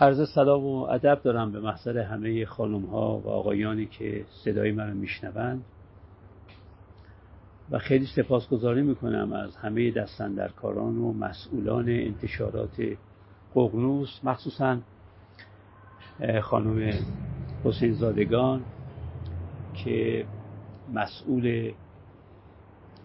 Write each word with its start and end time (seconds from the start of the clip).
عرض 0.00 0.30
سلام 0.34 0.64
و 0.64 0.82
ادب 0.82 1.20
دارم 1.22 1.52
به 1.52 1.60
محضر 1.60 1.98
همه 1.98 2.46
خانم 2.46 2.84
ها 2.86 3.18
و 3.18 3.28
آقایانی 3.28 3.86
که 3.86 4.24
صدای 4.44 4.72
من 4.72 4.96
میشنوند. 4.96 5.64
و 7.70 7.78
خیلی 7.78 8.06
سپاسگزاری 8.16 8.82
می‌کنم 8.82 9.32
از 9.32 9.56
همه 9.56 9.90
دستندرکاران 9.90 10.98
و 10.98 11.12
مسئولان 11.12 11.88
انتشارات 11.88 12.82
قغنوس 13.54 14.20
مخصوصا 14.24 14.78
خانم 16.42 16.92
حسین 17.64 17.92
زادگان 17.92 18.60
که 19.74 20.26
مسئول 20.94 21.72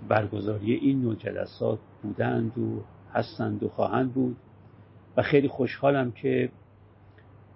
برگزاری 0.07 0.73
این 0.73 1.01
نوع 1.01 1.15
جلسات 1.15 1.79
بودند 2.03 2.57
و 2.57 2.83
هستند 3.13 3.63
و 3.63 3.69
خواهند 3.69 4.13
بود. 4.13 4.37
و 5.17 5.21
خیلی 5.21 5.47
خوشحالم 5.47 6.11
که 6.11 6.49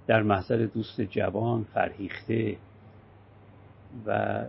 در 0.07 0.23
محضر 0.23 0.57
دوست 0.57 1.01
جوان 1.01 1.63
فرهیخته 1.63 2.57
و 4.05 4.45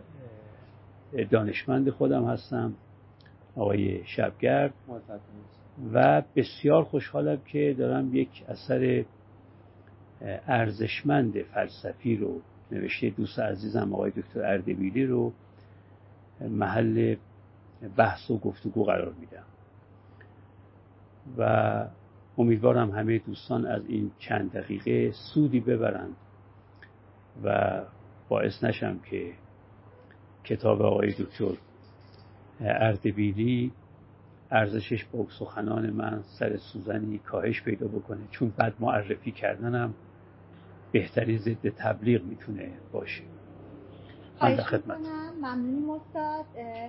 دانشمند 1.30 1.90
خودم 1.90 2.24
هستم 2.24 2.74
آقای 3.56 4.04
شبگرد. 4.04 4.74
و 5.92 6.22
بسیار 6.36 6.84
خوشحالم 6.84 7.38
که 7.46 7.74
دارم 7.78 8.14
یک 8.14 8.45
اثر 8.48 9.04
ارزشمند 10.46 11.42
فلسفی 11.42 12.16
رو 12.16 12.40
نوشته 12.73 13.10
دوست 13.10 13.38
عزیزم 13.38 13.95
آقای 13.95 14.10
دکتر 14.10 14.40
اردبیلی 14.45 15.06
رو 15.06 15.32
محل 16.40 17.16
بحث 17.96 18.30
و 18.30 18.38
گفتگو 18.38 18.84
قرار 18.84 19.12
میدم. 19.20 19.45
و 21.38 21.86
امیدوارم 22.38 22.90
همه 22.90 23.18
دوستان 23.18 23.66
از 23.66 23.82
این 23.86 24.10
چند 24.18 24.52
دقیقه 24.52 25.12
سودی 25.12 25.60
ببرند 25.60 26.16
و 27.45 27.80
باعث 28.28 28.65
نشم 28.65 28.98
که 28.98 29.32
کتاب 30.45 30.82
آقای 30.82 31.12
دکتر 31.12 31.52
اردبیلی 32.60 33.73
ارزشش 34.51 35.04
با 35.04 35.26
سخنان 35.38 35.90
من 35.90 36.23
سر 36.38 36.57
سوزنی 36.57 37.18
کاهش 37.18 37.62
پیدا 37.62 37.88
بکنه 37.88 38.20
چون 38.30 38.52
بد 38.59 38.74
معرفی 38.80 39.32
کردنم 39.32 39.95
بهترین 40.92 41.38
ضد 41.38 41.68
تبلیغ 41.68 42.24
می‌تونه 42.24 42.73
باشه. 42.92 43.23
من 44.42 44.56
خدمت. 44.56 44.98
ممنونیم 45.40 45.90
استاد. 45.90 46.45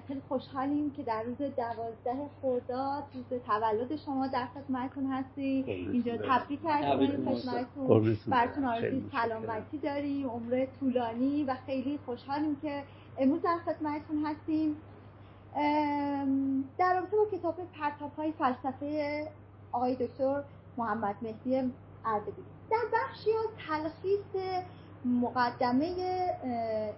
خیلی 0.07 0.21
خوشحالیم 0.27 0.91
که 0.91 1.03
در 1.03 1.23
روز 1.23 1.37
دوازده 1.37 2.29
خرداد 2.41 3.03
روز 3.13 3.41
تولد 3.41 3.95
شما 3.95 4.27
در 4.27 4.45
خدمتتون 4.45 5.05
هستی 5.11 5.63
اینجا 5.67 6.17
تبریک 6.17 6.63
کردیم 6.63 7.35
خدمتتون. 7.35 8.17
براتون 8.27 8.65
آرزوی 8.65 9.03
سلامتی 9.11 9.77
داریم 9.77 10.29
عمر 10.29 10.65
طولانی 10.79 11.43
و 11.43 11.55
خیلی 11.65 11.99
خوشحالیم 12.05 12.55
که 12.61 12.83
امروز 13.17 13.41
در 13.41 13.57
خدمتتون 13.65 14.25
هستیم. 14.25 14.75
در 16.77 16.93
رابطه 16.93 17.17
با 17.17 17.37
کتاب 17.37 17.55
پرتاب 17.79 18.11
های 18.17 18.31
فلسفه 18.31 19.27
آقای 19.71 19.95
دکتر 19.95 20.43
محمد 20.77 21.15
مهدی 21.21 21.71
اردبیلی. 22.05 22.47
در 22.71 22.77
بخشی 22.93 23.29
از 23.31 23.49
تلخیص 23.67 24.61
مقدمه 25.07 25.85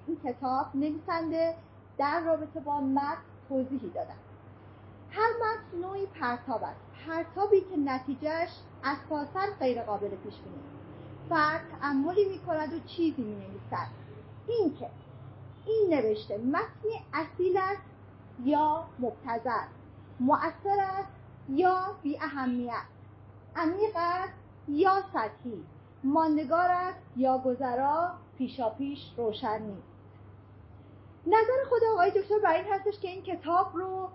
این 0.07 0.17
کتاب 0.23 0.65
نویسنده 0.75 1.55
در 1.97 2.21
رابطه 2.25 2.59
با 2.59 2.79
متن 2.81 3.17
توضیحی 3.49 3.89
دادن. 3.89 4.15
هر 5.11 5.29
متن 5.41 5.87
نوعی 5.87 6.05
پرتاب 6.05 6.63
است. 6.63 6.79
پرتابی 7.05 7.61
که 7.61 7.77
نتیجهش 7.77 8.49
اساسا 8.83 9.53
غیر 9.59 9.81
قابل 9.81 10.09
پیش 10.09 10.33
بینی. 10.33 10.59
فرد 11.29 11.61
تعملی 11.81 12.25
می 12.29 12.39
کند 12.39 12.73
و 12.73 12.79
چیزی 12.79 13.21
می 13.21 13.35
نویسد 13.35 13.87
اینکه 14.47 14.89
این 15.65 15.93
نوشته 15.93 16.37
متنی 16.37 17.01
اصیل 17.13 17.57
است 17.57 17.81
یا 18.43 18.83
مبتذل 18.99 19.67
مؤثر 20.19 20.79
است 20.79 21.11
یا 21.49 21.95
بی 22.03 22.17
اهمیت 22.17 22.73
عمیق 23.55 23.95
است 23.95 24.33
یا 24.67 25.03
سطحی. 25.13 25.63
ماندگار 26.03 26.69
است 26.71 26.99
یا 27.17 27.37
گذرا 27.37 28.11
پیشا 28.37 28.69
پیش 28.69 28.99
روشن 29.17 29.61
نیست. 29.61 29.87
نظر 31.27 31.69
خود 31.69 31.81
آقای 31.93 32.11
دکتر 32.11 32.39
بر 32.43 32.53
این 32.53 32.65
هستش 32.73 32.99
که 32.99 33.07
این 33.07 33.21
کتاب 33.21 33.67
رو 33.73 34.09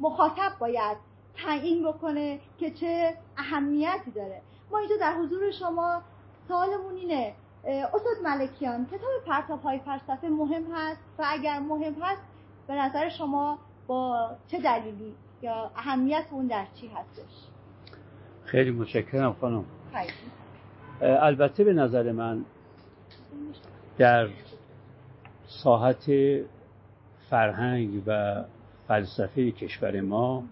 مخاطب 0.00 0.52
باید 0.58 0.96
تعیین 1.34 1.88
بکنه 1.88 2.40
که 2.58 2.70
چه 2.70 3.14
اهمیتی 3.36 4.10
داره. 4.10 4.42
ما 4.70 4.78
اینجا 4.78 4.96
در 5.00 5.14
حضور 5.14 5.50
شما 5.50 6.02
سوالمون 6.48 6.94
اینه 6.94 7.34
استاد 7.66 8.16
ملکیان 8.24 8.86
کتاب 8.86 9.24
پرتاب 9.26 9.62
های 9.62 9.78
فلسفه 9.78 10.28
مهم 10.28 10.72
هست؟ 10.72 11.00
و 11.18 11.24
اگر 11.26 11.58
مهم 11.58 11.94
هست 12.02 12.22
به 12.66 12.74
نظر 12.74 13.08
شما 13.08 13.58
با 13.86 14.30
چه 14.48 14.60
دلیلی 14.60 15.14
یا 15.42 15.70
اهمیت 15.76 16.24
اون 16.30 16.46
در 16.46 16.66
چی 16.74 16.88
هستش؟ 16.88 17.48
خیلی 18.44 18.70
متشکرم 18.70 19.36
خانم. 19.40 19.64
البته 21.00 21.64
به 21.64 21.72
نظر 21.72 22.12
من 22.12 22.44
در 23.98 24.28
ساحت 25.46 26.10
فرهنگ 27.30 28.02
و 28.06 28.44
فلسفه 28.88 29.50
کشور 29.50 30.00
ما 30.00 30.44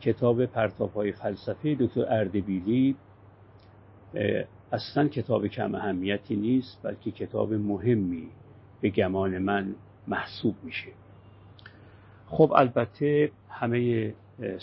کتاب 0.00 0.46
پرتاب 0.46 0.92
های 0.92 1.12
فلسفه 1.12 1.74
دکتر 1.80 2.04
اردبیلی 2.08 2.96
اصلا 4.72 5.08
کتاب 5.08 5.46
کم 5.46 5.74
اهمیتی 5.74 6.36
نیست 6.36 6.80
بلکه 6.82 7.10
کتاب 7.10 7.54
مهمی 7.54 8.28
به 8.80 8.90
گمان 8.90 9.38
من 9.38 9.74
محسوب 10.08 10.54
میشه. 10.62 10.90
خب 12.26 12.52
البته 12.56 13.30
همه 13.50 14.14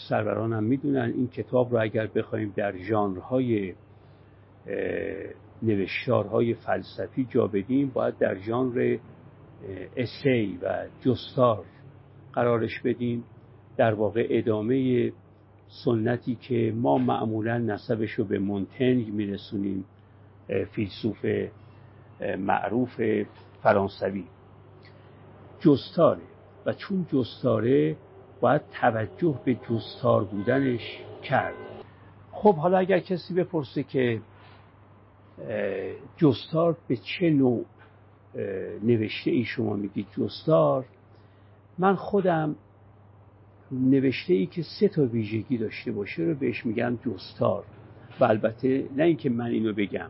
سروران 0.10 0.54
هم 0.54 0.64
می‌دونن 0.64 1.14
این 1.16 1.28
کتاب 1.28 1.72
رو 1.72 1.82
اگر 1.82 2.08
بخوایم 2.08 2.54
در 2.56 2.78
ژانرهای 2.78 3.74
نوشتارهای 5.64 6.54
فلسفی 6.54 7.28
جا 7.30 7.48
بدیم 7.48 7.92
باید 7.94 8.18
در 8.18 8.36
ژانر 8.36 8.98
اسی 9.98 10.60
و 10.62 10.86
جستار 11.02 11.66
قرارش 12.34 12.80
بدیم. 12.80 13.24
در 13.78 13.94
واقع 13.94 14.28
ادامه 14.30 15.12
سنتی 15.86 16.36
که 16.36 16.74
ما 16.76 16.98
معمولا 16.98 17.58
نسبش 17.58 18.12
رو 18.12 18.24
به 18.24 18.40
مونتنگ 18.40 19.14
میرسونیم 19.14 19.86
فیلسوف 20.72 21.26
معروف 22.38 23.02
فرانسوی. 23.64 24.24
جستاره. 25.60 26.22
و 26.66 26.74
چون 26.74 27.06
جستاره 27.14 27.96
باید 28.42 28.62
توجه 28.82 29.40
به 29.46 29.56
جستار 29.70 30.24
بودنش 30.24 31.00
کرد. 31.24 31.54
خب 32.32 32.56
حالا 32.56 32.78
اگر 32.78 33.00
کسی 33.00 33.34
بپرسه 33.34 33.84
که 33.84 34.22
جستار 36.18 36.78
به 36.88 36.98
چه 36.98 37.30
نوع 37.30 37.66
نوشته 38.84 39.32
ای 39.32 39.44
شما 39.44 39.76
میگید 39.76 40.08
جستار؟ 40.18 40.86
من 41.78 41.96
خودم 41.96 42.56
نوشته 43.72 44.34
ای 44.34 44.46
که 44.46 44.64
سه 44.80 44.88
تا 44.88 45.06
ویژگی 45.06 45.58
داشته 45.58 45.92
باشه 45.92 46.24
رو 46.24 46.36
بهش 46.36 46.66
میگم 46.66 46.98
جستار. 47.06 47.64
و 48.20 48.24
البته 48.24 48.86
نه 48.96 49.04
اینکه 49.04 49.30
من 49.30 49.46
اینو 49.46 49.74
بگم. 49.74 50.10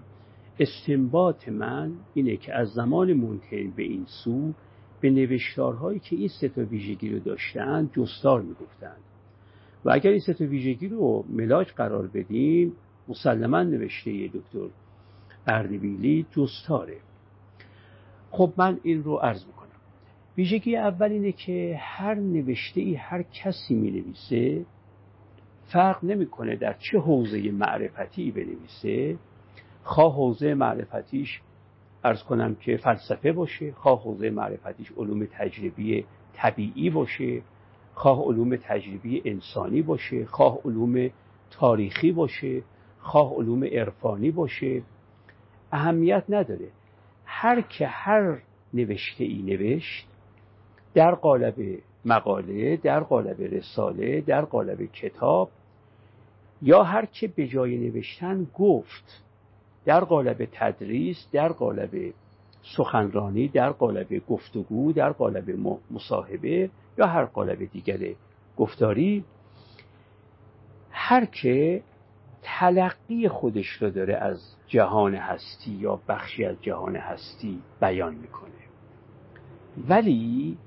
استنباط 0.60 1.50
من 1.50 1.92
اینه 2.14 2.38
که 2.38 2.54
از 2.54 2.74
زمان 2.74 3.14
منتهی 3.14 3.68
به 3.68 3.84
این 3.84 4.06
سو 4.06 4.54
به 5.02 5.10
نوشتارهایی 5.10 6.00
که 6.00 6.16
این 6.16 6.28
سه 6.28 6.50
تا 6.50 6.62
ویژگی 6.62 7.10
رو 7.10 7.20
داشتن 7.20 7.90
جستار 7.94 8.42
می‌گفتند. 8.42 9.02
و 9.86 9.90
اگر 9.94 10.12
این 10.12 10.20
سه 10.20 10.34
تا 10.34 10.46
ویژگی 10.46 10.88
رو 10.88 11.26
ملاک 11.30 11.74
قرار 11.74 12.08
بدیم 12.08 12.74
مسلما 13.08 13.64
نوشته 13.64 14.28
دکتر 14.28 14.68
اردبیلی 15.48 16.26
جستاره. 16.32 16.98
خب 18.32 18.54
من 18.58 18.80
این 18.84 19.04
رو 19.04 19.16
عرض 19.16 19.46
می‌کنم. 19.46 19.70
ویژگی 20.38 20.76
اول 20.76 21.12
اینه 21.12 21.32
که 21.32 21.80
هر 21.80 22.16
نوشته 22.16 22.82
ای 22.82 22.96
هر 22.96 23.24
کسی 23.24 23.76
می 23.76 23.92
نویسه 23.92 24.66
فرق 25.64 26.04
نمی‌کنه 26.04 26.56
در 26.56 26.74
چه 26.74 27.00
حوزه 27.00 27.52
معرفتی 27.52 28.32
بنویسه. 28.32 29.18
خواه 29.84 30.14
حوزه 30.14 30.54
معرفتیش 30.54 31.42
ارز 32.04 32.24
کنم 32.24 32.56
که 32.56 32.78
فلسفه 32.78 33.32
باشه 33.32 33.72
خواه 33.72 34.02
حوزه 34.02 34.30
معرفتیش 34.30 34.92
علوم 34.92 35.26
تجربی 35.26 36.06
طبیعی 36.34 36.90
باشه 36.90 37.42
خواه 37.94 38.24
علوم 38.26 38.56
تجربی 38.56 39.22
انسانی 39.26 39.82
باشه 39.82 40.26
خواه 40.26 40.60
علوم 40.66 41.10
تاریخی 41.52 42.12
باشه 42.12 42.62
خواه 43.00 43.34
علوم 43.34 43.64
عرفانی 43.64 44.32
باشه. 44.32 44.82
اهمیت 45.72 46.24
نداره. 46.30 46.68
هر 47.26 47.62
که 47.62 47.88
هر 47.88 48.38
نوشته 48.74 49.24
ای 49.24 49.42
نوشت 49.42 50.08
در 50.94 51.16
قالب 51.16 51.56
مقاله 52.06 52.78
در 52.78 53.00
قالب 53.00 53.42
رساله 53.42 54.22
در 54.22 54.42
قالب 54.42 54.86
کتاب 54.86 55.50
یا 56.62 56.84
هر 56.84 57.06
که 57.06 57.28
به 57.28 57.48
جای 57.48 57.78
نوشتن 57.78 58.48
گفت 58.58 59.24
در 59.86 60.00
قالب 60.04 60.48
تدریس 60.52 61.28
در 61.32 61.52
قالب 61.52 62.14
سخنرانی 62.78 63.48
در 63.48 63.70
قالب 63.70 64.26
گفتگو 64.28 64.94
در 64.94 65.12
قالب 65.12 65.60
مصاحبه 65.92 66.70
یا 66.98 67.08
هر 67.08 67.26
قالب 67.26 67.72
دیگر 67.72 68.00
گفتاری 68.58 69.24
هر 70.92 71.26
که 71.26 71.84
تلقی 72.46 73.28
خودش 73.28 73.68
رو 73.68 73.90
داره 73.90 74.16
از 74.16 74.56
جهان 74.68 75.16
هستی 75.16 75.72
یا 75.72 76.00
بخشی 76.08 76.46
از 76.46 76.56
جهان 76.62 76.96
هستی 76.96 77.62
بیان 77.82 78.16
می‌کنه. 78.16 78.52
ولی 79.90 80.58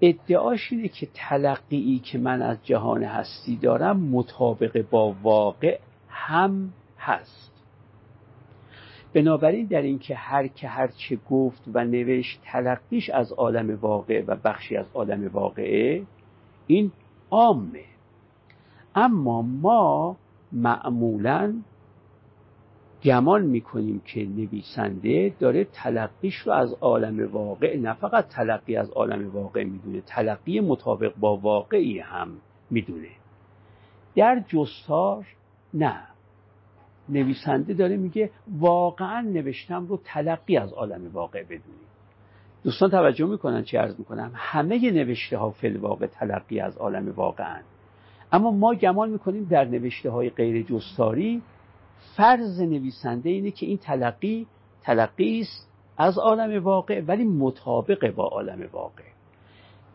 ادعاش 0.00 0.72
اینه 0.72 0.88
که 0.88 1.08
تلقی 1.14 1.98
که 1.98 2.18
من 2.18 2.42
از 2.42 2.58
جهان 2.64 3.02
هستی 3.02 3.56
دارم 3.56 4.00
مطابق 4.00 4.84
با 4.90 5.14
واقع 5.22 5.78
هم 6.08 6.72
هست. 6.98 7.52
بنابراین 9.12 9.66
در 9.66 9.82
اینکه 9.82 10.14
هر 10.14 10.46
که 10.46 10.68
هر 10.68 10.86
چه 10.86 11.18
گفت 11.30 11.62
و 11.74 11.84
نوشت 11.84 12.40
تلقیش 12.44 13.10
از 13.10 13.32
عالم 13.32 13.78
واقع 13.80 14.24
و 14.26 14.36
بخشی 14.44 14.76
از 14.76 14.86
عالم 14.94 15.28
واقعه 15.28 16.02
این 16.66 16.92
عامه. 17.30 17.84
اما 18.94 19.42
ما 19.42 20.16
معمولا 20.52 21.54
گمان 23.02 23.42
می‌کنیم 23.42 24.00
که 24.04 24.26
نویسنده 24.26 25.34
داره 25.38 25.64
تلقیش 25.64 26.36
رو 26.36 26.52
از 26.52 26.72
عالم 26.72 27.32
واقع 27.32 27.76
نه 27.76 27.92
فقط 27.92 28.28
تلقی 28.28 28.76
از 28.76 28.90
عالم 28.90 29.30
واقع 29.30 29.64
می‌دونه 29.64 30.00
تلقی 30.00 30.60
مطابق 30.60 31.12
با 31.16 31.36
واقعی 31.36 31.98
هم 31.98 32.28
می‌دونه. 32.70 33.08
در 34.14 34.44
جستار 34.48 35.26
نه. 35.74 36.02
نویسنده 37.08 37.74
داره 37.74 37.96
میگه 37.96 38.30
واقعا 38.58 39.20
نوشتم 39.20 39.86
رو 39.86 40.00
تلقی 40.04 40.56
از 40.56 40.72
عالم 40.72 41.10
واقع 41.12 41.42
بدونید 41.42 41.86
دوستان 42.64 42.90
توجه 42.90 43.26
می‌کنن 43.26 43.62
چه 43.62 43.78
عرض 43.78 43.98
می‌کنم؟ 43.98 44.30
همه 44.34 44.90
نوشته 44.90 45.38
ها 45.38 45.50
فی 45.50 45.68
واقع 45.68 46.06
تلقی 46.06 46.60
از 46.60 46.76
عالم 46.76 47.10
واقعا. 47.10 47.60
اما 48.32 48.50
ما 48.50 48.74
گمان 48.74 49.10
می‌کنیم 49.10 49.46
در 49.50 49.64
نوشته 49.64 50.10
های 50.10 50.30
غیر 50.30 50.62
جستاری 50.62 51.42
فرض 52.16 52.60
نویسنده 52.60 53.30
اینه 53.30 53.50
که 53.50 53.66
این 53.66 53.78
تلقی 53.78 54.46
تلقی 54.82 55.40
است 55.40 55.68
از 55.96 56.18
عالم 56.18 56.64
واقع 56.64 57.00
ولی 57.00 57.24
مطابق 57.24 58.14
با 58.14 58.24
عالم 58.24 58.68
واقع. 58.72 59.02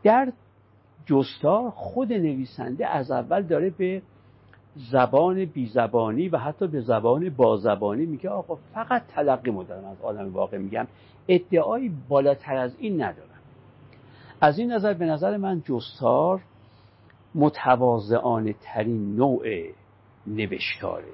در 0.04 0.32
جستار 1.06 1.70
خود 1.70 2.14
نویسنده 2.14 2.88
از 2.88 3.12
اول 3.12 3.42
داره 3.42 3.70
به 3.70 4.02
زبان 4.76 5.46
بیزبانی 5.46 6.30
و 6.30 6.38
حتی 6.38 6.68
به 6.68 6.82
زبان 6.82 7.30
بازبانی 7.30 8.06
میگه 8.06 8.30
آقا 8.30 8.58
فقط 8.74 9.02
تلقی 9.08 9.52
مدارم 9.52 9.86
از 9.86 10.02
عالم 10.02 10.34
واقع 10.34 10.58
میگم 10.58 10.88
ادعایی 11.28 11.92
بالاتر 12.10 12.58
از 12.58 12.76
این 12.80 13.02
ندارم 13.02 13.28
از 14.42 14.60
این 14.60 14.72
نظر 14.72 14.94
به 14.94 15.06
نظر 15.06 15.38
من 15.38 15.62
جستار 15.66 16.42
متواضعانه 17.36 18.56
ترین 18.62 19.16
نوع 19.16 19.46
نوشتاره. 20.28 21.14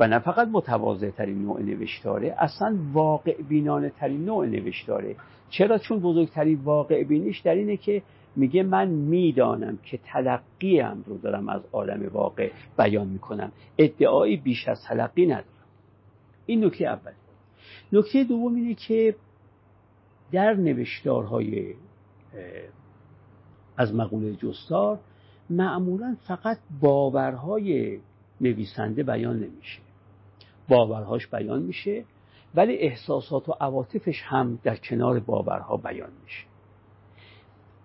و 0.00 0.08
نه 0.08 0.18
فقط 0.18 0.48
متواضع 0.48 1.10
ترین 1.10 1.42
نوع 1.42 1.62
نوشتاره 1.62 2.34
اصلا 2.38 2.78
واقع 2.92 3.42
بینانه 3.42 3.90
ترین 3.90 4.24
نوع 4.24 4.46
نوشتاره. 4.46 5.16
چرا؟ 5.50 5.78
چون 5.78 6.00
بزرگترین 6.00 6.60
واقع 6.64 7.04
بینیش 7.04 7.40
در 7.40 7.54
اینه 7.54 7.76
که 7.76 8.02
میگه 8.36 8.62
من 8.62 8.88
می‌دانم 8.88 9.76
که 9.76 9.98
تلقیم 9.98 11.04
رو 11.06 11.18
دارم 11.18 11.48
از 11.48 11.62
عالم 11.72 12.08
واقع 12.12 12.50
بیان 12.78 13.08
می‌کنم. 13.08 13.52
ادعایی 13.78 14.36
بیش 14.36 14.68
از 14.68 14.84
تلقی 14.88 15.26
ندارم. 15.26 15.44
این 16.46 16.64
نکته 16.64 16.84
اول. 16.84 17.12
نکته 17.92 18.24
دوم 18.24 18.54
اینه 18.54 18.74
که 18.74 19.14
در 20.32 20.54
نوشتارهای 20.54 21.74
از 23.76 23.94
مقوله 23.94 24.36
جستار 24.36 24.98
معمولا 25.50 26.16
فقط 26.26 26.58
باورهای 26.80 27.98
نویسنده 28.40 29.02
بیان 29.02 29.36
نمیشه. 29.36 29.80
باورهاش 30.68 31.26
بیان 31.26 31.62
میشه 31.62 32.04
ولی 32.54 32.76
احساسات 32.76 33.48
و 33.48 33.52
عواطفش 33.60 34.22
هم 34.22 34.58
در 34.62 34.76
کنار 34.76 35.20
باورها 35.20 35.76
بیان 35.76 36.10
میشه. 36.24 36.44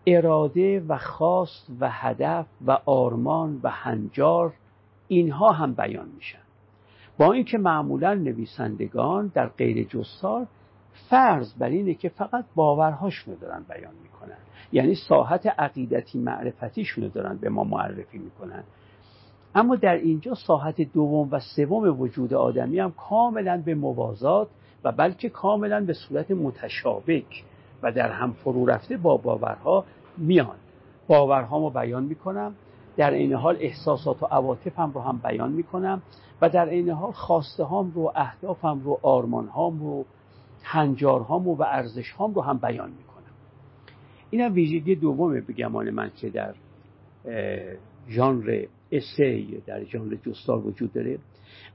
اراده 0.07 0.79
و 0.79 0.97
خواست 0.97 1.71
و 1.79 1.89
هدف 1.91 2.45
و 2.67 2.71
آرمان 2.85 3.59
و 3.63 3.69
هنجار 3.69 4.53
اینها 5.07 5.51
هم 5.51 5.73
بیان 5.73 6.09
میشن. 6.15 6.39
با 7.17 7.33
اینکه 7.33 7.57
معمولا 7.57 8.13
نویسندگان 8.13 9.31
در 9.33 9.47
غیر 9.47 9.87
جستار 9.87 10.47
فرض 11.09 11.53
بر 11.53 11.69
اینه 11.69 11.93
که 11.93 12.09
فقط 12.09 12.45
باورهاشونو 12.55 13.37
دارن 13.37 13.65
بیان 13.69 13.93
می‌کنن. 14.03 14.37
یعنی 14.71 14.95
ساحت 14.95 15.47
عقیدتی 15.47 16.19
معرفتیشونو 16.19 17.09
دارن 17.09 17.37
به 17.37 17.49
ما 17.49 17.63
معرفی 17.63 18.17
می‌کنن. 18.17 18.63
اما 19.55 19.75
در 19.75 19.95
اینجا 19.95 20.33
ساحت 20.33 20.81
دوم 20.81 21.27
و 21.31 21.39
سوم 21.39 22.01
وجود 22.01 22.33
آدمی 22.33 22.79
هم 22.79 22.91
کاملا 22.91 23.61
به 23.65 23.75
موازات 23.75 24.47
و 24.83 24.91
بلکه 24.91 25.29
کاملا 25.29 25.85
به 25.85 25.93
صورت 25.93 26.31
متشابک 26.31 27.43
و 27.83 27.91
در 27.91 28.11
هم 28.11 28.31
فرو 28.31 28.65
رفته 28.65 28.97
با 28.97 29.17
باورها 29.17 29.85
میان. 30.17 30.55
باورهامو 31.07 31.69
بیان 31.69 32.03
می‌کنم. 32.03 32.55
در 32.97 33.11
این 33.11 33.33
حال 33.33 33.57
احساسات 33.59 34.23
و 34.23 34.25
عواطفم 34.25 34.91
رو 34.95 35.01
هم 35.01 35.21
بیان 35.23 35.51
می‌کنم 35.51 36.01
و 36.41 36.49
در 36.49 36.65
این 36.65 36.89
حال 36.89 37.11
خواسته 37.11 37.63
هام 37.63 37.91
رو 37.95 38.11
اهدافم 38.15 38.81
رو 38.83 38.99
آرمان 39.01 39.47
هام 39.47 39.79
رو 39.79 40.05
هنجارهام 40.65 41.47
و 41.47 41.61
ارزش 41.61 42.11
هام 42.11 42.33
رو 42.33 42.41
هم 42.41 42.57
بیان 42.57 42.89
می‌کنم. 42.89 43.15
این 44.29 44.41
هم 44.41 44.53
ویژگی 44.53 44.95
دومه 44.95 45.41
به 45.41 45.53
گمان 45.53 45.89
من 45.89 46.11
که 46.15 46.29
در 46.29 46.55
ژانر 48.09 48.65
اسی 48.91 49.63
در 49.65 49.83
ژانر 49.83 50.15
جستار 50.15 50.67
وجود 50.67 50.93
داره. 50.93 51.17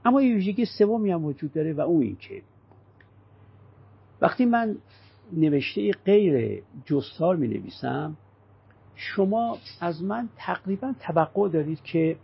اما 0.05 0.21
یه 0.21 0.35
ویژگی 0.35 0.65
سومی 0.65 1.11
هم 1.11 1.25
وجود 1.25 1.53
داره 1.53 1.73
و 1.73 1.81
اون 1.81 2.01
این 2.01 2.15
که 2.15 2.41
وقتی 4.21 4.45
من 4.45 4.77
نوشته 5.33 5.91
غیر 5.91 6.63
جستار 6.85 7.35
می 7.35 7.47
نویسم 7.47 8.17
شما 8.95 9.57
از 9.81 10.03
من 10.03 10.29
تقریبا 10.37 10.93
توقع 10.99 11.49
دارید 11.49 11.81
که 11.83 12.15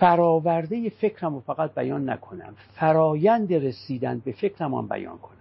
فراورده 0.00 0.90
فکرم 0.90 1.34
رو 1.34 1.40
فقط 1.40 1.74
بیان 1.74 2.10
نکنم. 2.10 2.54
فرایند 2.74 3.54
رسیدن 3.54 4.22
به 4.24 4.32
فکرم 4.32 4.74
هم 4.74 4.88
بیان 4.88 5.18
کنم. 5.18 5.36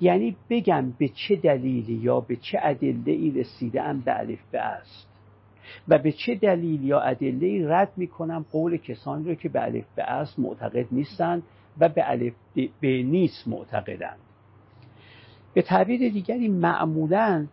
یعنی 0.00 0.36
بگم 0.50 0.92
به 0.98 1.08
چه 1.08 1.36
دلیلی 1.36 1.94
یا 1.94 2.20
به 2.20 2.36
چه 2.36 2.58
ادله 2.62 3.12
ای 3.12 3.30
رسیدم 3.30 4.00
به 4.00 4.18
الف 4.18 4.40
به 4.50 4.60
است. 4.60 5.06
و 5.88 5.98
به 5.98 6.12
چه 6.12 6.34
دلیل 6.34 6.84
یا 6.84 7.00
ادله 7.00 7.68
رد 7.68 7.92
می‌کنم 7.96 8.44
قول 8.52 8.76
کسانی 8.76 9.24
رو 9.24 9.34
که 9.34 9.48
به 9.48 9.62
الف 9.62 9.84
به 9.96 10.02
است 10.02 10.38
معتقد 10.38 10.86
نیستند 10.92 11.42
و 11.78 11.88
به 11.88 12.10
الف 12.10 12.34
به 12.80 13.02
نیست 13.02 13.48
معتقدند 13.48 14.18
به 15.54 15.62
تعبیر 15.62 16.12
دیگری 16.12 16.48
معمولا 16.48 17.46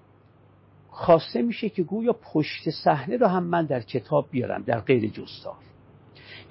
خواسته 0.90 1.42
میشه 1.42 1.70
که 1.70 1.84
گویا 1.84 2.16
پشت 2.34 2.70
صحنه 2.84 3.18
رو 3.18 3.28
هم 3.28 3.44
من 3.44 3.66
در 3.66 3.82
کتاب 3.82 4.28
بیارم 4.32 4.64
در 4.64 4.80
غیر 4.80 5.10
جستار. 5.10 5.71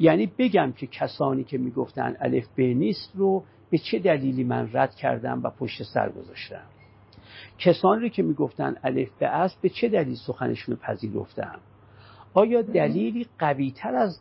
یعنی 0.01 0.27
بگم 0.39 0.73
که 0.73 0.87
کسانی 0.87 1.45
که 1.45 1.59
می‌گفتن 1.59 2.17
الف 2.21 2.47
به 2.55 2.75
نیست 2.75 3.11
رو 3.15 3.45
به 3.71 3.79
چه 3.79 3.99
دلیلی 3.99 4.45
من 4.45 4.71
رد 4.73 4.95
کردم 4.95 5.41
و 5.43 5.51
پشت 5.51 5.83
سر 5.83 6.09
گذاشتم؟ 6.09 6.63
کسانی 7.59 8.11
که 8.11 8.23
می‌گفتن 8.23 8.77
الف 8.85 9.11
به 9.19 9.27
است 9.27 9.61
به 9.61 9.69
چه 9.69 9.89
دلیل 9.89 10.17
سخنشون 10.17 10.75
رو 10.75 10.81
پذیرفتم؟ 10.83 11.59
آیا 12.35 12.63
دلیلی 12.63 13.27
قویتر 13.39 13.95
از 13.95 14.21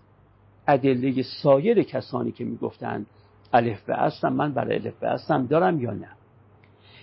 ادله 0.68 1.24
سایر 1.24 1.84
کسانی 1.84 2.32
که 2.32 2.46
می‌گفتن 2.46 3.06
الف 3.54 3.82
به 3.82 3.96
هستم 3.96 4.34
من 4.34 4.54
برای 4.54 4.76
الف 4.76 5.00
به 5.00 5.10
هستم 5.10 5.46
دارم 5.46 5.80
یا 5.80 5.92
نه؟ 5.92 6.10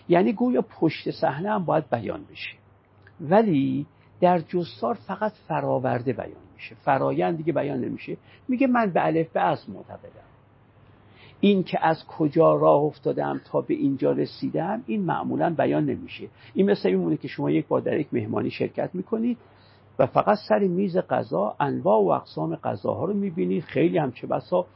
یعنی 0.08 0.32
گویا 0.32 0.62
پشت 0.62 1.10
صحنه 1.10 1.50
هم 1.50 1.64
باید 1.64 1.90
بیان 1.90 2.24
بشه. 2.30 2.56
ولی 3.20 3.86
در 4.20 4.38
جستار 4.38 4.94
فقط 4.94 5.32
فراورده 5.32 6.12
بیان 6.12 6.45
میشه. 6.56 6.74
فرایند 6.74 7.36
دیگه 7.36 7.52
بیان 7.52 7.80
نمیشه. 7.80 8.16
میگه 8.48 8.66
من 8.66 8.90
به 8.90 9.06
الف 9.06 9.28
به 9.32 9.40
از 9.40 9.70
معتقدم. 9.70 10.26
این 11.40 11.62
که 11.62 11.86
از 11.86 12.06
کجا 12.06 12.54
راه 12.54 12.82
افتادم 12.82 13.40
تا 13.44 13.60
به 13.60 13.74
اینجا 13.74 14.12
رسیدم 14.12 14.82
این 14.86 15.02
معمولا 15.02 15.54
بیان 15.54 15.84
نمیشه. 15.84 16.28
این 16.54 16.70
مثل 16.70 16.88
این 16.88 17.16
که 17.16 17.28
شما 17.28 17.50
یک 17.50 17.66
بار 17.66 17.80
در 17.80 18.00
یک 18.00 18.08
مهمانی 18.12 18.50
شرکت 18.50 18.90
می‌کنید 18.94 19.38
و 19.98 20.06
فقط 20.06 20.38
سر 20.48 20.58
میز 20.58 20.96
غذا 20.96 21.56
انواع 21.60 22.02
و 22.02 22.08
اقسام 22.08 22.56
غذاها 22.56 23.04
رو 23.04 23.14
می‌بینید. 23.14 23.64
خیلی 23.64 23.98
هم 23.98 24.12
چه 24.12 24.26
بسا 24.26 24.66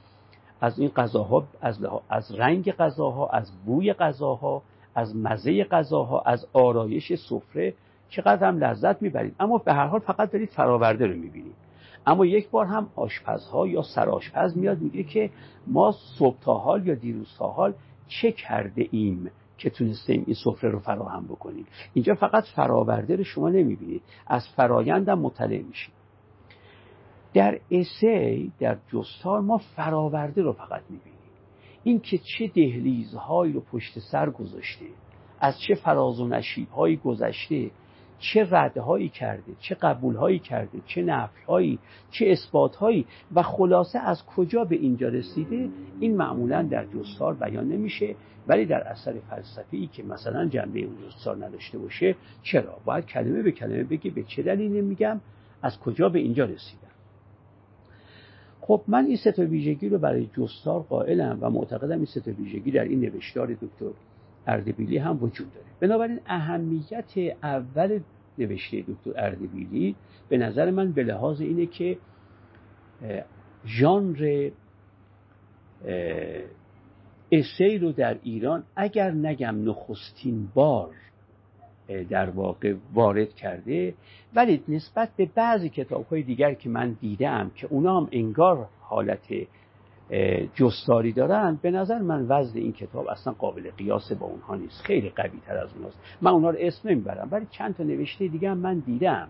از 0.61 0.79
این 0.79 0.89
غذاها 0.89 1.45
از, 1.61 1.79
از 2.09 2.33
رنگ 2.35 2.73
غذاها 2.73 3.29
از 3.29 3.53
بوی 3.67 3.93
غذاها 3.93 4.63
از 4.95 5.17
مزه 5.17 5.65
غذاها 5.65 6.21
از 6.21 6.47
آرایش 6.53 7.13
سفره 7.15 7.75
چقدر 8.09 8.49
هم 8.49 8.59
لذت 8.59 9.03
می‌برید. 9.03 9.35
اما 9.41 9.59
به 9.59 9.73
هر 9.73 9.87
حال 9.87 10.01
فقط 10.01 10.31
دارید 10.31 10.49
فراورده 10.49 11.07
رو 11.07 11.15
می‌بینید. 11.15 11.55
اما 12.07 12.27
یک 12.27 12.51
بار 12.51 12.67
هم 12.67 12.89
آشپزها 12.97 13.67
یا 13.67 13.83
سرآشپز 13.83 14.57
میاد 14.57 14.79
میگه 14.79 15.03
که 15.03 15.31
ما 15.67 15.95
صبح 16.19 16.41
تا 16.41 16.55
حال 16.55 16.87
یا 16.87 16.95
دیروز 16.95 17.35
تا 17.39 17.49
حال 17.49 17.75
چه 18.09 18.33
کرده 18.33 18.89
ایم 18.91 19.31
که 19.59 19.71
تونستیم 19.71 20.25
این 20.27 20.37
سفره 20.45 20.71
رو 20.71 20.79
فراهم 20.79 21.25
بکنیم؟ 21.25 21.67
اینجا 21.95 22.15
فقط 22.15 22.45
فراورده 22.45 23.17
رو 23.17 23.25
شما 23.25 23.49
نمی‌بینید. 23.49 24.03
از 24.27 24.49
فرایندم 24.49 25.19
مطلع 25.19 25.63
میشید. 25.63 25.95
در 27.35 27.61
اسی 27.71 28.53
در 28.59 28.79
جستار 28.93 29.41
ما 29.41 29.59
فراورده 29.59 30.43
رو 30.43 30.53
فقط 30.53 30.83
می‌بینیم. 30.91 31.21
این 31.85 32.01
که 32.01 32.19
چه 32.19 32.47
دهلیزهایی 32.47 33.53
رو 33.53 33.61
پشت 33.61 33.99
سر 33.99 34.31
گذاشته 34.31 34.87
از 35.41 35.61
چه 35.61 35.75
فراز 35.75 36.21
و 36.21 36.29
نشیبهایی 36.29 36.97
گذشته 36.97 37.71
چه 38.21 38.49
ردهایی 38.51 39.09
کرده 39.09 39.53
چه 39.61 39.75
قبولهایی 39.75 40.39
کرده 40.39 40.79
چه 40.87 41.03
نفیهایی 41.03 41.79
چه 42.11 42.27
اثباتهایی 42.29 43.07
و 43.35 43.43
خلاصه 43.43 43.99
از 43.99 44.27
کجا 44.27 44.65
به 44.65 44.77
اینجا 44.77 45.09
رسیده 45.09 45.69
این 46.01 46.17
معمولا 46.17 46.63
در 46.63 46.87
جستار 46.87 47.35
بیان 47.35 47.69
نمیشه. 47.69 48.15
ولی 48.49 48.67
در 48.67 48.81
اثر 48.81 49.15
فلسفی 49.31 49.87
که 49.87 50.03
مثلا 50.03 50.47
جنبه 50.47 50.81
اون 50.81 50.97
جستار 51.07 51.45
نداشته 51.45 51.79
باشه 51.79 52.17
چرا؟ 52.43 52.79
باید 52.85 53.07
کلمه 53.07 53.43
به 53.43 53.53
کلمه 53.53 53.85
بگی 53.85 54.11
به 54.11 54.23
چه 54.23 54.43
دلیلی 54.43 54.81
میگم 54.81 55.21
از 55.63 55.79
کجا 55.79 56.09
به 56.09 56.19
اینجا 56.19 56.45
رسیدم. 56.45 56.91
خب 58.61 58.83
من 58.89 59.05
این 59.05 59.17
سه 59.17 59.45
ویژگی 59.45 59.89
رو 59.89 59.99
برای 59.99 60.29
جستار 60.37 60.81
قائلم 60.81 61.39
و 61.41 61.51
معتقدم 61.51 61.97
این 61.97 62.05
سه 62.05 62.33
ویژگی 62.33 62.71
در 62.71 62.85
این 62.85 63.01
نوشتار 63.01 63.47
دکتر 63.47 63.91
اردبیلی 64.47 64.99
هم 64.99 65.23
وجود 65.23 65.55
داره. 65.55 65.67
بنابراین 65.81 66.21
اهمیت 66.27 67.13
اول 67.43 68.01
نوشته 68.39 68.85
دکتر 68.89 69.13
اردبیلی 69.17 69.97
به 70.29 70.39
نظر 70.39 70.71
من 70.71 70.93
به 70.93 71.03
لحاظ 71.03 71.41
اینه 71.41 71.67
که 71.67 71.99
ژانر 73.67 74.51
اسی 77.33 77.79
رو 77.79 77.93
در 77.93 78.19
ایران 78.23 78.65
اگر 78.77 79.11
نگم 79.11 79.71
نخستین 79.71 80.49
بار 80.55 80.91
در 82.09 82.31
واقع 82.31 82.75
وارد 82.95 83.35
کرده 83.35 83.95
ولی 84.35 84.63
نسبت 84.69 85.09
به 85.17 85.31
بعضی 85.35 85.69
کتاب 85.69 86.07
های 86.07 86.23
دیگر 86.23 86.55
که 86.55 86.69
من 86.69 86.97
دیدم 87.01 87.51
که 87.55 87.67
اونا 87.67 88.01
هم 88.01 88.09
انگار 88.13 88.69
حالت 88.81 89.33
جستاری 90.55 91.13
دارن 91.13 91.59
به 91.63 91.71
نظر 91.71 91.99
من 91.99 92.27
وزن 92.29 92.59
این 92.59 92.73
کتاب 92.73 93.09
اصلا 93.09 93.33
قابل 93.33 93.71
قیاس 93.71 94.13
با 94.13 94.27
اونها 94.27 94.57
نیست. 94.57 94.83
خیلی 94.83 95.11
قوی 95.11 95.41
تر 95.47 95.57
از 95.57 95.69
اوناست. 95.77 95.99
من 96.21 96.31
اونها 96.31 96.51
رو 96.51 96.57
اسم 96.61 96.89
نمی‌برم 96.89 97.29
ولی 97.31 97.47
چند 97.51 97.77
تا 97.77 97.85
نوشته 97.85 98.29
دیگه 98.29 98.51
هم 98.51 98.59
من 98.59 98.79
دیدم 98.79 99.29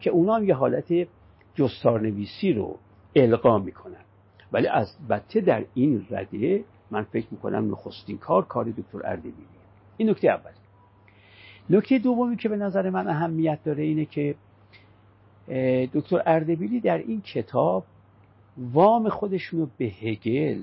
که 0.00 0.10
اونا 0.10 0.34
هم 0.34 0.44
یه 0.44 0.54
حالت 0.54 1.08
جستار 1.54 2.00
نویسی 2.00 2.52
رو 2.52 2.78
القا 3.16 3.58
می‌کنن. 3.58 4.04
ولی 4.52 4.66
از 4.66 4.96
بته 5.08 5.40
در 5.40 5.64
این 5.74 6.06
رده 6.10 6.64
من 6.90 7.02
فکر 7.02 7.26
می‌کنم 7.30 7.70
نخستین 7.70 8.18
کار 8.18 8.44
کار 8.44 8.64
دکتر 8.64 9.00
اردبیلی. 9.04 9.34
این 9.96 10.10
نکته 10.10 10.28
اول. 10.28 10.50
نکته 11.70 11.98
دومی 11.98 12.36
که 12.36 12.48
به 12.48 12.56
نظر 12.56 12.90
من 12.90 13.08
اهمیت 13.08 13.58
داره 13.64 13.82
اینه 13.82 14.04
که 14.04 14.34
دکتر 15.94 16.22
اردبیلی 16.26 16.80
در 16.80 16.98
این 16.98 17.20
کتاب 17.20 17.84
وام 18.58 19.08
خودشون 19.08 19.60
رو 19.60 19.68
به 19.78 19.84
هگل 19.84 20.62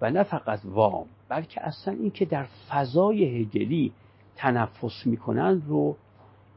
و 0.00 0.10
نه 0.10 0.22
فقط 0.22 0.60
وام 0.64 1.06
بلکه 1.28 1.66
اصلا 1.66 1.94
این 1.94 2.10
که 2.10 2.24
در 2.24 2.46
فضای 2.68 3.40
هگلی 3.40 3.92
تنفس 4.36 5.06
می‌کنن 5.06 5.62
رو 5.66 5.96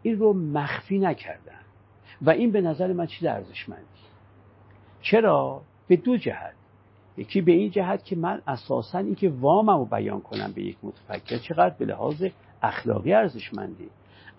این 0.02 0.20
رو 0.20 0.34
مخفی 0.34 1.00
نکردن. 1.00 1.60
و 2.22 2.30
این 2.30 2.52
به 2.52 2.62
نظر 2.62 2.94
من 2.94 3.06
چیز 3.06 3.28
ارزشمندی. 3.28 3.84
چرا؟ 5.02 5.62
به 5.88 5.96
دو 5.96 6.18
جهت. 6.18 6.54
یکی 7.18 7.42
به 7.42 7.52
این 7.52 7.72
جهت 7.72 8.06
که 8.06 8.16
من 8.16 8.42
اساسا 8.48 8.98
این 8.98 9.16
که 9.16 9.30
وامم 9.30 9.78
رو 9.78 9.86
بیان 9.86 10.22
کنم 10.22 10.52
به 10.56 10.62
یک 10.62 10.78
متفکر 10.84 11.38
چقدر 11.38 11.76
به 11.80 11.86
لحاظ 11.86 12.26
اخلاقی 12.64 13.14
ارزشمندی. 13.14 13.90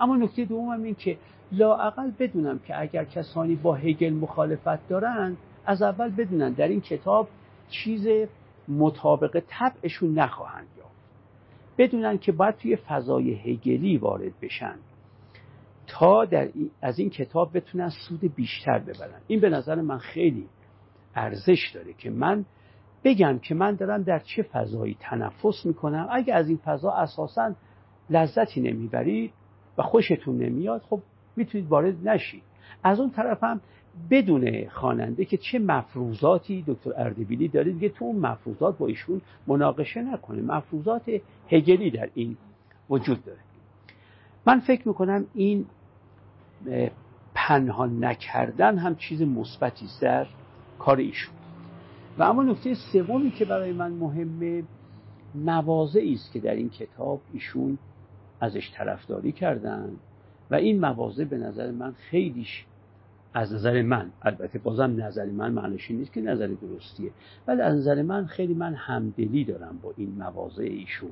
اما 0.01 0.17
نکته 0.17 0.45
دومم 0.45 0.83
این 0.83 0.95
که 0.95 1.19
لاعقل 1.53 2.11
بدونم 2.19 2.59
که 2.59 2.81
اگر 2.81 3.05
کسانی 3.05 3.55
با 3.55 3.75
هگل 3.75 4.13
مخالفت 4.13 4.89
دارند 4.89 5.37
از 5.67 5.83
اول 5.83 6.11
بدونن 6.11 6.53
در 6.53 6.69
این 6.69 6.81
کتاب 6.81 7.29
چیز 7.69 8.29
مطابق 8.69 9.43
طبعشون 9.49 10.19
نخواهند 10.19 10.67
یافت. 10.79 10.91
بدونن 11.79 12.19
که 12.19 12.33
باید 12.33 12.57
توی 12.57 12.77
فضای 12.77 13.35
هگلی 13.35 13.97
وارد 13.97 14.33
بشن 14.41 14.75
تا 15.87 16.25
در 16.25 16.49
از 16.83 16.99
این 16.99 17.11
کتاب 17.11 17.57
بتونن 17.57 17.89
سود 17.89 18.35
بیشتر 18.35 18.79
ببرن. 18.79 19.21
این 19.27 19.41
به 19.41 19.49
نظر 19.49 19.75
من 19.75 19.99
خیلی 19.99 20.47
ارزش 21.15 21.71
داره 21.75 21.93
که 21.93 22.11
من 22.11 22.45
بگم 23.05 23.39
که 23.39 23.55
من 23.55 23.75
دارم 23.75 24.03
در 24.03 24.19
چه 24.19 24.43
فضایی 24.43 24.97
تنفس 25.01 25.67
می‌کنم. 25.67 26.09
اگه 26.11 26.35
از 26.35 26.49
این 26.49 26.57
فضا 26.57 26.93
اساسا 26.93 27.55
لذتی 28.11 28.61
نمی‌برید 28.61 29.33
و 29.79 29.83
خوشتون 29.83 30.39
نمیاد 30.39 30.83
خب 30.83 31.03
می‌تونید 31.37 31.69
وارد 31.69 32.09
نشید. 32.09 32.43
از 32.85 33.01
اون 33.01 33.11
طرف 33.11 33.45
هم 33.45 33.61
بدون 34.11 34.69
خواننده 34.69 35.25
که 35.25 35.37
چه 35.37 35.59
مفروضاتی 35.59 36.65
دکتر 36.67 36.91
اردبیلی 36.97 37.49
داره 37.49 37.73
دیگه 37.73 37.89
تو 37.89 38.05
اون 38.05 38.17
مفروضات 38.17 38.79
با 38.79 38.87
ایشون 38.87 39.21
مناقشه 39.47 40.03
نکنه. 40.03 40.43
مفروضات 40.43 41.03
هگلی 41.49 41.91
در 41.91 42.09
این 42.15 42.37
وجود 42.91 43.25
داره. 43.25 43.39
من 44.47 44.61
فکر 44.61 44.89
می‌کنم 44.89 45.27
این 45.35 45.67
پنهان 47.35 48.05
نکردن 48.05 48.79
هم 48.79 48.97
چیز 48.97 49.23
مثبتی 49.23 49.87
در 50.01 50.27
کار 50.79 50.97
ایشون. 50.97 51.35
و 52.19 52.23
اما 52.23 52.43
نکته 52.43 52.75
سومی 52.75 53.31
که 53.31 53.45
برای 53.45 53.73
من 53.73 53.93
مهمه 53.93 54.63
مواضعی 55.35 56.15
است 56.15 56.33
که 56.33 56.41
در 56.41 56.55
این 56.55 56.71
کتاب 56.71 57.21
ایشون 57.33 57.79
ازش 58.41 58.71
طرفداری 58.75 59.33
کردن. 59.33 59.91
و 60.51 60.55
این 60.55 60.81
مواضع 60.81 61.25
به 61.25 61.39
نظر 61.39 61.71
من 61.71 61.93
خیلیش 61.93 62.65
از 63.35 63.55
نظر 63.55 63.83
من. 63.83 64.11
البته 64.23 64.59
بازم 64.59 65.03
نظر 65.03 65.27
من 65.27 65.53
معنیش 65.53 65.91
نیست 65.91 66.13
که 66.13 66.21
نظر 66.21 66.47
درستیه. 66.47 67.11
ولی 67.47 67.61
از 67.61 67.77
نظر 67.77 68.03
من 68.03 68.27
خیلی 68.27 68.55
من 68.55 68.75
همدلی 68.75 69.45
دارم 69.45 69.79
با 69.83 69.95
این 69.97 70.15
مواضع 70.19 70.63
ایشون. 70.63 71.11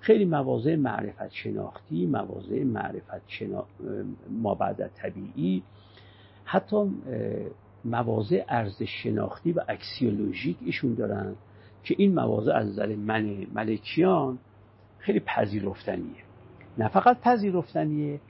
خیلی 0.00 0.24
مواضع 0.24 0.76
معرفت 0.76 1.32
شناختی 1.32 2.06
مواضع 2.06 2.64
معرفت 2.64 3.22
شنا... 3.28 3.66
ما 4.30 4.54
بعد 4.54 4.90
طبیعی 4.94 5.62
حتی 6.44 6.90
مواضع 7.84 8.44
ارزش 8.48 9.02
شناختی 9.02 9.52
و 9.52 9.60
اکسیولوژیک 9.68 10.56
ایشون 10.60 10.94
دارن 10.94 11.34
که 11.84 11.94
این 11.98 12.14
مواضع 12.14 12.52
از 12.52 12.66
نظر 12.68 12.96
من 12.96 13.46
ملکیان 13.54 14.38
خیلی 14.98 15.20
پذیرفتنیه. 15.20 16.24
نه 16.78 16.88
فقط 16.88 17.20
پذیرفتنیه 17.20 18.20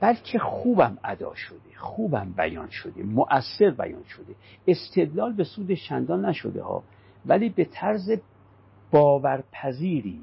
بلکه 0.00 0.38
خوبم 0.38 0.98
ادا 1.04 1.34
شده 1.34 1.58
خوبم 1.76 2.32
بیان 2.36 2.68
شده 2.68 3.02
مؤثر 3.02 3.70
بیان 3.70 4.04
شده. 4.04 4.34
استدلال 4.66 5.32
به 5.32 5.44
سود 5.44 5.72
چندان 5.72 6.26
نشده 6.26 6.62
ها 6.62 6.82
ولی 7.26 7.48
به 7.48 7.64
طرز 7.64 8.10
باورپذیری 8.90 10.20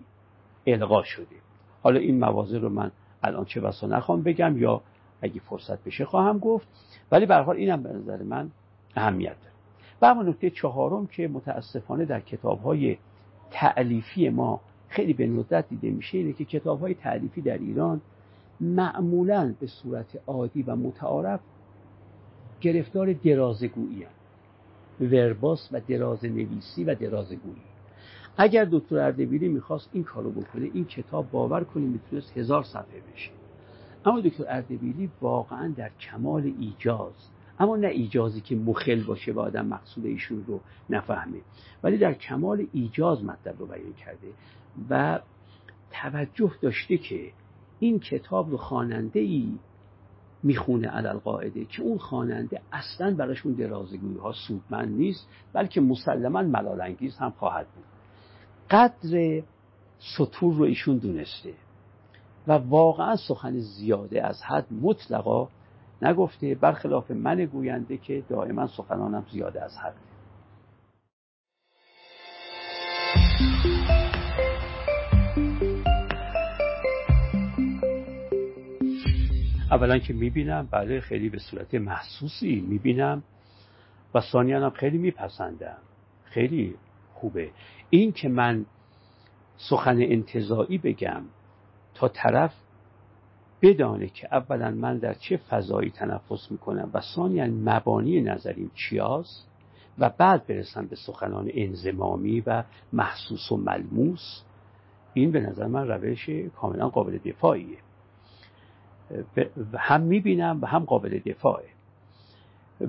القا 0.67 1.03
شده. 1.03 1.35
حالا 1.83 1.99
این 1.99 2.19
مواضع 2.19 2.59
رو 2.59 2.69
من 2.69 2.91
الان 3.23 3.45
چه 3.45 3.61
بسا 3.61 3.87
نخوام 3.87 4.21
بگم 4.21 4.57
یا 4.57 4.81
اگه 5.21 5.39
فرصت 5.39 5.83
بشه 5.83 6.05
خواهم 6.05 6.39
گفت. 6.39 6.67
ولی 7.11 7.25
به 7.25 7.35
حال 7.35 7.55
اینم 7.55 7.83
به 7.83 7.89
نظر 7.89 8.23
من 8.23 8.51
اهمیت 8.95 9.35
داره. 9.41 9.53
و 10.01 10.05
اما 10.05 10.23
نکته 10.23 10.49
چهارم 10.49 11.07
که 11.07 11.27
متاسفانه 11.27 12.05
در 12.05 12.19
کتاب 12.19 12.61
های 12.61 12.97
تعلیفی 13.51 14.29
ما 14.29 14.61
خیلی 14.87 15.13
به 15.13 15.27
ندرت 15.27 15.69
دیده 15.69 15.89
میشه 15.89 16.17
اینه 16.17 16.33
که 16.33 16.45
کتاب 16.45 16.79
های 16.79 16.93
تعلیفی 16.93 17.41
در 17.41 17.57
ایران 17.57 18.01
معمولا 18.59 19.53
به 19.59 19.67
صورت 19.67 20.19
عادی 20.27 20.63
و 20.63 20.75
متعارف 20.75 21.39
گرفتار 22.61 23.13
درازگویی. 23.13 24.05
ورباس 25.01 25.69
و 25.71 25.79
دراز 25.79 26.25
نویسی 26.25 26.83
و 26.83 26.95
درازگویی 26.95 27.61
اگر 28.37 28.67
دکتر 28.71 28.97
اردبیلی 28.97 29.47
می‌خواست 29.47 29.89
این 29.93 30.03
کارو 30.03 30.31
بکنه 30.31 30.69
این 30.73 30.85
کتاب 30.85 31.31
باور 31.31 31.63
کنیم 31.63 31.89
می‌تونست 31.89 32.37
هزار 32.37 32.63
صفحه 32.63 33.01
بشه 33.13 33.31
اما 34.05 34.19
دکتر 34.19 34.45
اردبیلی 34.47 35.09
واقعا 35.21 35.73
در 35.77 35.91
کمال 35.99 36.53
ایجاز 36.59 37.13
اما 37.59 37.75
نه 37.75 37.87
ایجازی 37.87 38.41
که 38.41 38.55
مخل 38.55 39.03
باشه 39.03 39.31
و 39.31 39.39
آدم 39.39 39.65
مقصود 39.65 40.05
ایشون 40.05 40.43
رو 40.47 40.59
نفهمه 40.89 41.41
ولی 41.83 41.97
در 41.97 42.13
کمال 42.13 42.67
ایجاز 42.73 43.23
مطلب 43.23 43.59
رو 43.59 43.65
بیان 43.65 43.93
کرده 43.93 44.27
و 44.89 45.19
توجه 45.91 46.51
داشته 46.61 46.97
که 46.97 47.31
این 47.79 47.99
کتاب 47.99 48.51
رو 48.51 48.57
خواننده 48.57 49.19
ای 49.19 49.59
می‌خونه 50.43 50.87
علل 50.87 51.17
قاعده 51.17 51.65
که 51.65 51.81
اون 51.81 51.97
خواننده 51.97 52.61
اصلا 52.71 53.15
براشون 53.15 53.53
درازگویی 53.53 54.17
ها 54.17 54.31
سودمند 54.31 54.97
نیست 54.97 55.27
بلکه 55.53 55.81
مسلما 55.81 56.41
ملال 56.41 56.81
انگیز 56.81 57.17
هم 57.17 57.31
خواهد 57.31 57.67
بود. 57.67 57.83
قدر 58.69 59.41
سطور 60.17 60.53
رو 60.53 60.63
ایشون 60.63 60.97
دونسته 60.97 61.53
و 62.47 62.51
واقعا 62.51 63.15
سخن 63.15 63.59
زیاده 63.59 64.25
از 64.25 64.43
حد 64.43 64.65
مطلقا 64.81 65.47
نگفته 66.01 66.55
برخلاف 66.55 67.11
من 67.11 67.45
گوینده 67.45 67.97
که 67.97 68.23
دائما 68.29 68.67
سخنانم 68.67 69.25
زیاده 69.31 69.63
از 69.63 69.77
حد 69.77 69.95
اولا 79.71 79.97
که 79.99 80.13
می‌بینم 80.13 80.67
بله 80.71 80.99
خیلی 80.99 81.29
به 81.29 81.39
صورت 81.39 81.75
محسوسی 81.75 82.65
می‌بینم 82.67 83.23
و 84.13 84.21
ثانیا 84.21 84.65
هم 84.65 84.69
خیلی 84.69 84.97
میپسندم. 84.97 85.77
خیلی 86.23 86.75
خوبه. 87.13 87.49
این 87.89 88.11
که 88.11 88.29
من 88.29 88.65
سخن 89.57 90.01
انتظایی 90.01 90.77
بگم 90.77 91.21
تا 91.93 92.07
طرف 92.07 92.53
بدانه 93.61 94.07
که 94.07 94.27
اولا 94.31 94.71
من 94.71 94.97
در 94.97 95.13
چه 95.13 95.37
فضایی 95.37 95.89
تنفس 95.89 96.51
می‌کنم 96.51 96.89
و 96.93 97.01
ثانیا 97.15 97.47
مبانی 97.47 98.21
نظریم 98.21 98.71
چیاست 98.75 99.47
و 99.99 100.09
بعد 100.09 100.47
برسم 100.47 100.85
به 100.85 100.95
سخنان 100.95 101.49
انزمامی 101.53 102.43
و 102.45 102.63
محسوس 102.93 103.51
و 103.51 103.57
ملموس 103.57 104.41
این 105.13 105.31
به 105.31 105.39
نظر 105.39 105.67
من 105.67 105.87
روش 105.87 106.29
کاملا 106.29 106.89
قابل 106.89 107.17
دفاعیه. 107.17 107.77
هم 109.77 110.01
می‌بینم 110.01 110.59
و 110.61 110.65
هم 110.65 110.85
قابل 110.85 111.19
دفاعه. 111.19 111.69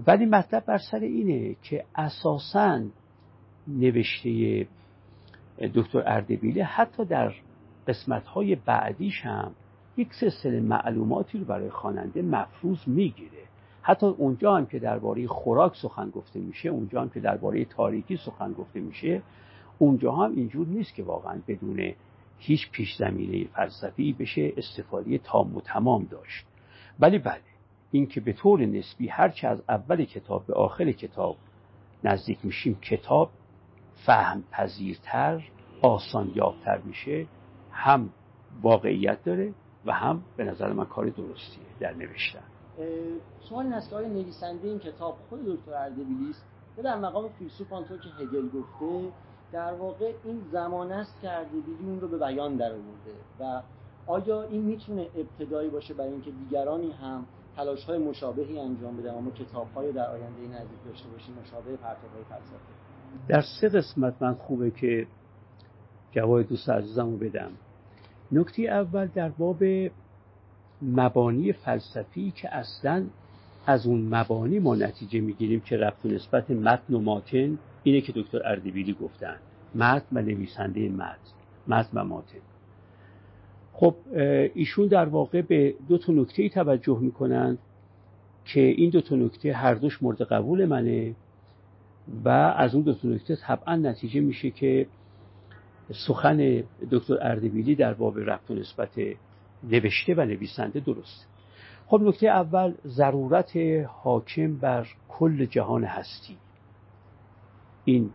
ولی 0.06 0.26
مطلب 0.26 0.64
بر 0.64 0.78
سر 0.78 0.98
اینه 0.98 1.56
که 1.62 1.84
اساسا 1.94 2.80
نوشته 3.68 4.66
دکتر 5.74 6.02
اردبیله 6.06 6.64
حتی 6.64 7.04
در 7.04 7.32
قسمت 7.86 8.26
های 8.26 8.54
بعدیش 8.54 9.26
هم 9.26 9.52
یک 9.96 10.14
سلسله 10.14 10.60
معلوماتی 10.60 11.38
رو 11.38 11.44
برای 11.44 11.70
خواننده 11.70 12.22
مفروض 12.22 12.78
می‌گیره. 12.86 13.48
حتی 13.82 14.06
اونجا 14.06 14.56
هم 14.56 14.66
که 14.66 14.78
درباره 14.78 15.26
خوراک 15.26 15.76
سخن 15.76 16.10
گفته 16.10 16.40
میشه 16.40 16.68
اونجا 16.68 17.00
هم 17.00 17.08
که 17.08 17.20
درباره 17.20 17.64
تاریکی 17.64 18.16
سخن 18.16 18.52
گفته 18.52 18.80
میشه 18.80 19.22
اونجا 19.78 20.12
هم 20.12 20.32
اینجور 20.36 20.66
نیست 20.66 20.94
که 20.94 21.02
واقعا 21.02 21.38
بدون 21.48 21.92
هیچ 22.38 22.70
پیش 22.70 22.96
زمینه 22.96 23.44
فلسفی 23.44 24.12
بشه 24.12 24.52
استفاده 24.56 25.18
تام 25.18 25.56
و 25.56 25.60
تمام 25.60 26.04
داشت. 26.04 26.46
ولی 27.00 27.18
بله 27.18 27.40
اینکه 27.90 28.20
به 28.20 28.32
طور 28.32 28.60
نسبی 28.60 29.08
هرچه 29.08 29.48
از 29.48 29.62
اول 29.68 30.04
کتاب 30.04 30.46
به 30.46 30.54
آخر 30.54 30.92
کتاب 30.92 31.36
نزدیک 32.04 32.38
میشیم 32.42 32.74
کتاب 32.74 33.30
فهم 34.06 34.44
پذیرتر 34.50 35.42
آسان 35.82 36.32
یافتر 36.34 36.78
میشه 36.78 37.26
هم 37.70 38.10
واقعیت 38.62 39.24
داره 39.24 39.54
و 39.86 39.92
هم 39.92 40.22
به 40.36 40.44
نظر 40.44 40.72
من 40.72 40.84
کار 40.84 41.08
درستیه 41.08 41.64
در 41.80 41.94
نوشتن. 41.94 42.44
سوال 43.40 43.72
این 43.72 43.80
که 43.90 44.08
نویسنده 44.08 44.68
این 44.68 44.78
کتاب 44.78 45.16
خود 45.28 45.44
دکتر 45.46 45.74
اردبیلی 45.74 46.30
است؟ 46.30 46.44
در 46.82 46.98
مقام 46.98 47.28
فیلسوف 47.28 47.72
آنطور 47.72 47.98
که 47.98 48.08
هگل 48.08 48.48
گفته 48.48 49.12
در 49.52 49.72
واقع 49.72 50.12
این 50.24 50.42
زمان 50.52 50.92
است 50.92 51.14
که 51.22 51.30
اردبیلی 51.32 51.84
اون 51.86 52.00
رو 52.00 52.08
به 52.08 52.18
بیان 52.18 52.56
در 52.56 52.72
آورده 52.72 53.14
و 53.40 53.62
آیا 54.06 54.42
این 54.42 54.62
می‌تونه 54.62 55.06
ابتدایی 55.16 55.70
باشه 55.70 55.94
برای 55.94 56.12
اینکه 56.12 56.30
دیگرانی 56.30 56.92
هم 56.92 57.24
تلاش 57.56 57.84
های 57.84 57.98
مشابهی 57.98 58.58
انجام 58.58 58.96
بدن 58.96 59.14
اما 59.14 59.30
کتاب 59.30 59.66
های 59.74 59.92
در 59.92 60.10
آینده 60.10 60.40
نزدیک 60.40 60.84
داشته 60.84 61.08
باشیم 61.08 61.34
مشابه 61.42 61.76
پرتاب 61.76 62.10
های 62.14 62.24
فلسفه؟ 62.28 62.78
در 63.28 63.42
سه 63.60 63.68
قسمت 63.68 64.14
من 64.20 64.34
خوبه 64.34 64.70
که 64.70 65.06
جواب 66.12 66.42
دوست 66.42 66.70
عزیزم 66.70 67.10
رو 67.10 67.16
بدم. 67.16 67.50
نکته 68.32 68.62
اول 68.62 69.06
در 69.06 69.28
باب 69.28 69.64
مبانی 70.82 71.52
فلسفی 71.52 72.30
که 72.30 72.54
اصلا 72.54 73.06
از 73.66 73.86
اون 73.86 74.14
مبانی 74.14 74.58
ما 74.58 74.74
نتیجه 74.74 75.20
می‌گیریم 75.20 75.60
که 75.60 75.76
رفت 75.76 76.06
و 76.06 76.08
نسبت 76.08 76.50
متن 76.50 76.94
و 76.94 77.00
ماتن 77.00 77.58
اینه 77.88 78.00
که 78.00 78.12
دکتر 78.16 78.40
اردبیلی 78.44 78.92
گفتن. 78.92 79.36
متن 79.74 80.16
و 80.16 80.22
نویسنده 80.22 80.88
متن 80.88 81.16
متن 81.68 82.00
و 82.00 82.04
ماتن. 82.04 82.38
خب 83.72 83.94
ایشون 84.54 84.86
در 84.86 85.04
واقع 85.04 85.42
به 85.42 85.74
دو 85.88 85.98
تا 85.98 86.12
نکته 86.12 86.48
توجه 86.48 86.98
می‌کنند 87.00 87.58
که 88.44 88.60
این 88.60 88.90
دو 88.90 89.00
تا 89.00 89.16
نکته 89.16 89.52
هر 89.52 89.74
دوش 89.74 90.02
مورد 90.02 90.22
قبول 90.22 90.66
منه 90.66 91.14
و 92.24 92.28
از 92.28 92.74
اون 92.74 92.84
دو 92.84 92.94
تا 92.94 93.08
نکته 93.08 93.36
طبعا 93.36 93.76
نتیجه 93.76 94.20
میشه 94.20 94.50
که 94.50 94.86
سخن 96.06 96.62
دکتر 96.90 97.18
اردبیلی 97.20 97.74
در 97.74 97.94
باب 97.94 98.18
رفت 98.18 98.50
و 98.50 98.54
نسبت 98.54 99.00
نوشته 99.70 100.14
و 100.14 100.20
نویسنده 100.20 100.80
درست 100.80 101.28
خب 101.86 102.00
نکته 102.02 102.28
اول 102.28 102.74
ضرورت 102.86 103.56
حاکم 103.86 104.56
بر 104.56 104.86
کل 105.08 105.44
جهان 105.44 105.84
هستی. 105.84 106.36
این 107.88 108.10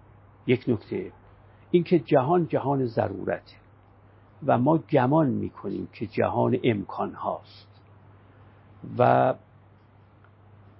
یک 0.47 0.65
نکته. 0.67 1.11
اینکه 1.71 1.99
جهان 1.99 2.47
جهان 2.47 2.85
ضرورته 2.85 3.55
و 4.45 4.57
ما 4.57 4.77
گمان 4.77 5.29
می‌کنیم 5.29 5.87
که 5.93 6.07
جهان 6.07 6.59
امکان 6.63 7.13
هاست. 7.13 7.67
و 8.97 9.33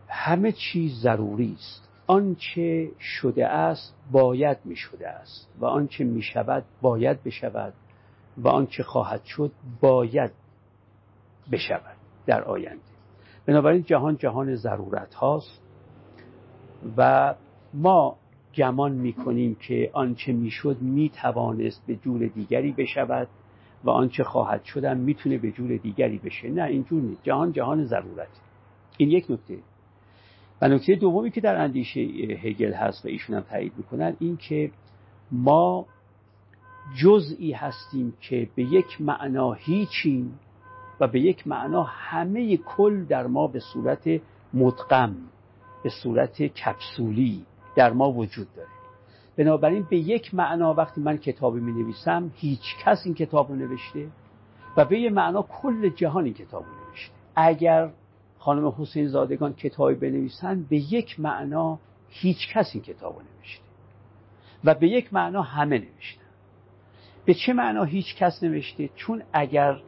همه 0.08 0.52
چیز 0.52 1.02
ضروری 1.02 1.56
است. 1.60 1.90
آنچه 2.08 2.92
شده 3.00 3.48
است 3.48 3.96
باید 4.12 4.58
می 4.66 4.76
شده 4.76 5.10
است 5.10 5.50
و 5.60 5.66
آنچه 5.66 6.04
می 6.04 6.22
شود 6.22 6.66
باید 6.82 7.24
بشود 7.24 7.74
و 8.38 8.48
آنچه 8.48 8.84
خواهد 8.84 9.24
شد 9.24 9.52
باید 9.82 10.32
بشود 11.52 11.98
در 12.26 12.44
آینده. 12.44 12.82
بنابراین 13.46 13.84
جهان 13.84 14.18
جهان 14.18 14.56
ضرورت 14.56 15.14
هاست 15.14 15.62
و 16.98 17.36
ما 17.74 18.18
گمان 18.56 18.92
می 18.92 19.14
کنیم 19.14 19.56
که 19.56 19.90
آنچه 19.94 20.34
می‌شد 20.34 20.82
می 20.82 21.10
توانست 21.10 21.84
به 21.88 21.96
جور 21.96 22.28
دیگری 22.28 22.72
بشود 22.72 23.28
و 23.84 23.90
آنچه 23.90 24.24
خواهد 24.24 24.64
شدن 24.64 24.98
می‌تونه 24.98 25.38
به 25.38 25.52
جور 25.52 25.78
دیگری 25.78 26.18
بشه. 26.18 26.50
نه 26.50 26.64
اینجور 26.64 27.02
نیست. 27.02 27.24
جهان 27.24 27.52
جهان 27.52 27.84
ضرورت. 27.84 28.28
این 28.98 29.12
یک 29.12 29.32
نکته. 29.32 29.58
و 30.62 30.68
نکته 30.68 30.96
دومی 30.96 31.32
که 31.32 31.42
در 31.42 31.56
اندیشه 31.56 32.02
هگل 32.44 32.74
هست 32.74 33.06
و 33.06 33.08
ایشون 33.08 33.36
هم 33.36 33.42
تایید 33.42 33.74
می‌کنن 33.78 34.16
این 34.20 34.38
که 34.38 34.72
ما 35.32 35.86
جزئی 37.02 37.52
هستیم 37.52 38.14
که 38.22 38.50
به 38.56 38.64
یک 38.64 39.02
معنا 39.02 39.54
هیچیم 39.54 40.40
و 41.00 41.08
به 41.08 41.20
یک 41.20 41.48
معنا 41.48 41.84
همه 41.84 42.58
کل 42.58 43.06
در 43.06 43.28
ما 43.28 43.48
به 43.48 43.60
صورت 43.60 44.10
مدغم 44.54 45.16
به 45.84 45.90
صورت 45.90 46.42
کپسولی 46.42 47.46
در 47.76 47.94
ما 47.94 48.12
وجود 48.12 48.48
داره. 48.56 48.70
بنابراین 49.38 49.88
به 49.90 49.98
یک 49.98 50.36
معنا 50.36 50.74
وقتی 50.74 51.02
من 51.02 51.18
کتابی 51.18 51.60
می 51.60 51.72
نویسم 51.72 52.32
هیچ 52.36 52.78
کس 52.84 53.02
این 53.06 53.16
کتاب 53.16 53.50
رو 53.50 53.56
نوشته 53.56 54.08
و 54.78 54.86
به 54.86 55.00
یک 55.00 55.12
معنا 55.12 55.42
کل 55.42 55.90
جهان 55.90 56.26
این 56.26 56.34
کتاب 56.34 56.64
رو 56.64 56.90
نوشته. 56.90 57.14
اگر 57.36 57.90
خانم 58.38 58.74
حسین 58.78 59.08
زادگان 59.08 59.54
کتابی 59.54 59.96
بنویسن 59.96 60.66
به 60.70 60.78
یک 60.78 61.20
معنا 61.20 61.80
هیچ 62.10 62.54
کس 62.54 62.72
این 62.74 62.84
کتاب 62.84 63.16
رو 63.16 63.22
نوشته. 63.38 63.64
و 64.64 64.76
به 64.76 64.88
یک 64.88 65.14
معنا 65.14 65.42
همه 65.42 65.78
نوشتن. 65.78 66.24
به 67.26 67.34
چه 67.34 67.54
معنا 67.54 67.84
هیچ 67.84 68.16
کس 68.16 68.44
نوشته؟ 68.44 68.90
چون 68.96 69.24
اگر 69.34 69.82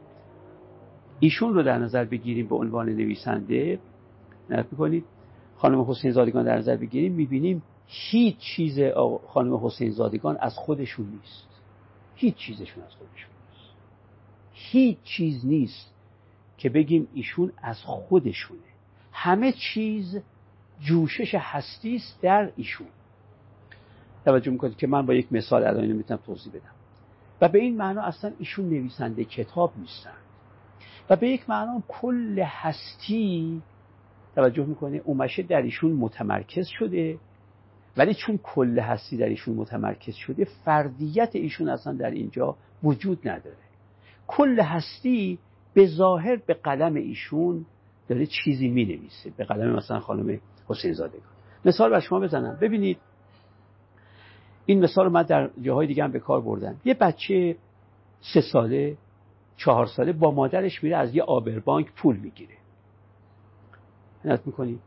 ایشون 1.20 1.54
رو 1.54 1.62
در 1.62 1.78
نظر 1.78 2.04
بگیریم 2.04 2.46
به 2.46 2.56
عنوان 2.56 2.88
نویسنده 2.88 3.78
نفت 4.50 4.72
می‌کنید 4.72 5.04
خانم 5.56 5.80
حسین 5.90 6.10
زادگان 6.10 6.44
در 6.44 6.58
نظر 6.58 6.76
بگیریم 6.76 7.12
می‌بینیم 7.12 7.62
هیچ 7.86 8.38
چیز 8.38 8.78
خانم 9.28 9.66
حسین 9.66 9.90
زادگان 9.90 10.36
از 10.40 10.54
خودشون 10.54 11.06
نیست. 11.06 11.48
هیچ 12.14 12.34
چیزشون 12.34 12.84
از 12.84 12.90
خودشون 12.94 13.30
نیست. 13.50 13.74
هیچ 14.52 14.98
چیز 15.04 15.46
نیست 15.46 15.94
که 16.58 16.68
بگیم 16.68 17.08
ایشون 17.14 17.52
از 17.62 17.82
خودشونه. 17.82 18.60
همه 19.12 19.52
چیز 19.52 20.22
جوشش 20.80 21.34
هستی 21.34 21.96
است 21.96 22.20
در 22.22 22.52
ایشون. 22.56 22.86
توجه 24.24 24.50
می‌کنید 24.50 24.76
که 24.76 24.86
من 24.86 25.06
با 25.06 25.14
یک 25.14 25.32
مثال 25.32 25.64
الان 25.64 25.86
می‌تونم 25.86 26.20
توضیح 26.26 26.52
بدم. 26.52 26.72
و 27.40 27.48
به 27.48 27.58
این 27.58 27.76
معنا 27.76 28.02
اصلا 28.02 28.32
ایشون 28.38 28.64
نویسنده 28.64 29.24
کتاب 29.24 29.72
نیستن. 29.76 30.16
و 31.10 31.16
به 31.16 31.28
یک 31.28 31.50
معنا 31.50 31.82
کل 31.88 32.38
هستی 32.38 33.62
توجه 34.34 34.64
می‌کنه 34.64 35.00
اومشه 35.04 35.42
در 35.42 35.62
ایشون 35.62 35.92
متمرکز 35.92 36.66
شده. 36.66 37.18
ولی 37.96 38.14
چون 38.14 38.38
کل 38.42 38.78
هستی 38.78 39.16
در 39.16 39.26
ایشون 39.26 39.54
متمرکز 39.54 40.14
شده 40.14 40.44
فردیت 40.64 41.30
ایشون 41.32 41.68
اصلا 41.68 41.92
در 41.92 42.10
اینجا 42.10 42.56
وجود 42.82 43.28
نداره. 43.28 43.56
کل 44.26 44.60
هستی 44.60 45.38
به 45.74 45.86
ظاهر 45.86 46.36
به 46.36 46.54
قلم 46.54 46.94
ایشون 46.94 47.66
داره 48.08 48.26
چیزی 48.26 48.68
می 48.68 48.84
نویسه 48.84 49.30
به 49.36 49.44
قلم 49.44 49.76
مثلا 49.76 50.00
خانم 50.00 50.40
حسین 50.68 50.92
زادگان 50.92 51.20
مثال 51.64 51.90
بر 51.90 52.00
شما 52.00 52.20
بزنم. 52.20 52.58
ببینید 52.60 52.98
این 54.66 54.84
مثال 54.84 55.04
رو 55.04 55.10
من 55.10 55.22
در 55.22 55.50
جاهای 55.62 55.86
دیگه 55.86 56.04
هم 56.04 56.12
به 56.12 56.20
کار 56.20 56.40
بردم. 56.40 56.76
یه 56.84 56.94
بچه 56.94 57.56
سه 58.34 58.40
ساله 58.40 58.96
چهار 59.56 59.86
ساله 59.86 60.12
با 60.12 60.30
مادرش 60.30 60.84
میره 60.84 60.96
از 60.96 61.14
یه 61.14 61.22
آبربانک 61.22 61.92
پول 61.92 62.16
می‌گیره. 62.16 62.54
می‌کنی 64.24 64.78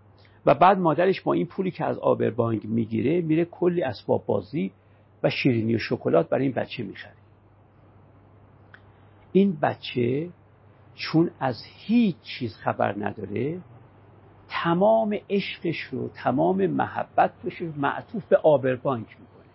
و 0.50 0.54
بعد 0.54 0.78
مادرش 0.78 1.22
با 1.22 1.34
این 1.34 1.46
پولی 1.46 1.72
که 1.72 1.86
از 1.86 2.00
آبربانک 2.00 2.66
می‌گیره 2.66 3.22
میره 3.22 3.46
کلی 3.46 3.84
اسباب 3.84 4.26
بازی 4.26 4.72
و 5.24 5.30
شیرینی 5.30 5.76
و 5.76 5.78
شکلات 5.78 6.30
برای 6.30 6.44
این 6.44 6.54
بچه 6.54 6.84
می‌خره 6.84 7.14
این 9.32 9.58
بچه 9.62 10.30
چون 10.96 11.32
از 11.40 11.64
هیچ 11.66 12.16
چیز 12.22 12.56
خبر 12.56 12.96
نداره 13.00 13.60
تمام 14.48 15.18
عشقش 15.30 15.80
رو 15.80 16.10
تمام 16.10 16.68
محبتش 16.68 17.56
رو 17.58 17.68
معطوف 17.78 18.26
به 18.26 18.38
آبربانک 18.38 19.08
می‌کنه. 19.20 19.54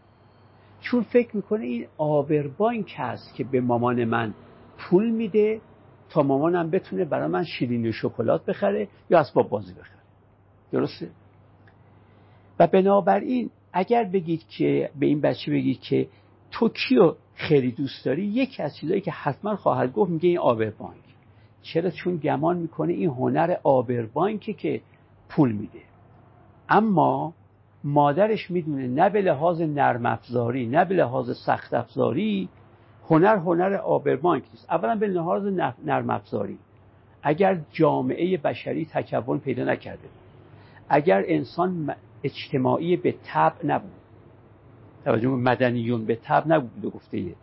چون 0.81 1.03
فکر 1.03 1.37
می‌کنه 1.37 1.65
این 1.65 1.87
آبربانک 1.99 2.95
هست 2.97 3.35
که 3.35 3.45
به 3.45 3.61
مامان 3.61 4.05
من 4.05 4.35
پول 4.79 5.11
میده 5.11 5.61
تا 6.11 6.23
مامانم 6.23 6.71
بتونه 6.71 7.05
برای 7.05 7.29
من 7.29 7.45
شیرینی 7.45 7.89
و 7.89 7.93
شکلات 7.93 8.45
بخره 8.45 8.89
یا 9.11 9.19
اسباب 9.19 9.49
بازی 9.49 9.73
بخره. 9.73 9.94
درسته؟ 10.73 11.11
و 12.59 12.67
بنابراین 12.67 13.51
اگر 13.73 14.05
بگید 14.05 14.49
که 14.49 14.91
به 15.01 15.07
این 15.07 15.21
بچه 15.21 15.53
بگید 15.53 15.81
که 15.81 16.09
تو 16.51 16.69
کیو 16.69 17.15
خیلی 17.35 17.73
دوست 17.73 18.05
داری 18.05 18.25
یکی 18.25 18.63
از 18.63 18.77
چیزایی 18.77 19.01
که 19.01 19.11
حتما 19.11 19.57
خواهد 19.57 19.93
گفت 19.93 20.11
میگه 20.11 20.29
این 20.29 20.39
آبربانک 20.39 21.05
چرا؟ 21.63 21.91
چون 21.91 22.17
گمان 22.17 22.57
می‌کنه 22.57 22.93
این 22.93 23.11
هنر 23.11 23.57
آبربانکه 23.63 24.53
که 24.53 24.81
پول 25.29 25.53
میده. 25.53 25.81
اما 26.69 27.35
مادرش 27.85 28.51
می‌دونه 28.51 28.87
نه 28.87 29.11
به 29.11 29.23
لحاظ 29.23 29.61
نرم 29.61 30.07
افزاری 30.07 30.67
نه 30.67 30.85
به 30.85 30.95
لحاظ 30.95 31.37
سخت 31.47 31.75
افزاری 31.75 32.49
هنر 33.11 33.37
هنر 33.37 33.75
آبربانک 33.75 34.43
نیست. 34.53 34.71
اولا 34.71 34.97
به 34.97 35.07
لحاظ 35.07 35.47
نرم 35.85 36.11
افزاری 36.11 36.59
اگر 37.23 37.61
جامعه 37.73 38.37
بشری 38.37 38.87
تکون 38.87 39.39
پیدا 39.39 39.65
نکرده 39.65 40.09
اگر 40.95 41.25
انسان 41.27 41.95
اجتماعی 42.25 42.97
به 42.97 43.15
طبع 43.25 43.67
نبود 43.67 43.91
توجه 45.05 45.29
مدنیون 45.29 46.05
به 46.05 46.15
طبع 46.15 46.49
نبود 46.49 46.93
گفته 46.95 47.35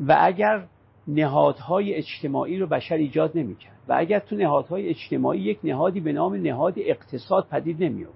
و 0.00 0.16
اگر 0.20 0.64
نهادهای 1.06 1.94
اجتماعی 1.94 2.58
رو 2.58 2.66
بشر 2.66 2.94
ایجاد 2.94 3.38
نمی‌کرد 3.38 3.78
و 3.88 3.94
اگر 3.98 4.18
تو 4.18 4.36
نهادهای 4.36 4.88
اجتماعی 4.88 5.40
یک 5.40 5.58
نهادی 5.64 6.00
به 6.00 6.12
نام 6.12 6.34
نهاد 6.34 6.74
اقتصاد 6.76 7.46
پدید 7.50 7.84
نمی 7.84 8.06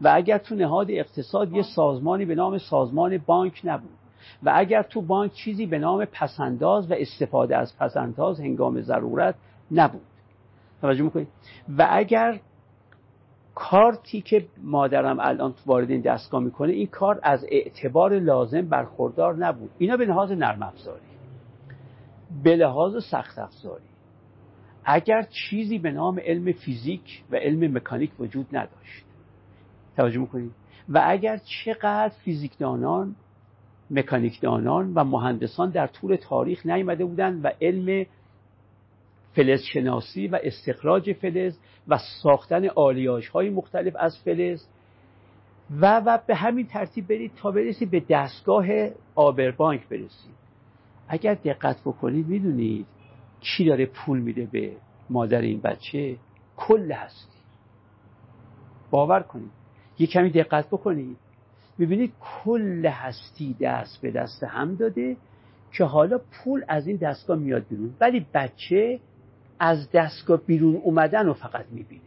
و 0.00 0.12
اگر 0.14 0.38
تو 0.38 0.54
نهاد 0.54 0.86
اقتصاد 0.90 1.52
یه 1.52 1.62
سازمانی 1.62 2.24
به 2.24 2.34
نام 2.34 2.58
سازمان 2.58 3.18
بانک 3.18 3.60
نبود 3.64 3.98
و 4.42 4.52
اگر 4.54 4.82
تو 4.82 5.00
بانک 5.00 5.32
چیزی 5.32 5.66
به 5.66 5.78
نام 5.78 6.04
پسنداز 6.04 6.90
و 6.90 6.94
استفاده 6.98 7.56
از 7.56 7.78
پسنداز 7.78 8.40
هنگام 8.40 8.80
ضرورت 8.80 9.34
نبود. 9.70 10.02
توجه 10.80 11.02
می‌کنید 11.02 11.28
و 11.78 11.86
اگر 11.90 12.40
کارتی 13.60 14.20
که 14.20 14.46
مادرم 14.62 15.20
الان 15.20 15.54
وارد 15.66 15.90
این 15.90 16.00
دستگاه 16.00 16.42
می‌کنه 16.42 16.72
این 16.72 16.86
کار 16.86 17.20
از 17.22 17.46
اعتبار 17.48 18.18
لازم 18.18 18.62
برخوردار 18.62 19.36
نبود. 19.36 19.70
اینا 19.78 19.96
به 19.96 20.04
لحاظ 20.04 20.32
نرم 20.32 20.62
افزاری. 20.62 21.00
به 22.44 22.56
لحاظ 22.56 23.04
سخت 23.04 23.38
افزاری. 23.38 23.84
اگر 24.84 25.22
چیزی 25.22 25.78
به 25.78 25.90
نام 25.90 26.20
علم 26.24 26.52
فیزیک 26.52 27.24
و 27.30 27.36
علم 27.36 27.76
مکانیک 27.76 28.10
وجود 28.20 28.46
نداشت. 28.52 29.04
توجه 29.96 30.18
می‌کنید 30.18 30.52
و 30.88 31.02
اگر 31.06 31.40
چقدر 31.64 32.14
فیزیکدانان 32.24 33.16
مکانیکدانان 33.90 34.92
و 34.94 35.04
مهندسان 35.04 35.70
در 35.70 35.86
طول 35.86 36.16
تاریخ 36.16 36.66
نیامده 36.66 37.04
بودند 37.04 37.44
و 37.44 37.50
علم 37.60 38.06
فلز 39.32 39.62
شناسی 39.62 40.28
و 40.28 40.38
استخراج 40.42 41.12
فلز 41.12 41.58
و 41.88 41.98
ساختن 42.22 42.68
آلیاژ 42.68 43.28
های 43.28 43.50
مختلف 43.50 43.96
از 43.98 44.18
فلز 44.18 44.66
و 45.70 46.02
و 46.06 46.18
به 46.26 46.34
همین 46.34 46.66
ترتیب 46.66 47.08
برید 47.08 47.32
تا 47.36 47.50
برسید 47.50 47.90
به 47.90 48.02
دستگاه 48.10 48.66
آبربانک 49.14 49.88
برسید. 49.88 50.40
اگر 51.08 51.34
دقت 51.34 51.80
بکنید 51.80 52.26
می‌دونید 52.26 52.86
کی 53.40 53.64
داره 53.64 53.86
پول 53.86 54.18
میده 54.20 54.46
به 54.52 54.72
مادر 55.10 55.40
این 55.40 55.60
بچه؟ 55.60 56.16
کل 56.56 56.92
هستی. 56.92 57.38
باور 58.90 59.20
کنید. 59.20 59.50
یه 59.98 60.06
کمی 60.06 60.30
دقت 60.30 60.66
بکنید. 60.68 61.16
می‌بینید 61.78 62.12
کل 62.20 62.86
هستی 62.86 63.56
دست 63.60 64.00
به 64.00 64.10
دست 64.10 64.44
هم 64.44 64.74
داده 64.74 65.16
که 65.72 65.84
حالا 65.84 66.18
پول 66.18 66.64
از 66.68 66.86
این 66.86 66.96
دستگاه 66.96 67.38
میاد 67.38 67.66
بیرون. 67.68 67.94
ولی 68.00 68.26
بچه 68.34 69.00
از 69.60 69.90
دستگاه 69.90 70.40
بیرون 70.46 70.76
اومدن 70.76 71.26
رو 71.26 71.34
فقط 71.34 71.66
می‌بینه. 71.70 72.02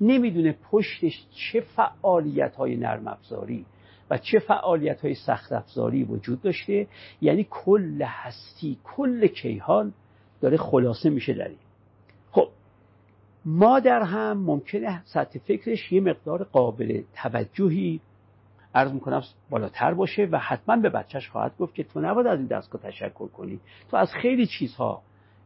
نمی‌دونه 0.00 0.56
پشتش 0.70 1.26
چه 1.30 1.60
فعالیت 1.60 2.56
های 2.56 2.76
نرم 2.76 3.08
افزاری 3.08 3.66
و 4.10 4.18
چه 4.18 4.38
فعالیت 4.38 5.00
های 5.00 5.14
سخت 5.14 5.52
افزاری 5.52 6.04
وجود 6.04 6.42
داشته. 6.42 6.86
یعنی 7.20 7.46
کل 7.50 8.02
هستی 8.02 8.78
کل 8.84 9.26
کیهان 9.26 9.92
داره 10.40 10.56
خلاصه 10.56 11.10
میشه 11.10 11.34
در 11.34 11.48
این. 11.48 11.58
خب 12.30 12.48
مادر 13.44 14.02
هم 14.02 14.38
ممکنه 14.38 15.02
سطح 15.04 15.38
فکرش 15.38 15.92
یه 15.92 16.00
مقدار 16.00 16.44
قابل 16.44 17.02
توجهی 17.14 18.00
عرض 18.74 18.92
می‌کنم 18.92 19.22
بالاتر 19.50 19.94
باشه 19.94 20.28
و 20.32 20.38
حتما 20.38 20.76
به 20.76 20.88
بچهش 20.88 21.28
خواهد 21.28 21.56
گفت 21.58 21.74
که 21.74 21.84
تو 21.84 22.00
نباید 22.00 22.26
از 22.26 22.38
این 22.38 22.48
دستگاه 22.48 22.82
تشکر 22.82 23.28
کنی. 23.28 23.60
تو 23.90 23.96
از 23.96 24.12
خیلی 24.22 24.46
چیزها 24.46 25.02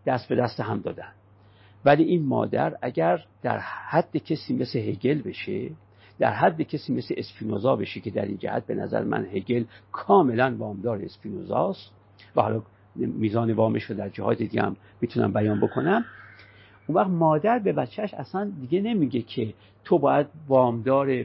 دست 0.06 0.28
به 0.28 0.36
دست 0.36 0.60
هم 0.60 0.80
دادن. 0.80 1.12
ولی 1.84 2.04
این 2.04 2.26
مادر 2.26 2.76
اگر 2.82 3.24
در 3.42 3.58
حد 3.58 4.16
کسی 4.16 4.54
مثل 4.54 4.78
هگل 4.78 5.22
بشه 5.22 5.70
در 6.18 6.32
حد 6.32 6.62
کسی 6.62 6.94
مثل 6.94 7.14
اسپینوزا 7.18 7.76
بشه 7.76 8.00
که 8.00 8.10
در 8.10 8.24
این 8.24 8.38
جهت 8.38 8.66
به 8.66 8.74
نظر 8.74 9.04
من 9.04 9.24
هگل 9.24 9.64
کاملا 9.92 10.54
وامدار 10.58 11.02
اسپینوزاست 11.04 11.90
و 12.36 12.42
حالا 12.42 12.62
میزان 12.96 13.52
وامش 13.52 13.82
رو 13.84 13.96
در 13.96 14.08
جهات 14.08 14.38
دیگه 14.38 14.62
هم 14.62 14.76
می‌تونم 15.00 15.32
بیان 15.32 15.60
بکنم. 15.60 16.04
اون 16.86 16.96
وقت 16.96 17.10
مادر 17.10 17.58
به 17.58 17.72
بچهش 17.72 18.14
اصلا 18.14 18.52
دیگه 18.60 18.80
نمیگه 18.80 19.22
که 19.22 19.54
تو 19.84 19.98
باید 19.98 20.26
وامدار 20.48 21.24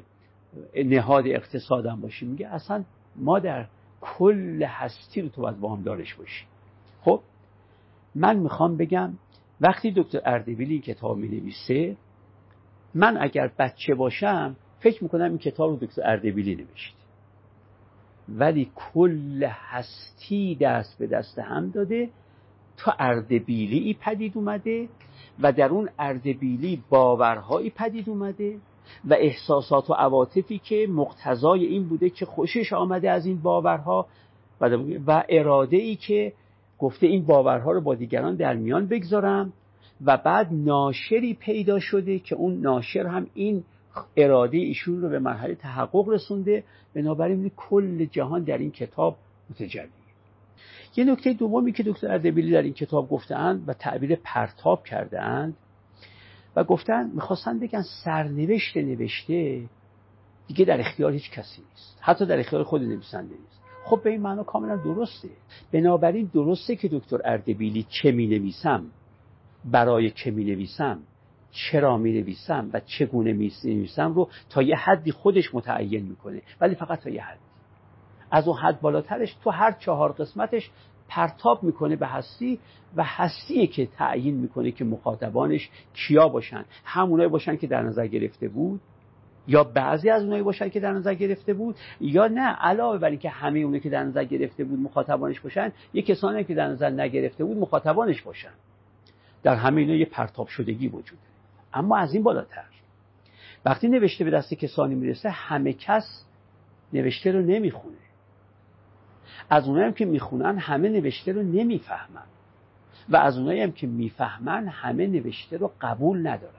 نهاد 0.76 1.28
اقتصادم 1.28 2.02
باشی. 2.02 2.26
میگه 2.26 2.48
اصلا 2.48 2.84
مادر 3.16 3.66
کل 4.02 4.64
هستی 4.64 5.22
رو 5.22 5.30
تو 5.30 5.42
باید 5.42 5.60
وامدارش 5.60 6.16
باشی. 6.16 6.46
خب 7.02 7.22
من 8.16 8.38
می‌خوام 8.38 8.78
بگم 8.78 9.14
وقتی 9.62 9.92
دکتر 9.92 10.22
اردبیلی 10.26 10.74
این 10.74 10.82
کتاب 10.82 11.18
می 11.18 11.28
نویسه 11.28 11.98
من 12.94 13.18
اگر 13.18 13.52
بچه 13.60 13.96
باشم 13.96 14.56
فکر 14.80 15.04
می‌کنم 15.04 15.24
این 15.24 15.38
کتاب 15.38 15.70
رو 15.70 15.76
دکتر 15.76 16.02
اردبیلی 16.06 16.56
نوشت 16.56 16.96
ولی 18.30 18.72
کل 18.76 19.44
هستی 19.44 20.56
دست 20.56 20.98
به 21.00 21.08
دست 21.08 21.40
هم 21.40 21.70
داده 21.70 22.10
تا 22.78 22.96
اردبیلی 23.00 23.98
پدید 24.02 24.38
اومده 24.38 24.90
و 25.40 25.52
در 25.52 25.70
اون 25.70 25.90
اردبیلی 26.00 26.84
باورهایی 26.90 27.70
پدید 27.70 28.10
اومده 28.10 28.58
و 29.06 29.14
احساسات 29.14 29.90
و 29.90 29.94
عواطفی 29.94 30.60
که 30.60 30.88
مقتضای 30.90 31.66
این 31.66 31.90
بوده 31.90 32.10
که 32.10 32.26
خوشش 32.26 32.74
آمده 32.74 33.12
از 33.12 33.26
این 33.26 33.42
باورها 33.42 34.08
و 35.08 35.24
اراده 35.30 35.78
ای 35.78 35.96
که 35.96 36.34
گفته 36.80 37.08
این 37.08 37.26
باورها 37.26 37.72
رو 37.72 37.82
با 37.82 37.96
دیگران 37.96 38.36
در 38.36 38.54
میان 38.54 38.88
بگذارم 38.88 39.54
و 40.06 40.18
بعد 40.18 40.48
ناشری 40.52 41.34
پیدا 41.34 41.80
شده 41.80 42.20
که 42.20 42.36
اون 42.36 42.62
ناشر 42.62 43.08
هم 43.08 43.28
این 43.34 43.64
اراده 44.18 44.58
ایشون 44.58 45.02
رو 45.02 45.10
به 45.10 45.20
مرحله 45.20 45.56
تحقق 45.56 46.10
رسونده. 46.10 46.64
بنابراین 46.94 47.52
کل 47.56 48.06
جهان 48.06 48.44
در 48.44 48.58
این 48.58 48.72
کتاب 48.72 49.18
متجلیه 49.50 49.90
یه 50.96 51.04
نکته 51.04 51.34
دومی 51.34 51.72
که 51.72 51.84
دکتر 51.84 52.12
اردبیلی 52.12 52.52
در 52.52 52.62
این 52.62 52.74
کتاب 52.74 53.10
گفتند 53.10 53.70
و 53.70 53.74
تعبیر 53.74 54.16
پرتاب 54.24 54.84
کردهاند 54.84 55.58
و 56.56 56.64
گفتن 56.64 57.12
می‌خواستن 57.14 57.60
بگن 57.60 57.84
سرنوشت 58.04 58.78
نوشته 58.78 59.62
دیگه 60.48 60.66
در 60.66 60.80
اختیار 60.80 61.12
هیچ 61.12 61.32
کسی 61.32 61.62
نیست. 61.70 61.98
حتی 62.02 62.26
در 62.26 62.40
اختیار 62.40 62.64
خود 62.64 62.82
نویسنده 62.82 63.36
نیست. 63.36 63.57
خب 63.90 64.02
به 64.04 64.10
این 64.10 64.22
معنا 64.22 64.44
کاملا 64.44 64.76
درسته. 64.76 65.30
بنابراین 65.72 66.30
درسته 66.34 66.76
که 66.76 66.88
دکتر 66.88 67.20
اردبیلی 67.26 67.86
چه 67.90 68.12
می 68.12 68.28
نویسم 68.28 68.86
برای 69.66 70.12
چه 70.12 70.32
می 70.32 70.44
نویسم 70.44 71.00
چرا 71.52 71.98
می 71.98 72.12
نویسم 72.22 72.70
و 72.74 72.80
چگونه 72.80 73.34
می 73.34 73.52
نویسم 73.64 74.14
رو 74.14 74.30
تا 74.50 74.62
یه 74.62 74.76
حدی 74.76 75.12
خودش 75.12 75.56
متعین 75.56 76.04
می‌کنه. 76.06 76.42
ولی 76.62 76.76
فقط 76.76 77.00
تا 77.00 77.10
یه 77.10 77.24
حدی. 77.24 77.40
از 78.32 78.48
اون 78.48 78.58
حد 78.58 78.82
بالاترش 78.82 79.36
تو 79.44 79.50
هر 79.50 79.72
چهار 79.72 80.12
قسمتش 80.12 80.72
پرتاب 81.08 81.64
می‌کنه 81.64 81.96
به 81.96 82.08
هستی 82.08 82.60
و 82.96 83.04
هستیه 83.06 83.68
که 83.68 83.86
تعیین 83.86 84.36
می‌کنه 84.36 84.72
که 84.72 84.86
مخاطبانش 84.86 85.70
کیا 85.94 86.28
باشن. 86.28 86.66
همونایی 86.86 87.30
باشن 87.30 87.58
که 87.58 87.68
در 87.68 87.82
نظر 87.82 88.08
گرفته 88.08 88.48
بود. 88.48 88.82
یا 89.48 89.64
بعضی 89.64 90.10
از 90.10 90.24
اونایی 90.24 90.44
باشن 90.44 90.70
که 90.70 90.80
در 90.80 90.94
نظر 90.94 91.14
گرفته 91.14 91.54
بود 91.54 91.76
یا 92.02 92.28
نه 92.28 92.42
علاوه 92.42 92.98
بر 92.98 93.10
اینکه 93.10 93.30
همه 93.30 93.60
اونایی 93.60 93.82
که 93.82 93.90
در 93.90 94.04
نظر 94.04 94.24
گرفته 94.24 94.64
بود 94.64 94.80
مخاطبانش 94.80 95.40
باشن 95.40 95.72
یه 95.94 96.02
کسانی 96.02 96.44
که 96.44 96.56
در 96.56 96.68
نظر 96.68 96.90
نگرفته 96.90 97.44
بود 97.44 97.58
مخاطبانش 97.58 98.22
باشن. 98.22 98.52
در 99.44 99.56
همه 99.56 99.82
اینا 99.82 99.94
یه 99.94 100.06
پرتاب 100.06 100.48
شدگی 100.48 100.88
وجوده 100.88 101.22
اما 101.74 101.98
از 101.98 102.14
این 102.14 102.24
بالاتر 102.24 102.66
وقتی 103.66 103.88
نوشته 103.88 104.24
به 104.24 104.32
دست 104.32 104.54
کسانی 104.54 104.96
می‌رسه 104.96 105.30
همه 105.30 105.74
کس 105.74 106.26
نوشته 106.94 107.32
رو 107.32 107.42
نمی‌خونه. 107.42 107.96
از 109.50 109.68
اونایی 109.68 109.86
هم 109.86 109.94
که 109.94 110.06
می‌خونن 110.06 110.58
همه 110.58 110.90
نوشته 110.90 111.32
رو 111.32 111.44
نمی‌فهمن. 111.44 112.24
و 113.10 113.18
از 113.18 113.38
اونایی 113.38 113.62
هم 113.62 113.72
که 113.72 113.88
می‌فهمن 113.88 114.68
همه 114.68 115.08
نوشته 115.08 115.58
رو 115.58 115.72
قبول 115.82 116.28
ندارن. 116.28 116.57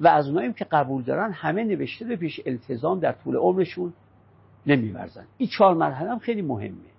و 0.00 0.08
از 0.08 0.28
اونایی 0.28 0.46
هم 0.46 0.52
که 0.52 0.64
قبول 0.64 1.02
دارن 1.02 1.32
همه 1.32 1.64
نوشته 1.64 2.08
رو 2.08 2.16
پیش 2.16 2.40
التزام 2.46 3.00
در 3.00 3.12
طول 3.12 3.36
عمرشون 3.36 3.92
نمیورزن. 4.66 5.24
این 5.38 5.48
چهار 5.48 5.74
مرحله 5.74 6.10
هم 6.10 6.18
خیلی 6.18 6.42
مهمه 6.42 6.90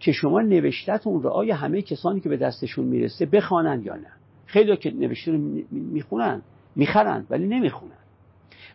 که 0.00 0.12
شما 0.12 0.40
نوشتتون 0.40 1.22
رو 1.22 1.30
آیا 1.30 1.56
همه 1.56 1.82
کسانی 1.82 2.20
که 2.20 2.28
به 2.28 2.36
دستشون 2.36 2.84
می‌رسه 2.84 3.26
بخوانند 3.26 3.86
یا 3.86 3.94
نه. 3.94 4.12
خیلی 4.46 4.76
که 4.76 4.90
نوشته 4.90 5.32
رو 5.32 5.38
می‌خونن 5.70 6.42
می‌خرند 6.76 7.26
ولی 7.30 7.46
نمی‌خونن. 7.46 7.92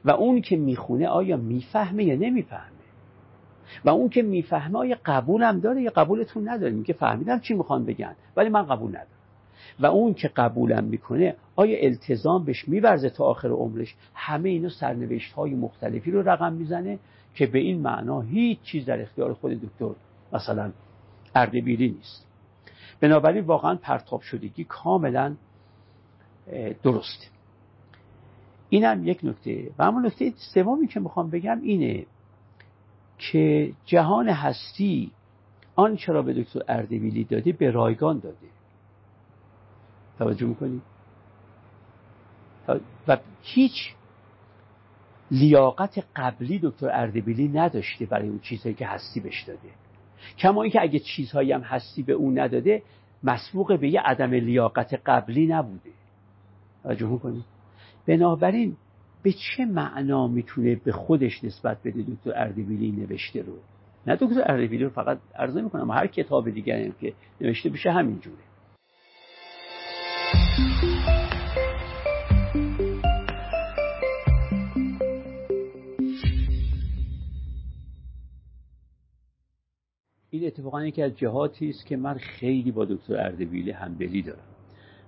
و 0.05 0.11
اون 0.11 0.41
که 0.41 0.55
می‌خونه 0.55 1.07
آیا 1.07 1.37
می‌فهمه 1.37 2.03
یا 2.03 2.15
نمی‌فهمه؟ 2.15 2.63
و 3.85 3.89
اون 3.89 4.09
که 4.09 4.21
می‌فهمه 4.21 4.79
آیا 4.79 4.97
قبولم 5.05 5.59
داره 5.59 5.81
یا 5.81 5.91
قبولتون 5.95 6.49
نداره؟ 6.49 6.73
میگه 6.73 6.93
فهمیدم 6.93 7.39
چی 7.39 7.53
می‌خوان 7.53 7.85
بگن 7.85 8.15
ولی 8.35 8.49
من 8.49 8.65
قبول 8.65 8.89
ندارم. 8.89 9.07
و 9.79 9.86
اون 9.86 10.13
که 10.13 10.27
قبولم 10.27 10.83
می‌کنه 10.83 11.36
آیا 11.55 11.77
التزام 11.79 12.45
بهش 12.45 12.67
میورزه 12.67 13.09
تا 13.09 13.23
آخر 13.23 13.49
عمرش؟ 13.49 13.95
همه 14.13 14.49
اینا 14.49 14.69
سرنوشت 14.69 15.33
های 15.33 15.55
مختلفی 15.55 16.12
رو 16.12 16.29
رقم 16.29 16.53
می‌زنه 16.53 16.99
که 17.36 17.45
به 17.45 17.59
این 17.59 17.79
معنا 17.81 18.21
هیچ 18.21 18.62
چیز 18.62 18.86
در 18.86 19.01
اختیار 19.01 19.33
خود 19.33 19.51
دکتر 19.51 19.89
مثلا 20.33 20.71
اردبیلی 21.36 21.89
نیست. 21.89 22.27
بنابراین 22.99 23.43
واقعا 23.43 23.75
پرتاب 23.75 24.21
شدگی 24.21 24.63
کاملا 24.63 25.36
درسته 26.83 27.25
اینم 28.69 29.07
یک 29.07 29.19
نکته. 29.23 29.71
و 29.77 29.83
اما 29.83 30.01
نکته 30.01 30.33
سومی 30.53 30.88
که 30.88 30.99
می‌خوام 30.99 31.29
بگم 31.29 31.62
اینه 31.62 32.05
که 33.17 33.71
جهان 33.86 34.29
هستی 34.29 35.12
آنچه 35.75 36.13
را 36.13 36.21
به 36.21 36.33
دکتر 36.33 36.62
اردبیلی 36.67 37.23
داده 37.23 37.51
به 37.51 37.71
رایگان 37.71 38.19
داده. 38.19 38.47
توجه 40.17 40.45
می‌کنی؟ 40.45 40.82
و 43.08 43.17
هیچ 43.41 43.93
لیاقت 45.32 46.04
قبلی 46.15 46.60
دکتر 46.63 46.89
اردبیلی 46.93 47.47
نداشته 47.47 48.06
برای 48.06 48.28
اون 48.28 48.39
چیزهایی 48.39 48.76
که 48.76 48.88
هستی 48.88 49.19
بهش 49.19 49.41
داده. 49.43 49.69
کما 50.38 50.63
اینکه 50.63 50.82
اگه 50.82 50.99
چیزهایی 50.99 51.52
هم 51.52 51.62
هستی 51.62 52.04
به 52.04 52.13
اون 52.13 52.39
نداده 52.39 52.84
مسبوق 53.23 53.80
به 53.80 53.89
یه 53.89 54.02
عدم 54.02 54.32
لیاقت 54.32 55.02
قبلی 55.06 55.47
نبوده. 55.47 55.89
توجه 56.84 57.08
می‌کنی؟ 57.08 57.43
بنابراین 58.08 58.78
به 59.23 59.32
چه 59.32 59.65
معنا 59.65 60.28
می‌تونه 60.28 60.76
به 60.76 60.91
خودش 60.91 61.43
نسبت 61.43 61.78
بده 61.84 62.02
دکتر 62.02 62.32
اردبیلی 62.36 62.91
نوشته 62.91 63.41
رو؟ 63.41 63.54
نه 64.08 64.15
دکتر 64.15 64.41
اردبیلی 64.45 64.84
رو 64.84 64.89
فقط 64.89 65.17
عرضه 65.36 65.62
می‌کنم 65.62 65.91
هر 65.91 66.08
کتاب 66.08 66.49
دیگری 66.49 66.93
که 67.02 67.13
نوشته 67.41 67.69
بشه 67.69 67.91
همینجوره. 67.91 68.38
این 80.43 80.51
اتفاقا 80.51 80.86
یکی 80.86 81.01
از 81.01 81.17
جهاتی 81.17 81.69
است 81.69 81.86
که 81.86 81.97
من 81.97 82.13
خیلی 82.13 82.71
با 82.71 82.86
دکتر 82.86 83.17
اردبیلی 83.17 83.71
همدلی 83.71 84.21
دارم. 84.21 84.39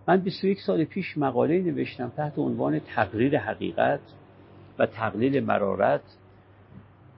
من 0.08 0.22
21 0.22 0.62
سال 0.62 0.84
پیش 0.84 1.18
مقاله 1.18 1.62
نوشتم 1.62 2.12
تحت 2.18 2.40
عنوان 2.40 2.80
تقریر 2.80 3.40
حقیقت 3.40 4.00
و 4.80 4.86
تقلیل 4.86 5.44
مرارت 5.44 6.02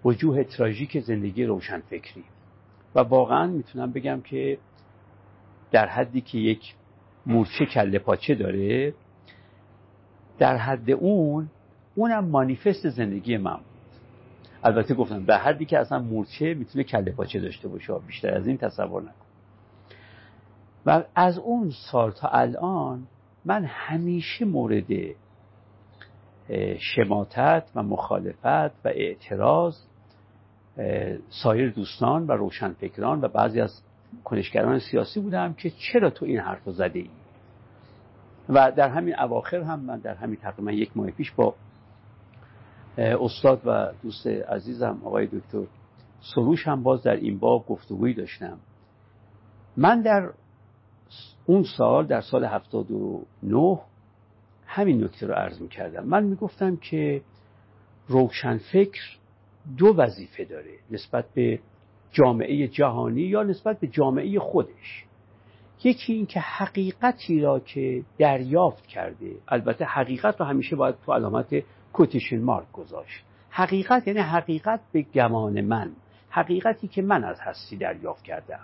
وجوه 0.06 0.44
تراژیک 0.44 1.00
زندگی 1.00 1.44
روشنفکری. 1.44 2.24
و 2.96 3.00
واقعا 3.00 3.48
می‌تونم 3.48 3.92
بگم 3.92 4.22
که 4.22 4.58
در 5.72 5.88
حدی 5.88 6.22
که 6.22 6.38
یک 6.38 6.76
مورچه 7.26 7.66
کله 7.66 8.00
پاچه 8.00 8.36
داره 8.36 8.94
در 10.40 10.58
حد 10.58 10.92
اون 10.92 11.50
اونم 11.96 12.26
مانیفست 12.26 12.90
زندگی 12.90 13.38
من 13.38 13.60
البته 14.68 14.94
گفتم 14.94 15.26
به 15.26 15.38
حدی 15.38 15.66
که 15.66 15.80
اصلا 15.80 16.00
مورچه 16.00 16.54
می‌تونه 16.54 16.84
کله 16.84 17.12
پاچه 17.12 17.40
داشته 17.40 17.68
باشه 17.68 17.94
بیشتر 18.08 18.36
از 18.36 18.48
این 18.48 18.58
تصور 18.58 19.02
نکن. 19.02 19.12
و 20.86 21.04
از 21.16 21.38
اون 21.38 21.72
سال 21.92 22.12
تا 22.12 22.28
الان 22.28 23.08
من 23.46 23.64
همیشه 23.66 24.46
مورد 24.46 24.88
شماتت 26.80 27.64
و 27.76 27.84
مخالفت 27.84 28.46
و 28.86 28.88
اعتراض 28.88 29.78
سایر 31.30 31.70
دوستان 31.70 32.28
و 32.28 32.32
روشنفکران 32.32 33.22
و 33.22 33.28
بعضی 33.28 33.62
از 33.62 33.82
کنشگران 34.24 34.80
سیاسی 34.80 35.20
بودم 35.20 35.54
که 35.54 35.70
چرا 35.70 36.10
تو 36.10 36.26
این 36.26 36.40
حرف 36.40 36.70
زده 36.70 37.00
ای 37.00 37.10
و 38.50 38.72
در 38.72 38.90
همین 38.90 39.20
اواخر 39.20 39.62
هم 39.62 39.80
من 39.80 40.00
در 40.00 40.14
همین 40.14 40.36
تقریبا 40.36 40.72
یک 40.72 40.98
ماه 40.98 41.12
پیش 41.12 41.32
با 41.32 41.56
استاد 42.98 43.62
و 43.66 43.92
دوست 44.04 44.28
عزیزم 44.28 45.02
آقای 45.04 45.26
دکتر 45.26 45.64
سروش 46.36 46.68
هم 46.68 46.84
باز 46.84 47.04
در 47.04 47.16
این 47.16 47.40
باب 47.40 47.66
گفتگویی 47.68 48.14
داشتم. 48.14 48.58
من 49.78 50.02
در 50.02 50.30
اون 51.46 51.64
سال 51.78 52.06
در 52.06 52.22
سال 52.22 52.46
79 52.46 53.80
همین 54.66 55.04
نکته 55.04 55.28
رو 55.28 55.34
عرض 55.34 55.62
می 55.62 55.68
کردم 55.68 56.06
من 56.06 56.24
می 56.24 56.36
گفتم 56.36 56.76
که 56.76 57.22
روشنفکر 58.08 59.18
دو 59.78 59.94
وظیفه 59.98 60.46
داره 60.46 60.74
نسبت 60.92 61.26
به 61.34 61.60
جامعه 62.12 62.68
جهانی 62.68 63.22
یا 63.22 63.44
نسبت 63.44 63.80
به 63.80 63.88
جامعه 63.88 64.40
خودش. 64.40 65.06
یکی 65.84 66.14
این 66.14 66.26
که 66.26 66.40
حقیقتی 66.40 67.42
را 67.42 67.60
که 67.60 68.04
دریافت 68.18 68.88
کرده 68.88 69.32
البته 69.48 69.86
حقیقت 69.86 70.40
رو 70.40 70.46
همیشه 70.46 70.76
باید 70.76 70.96
تو 71.06 71.14
علامت 71.14 71.64
کوتیشن 71.98 72.42
مارک 72.42 72.72
گذاشت. 72.72 73.24
حقیقت 73.50 74.08
یعنی 74.08 74.20
حقیقت 74.20 74.80
به 74.92 75.02
گمان 75.02 75.62
من. 75.62 75.92
حقیقتی 76.30 76.88
که 76.88 77.02
من 77.02 77.24
از 77.24 77.40
هستی 77.40 77.78
دریافت 77.78 78.24
کردم. 78.24 78.60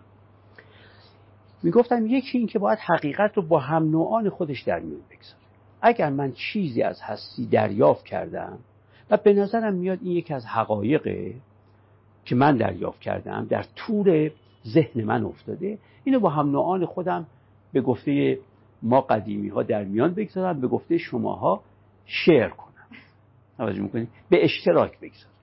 می‌گفتم 1.63 2.05
یکی 2.05 2.37
این 2.37 2.47
که 2.47 2.59
باید 2.59 2.79
حقیقت 2.79 3.37
رو 3.37 3.47
با 3.47 3.59
هم 3.59 3.89
نوعان 3.89 4.29
خودش 4.29 4.61
در 4.61 4.79
میون 4.79 5.01
بگذاره. 5.11 5.43
اگر 5.81 6.09
من 6.09 6.31
چیزی 6.31 6.81
از 6.81 7.01
هستی 7.01 7.45
دریافت 7.45 8.05
کردم 8.05 8.59
و 9.09 9.17
به 9.17 9.33
نظرم 9.33 9.73
میاد 9.73 9.99
این 10.01 10.11
یکی 10.11 10.33
از 10.33 10.45
حقایقه 10.45 11.33
که 12.25 12.35
من 12.35 12.57
دریافت 12.57 12.99
کردم 12.99 13.45
در 13.49 13.65
طور 13.75 14.31
ذهن 14.67 15.03
من 15.03 15.23
افتاده 15.23 15.77
اینو 16.03 16.19
با 16.19 16.29
هم 16.29 16.51
نوعان 16.51 16.85
خودم 16.85 17.25
به 17.73 17.81
گفته 17.81 18.39
ما 18.81 19.01
قدیمی 19.01 19.49
ها 19.49 19.63
در 19.63 19.83
میان 19.83 20.13
بگذارم 20.13 20.61
به 20.61 20.67
گفته 20.67 20.97
شماها 20.97 21.61
شعر 22.05 22.49
کنم. 22.49 22.72
توجه 23.57 23.81
می‌کنید 23.81 24.09
به 24.29 24.43
اشتراک 24.43 24.99
بگذارم 24.99 25.33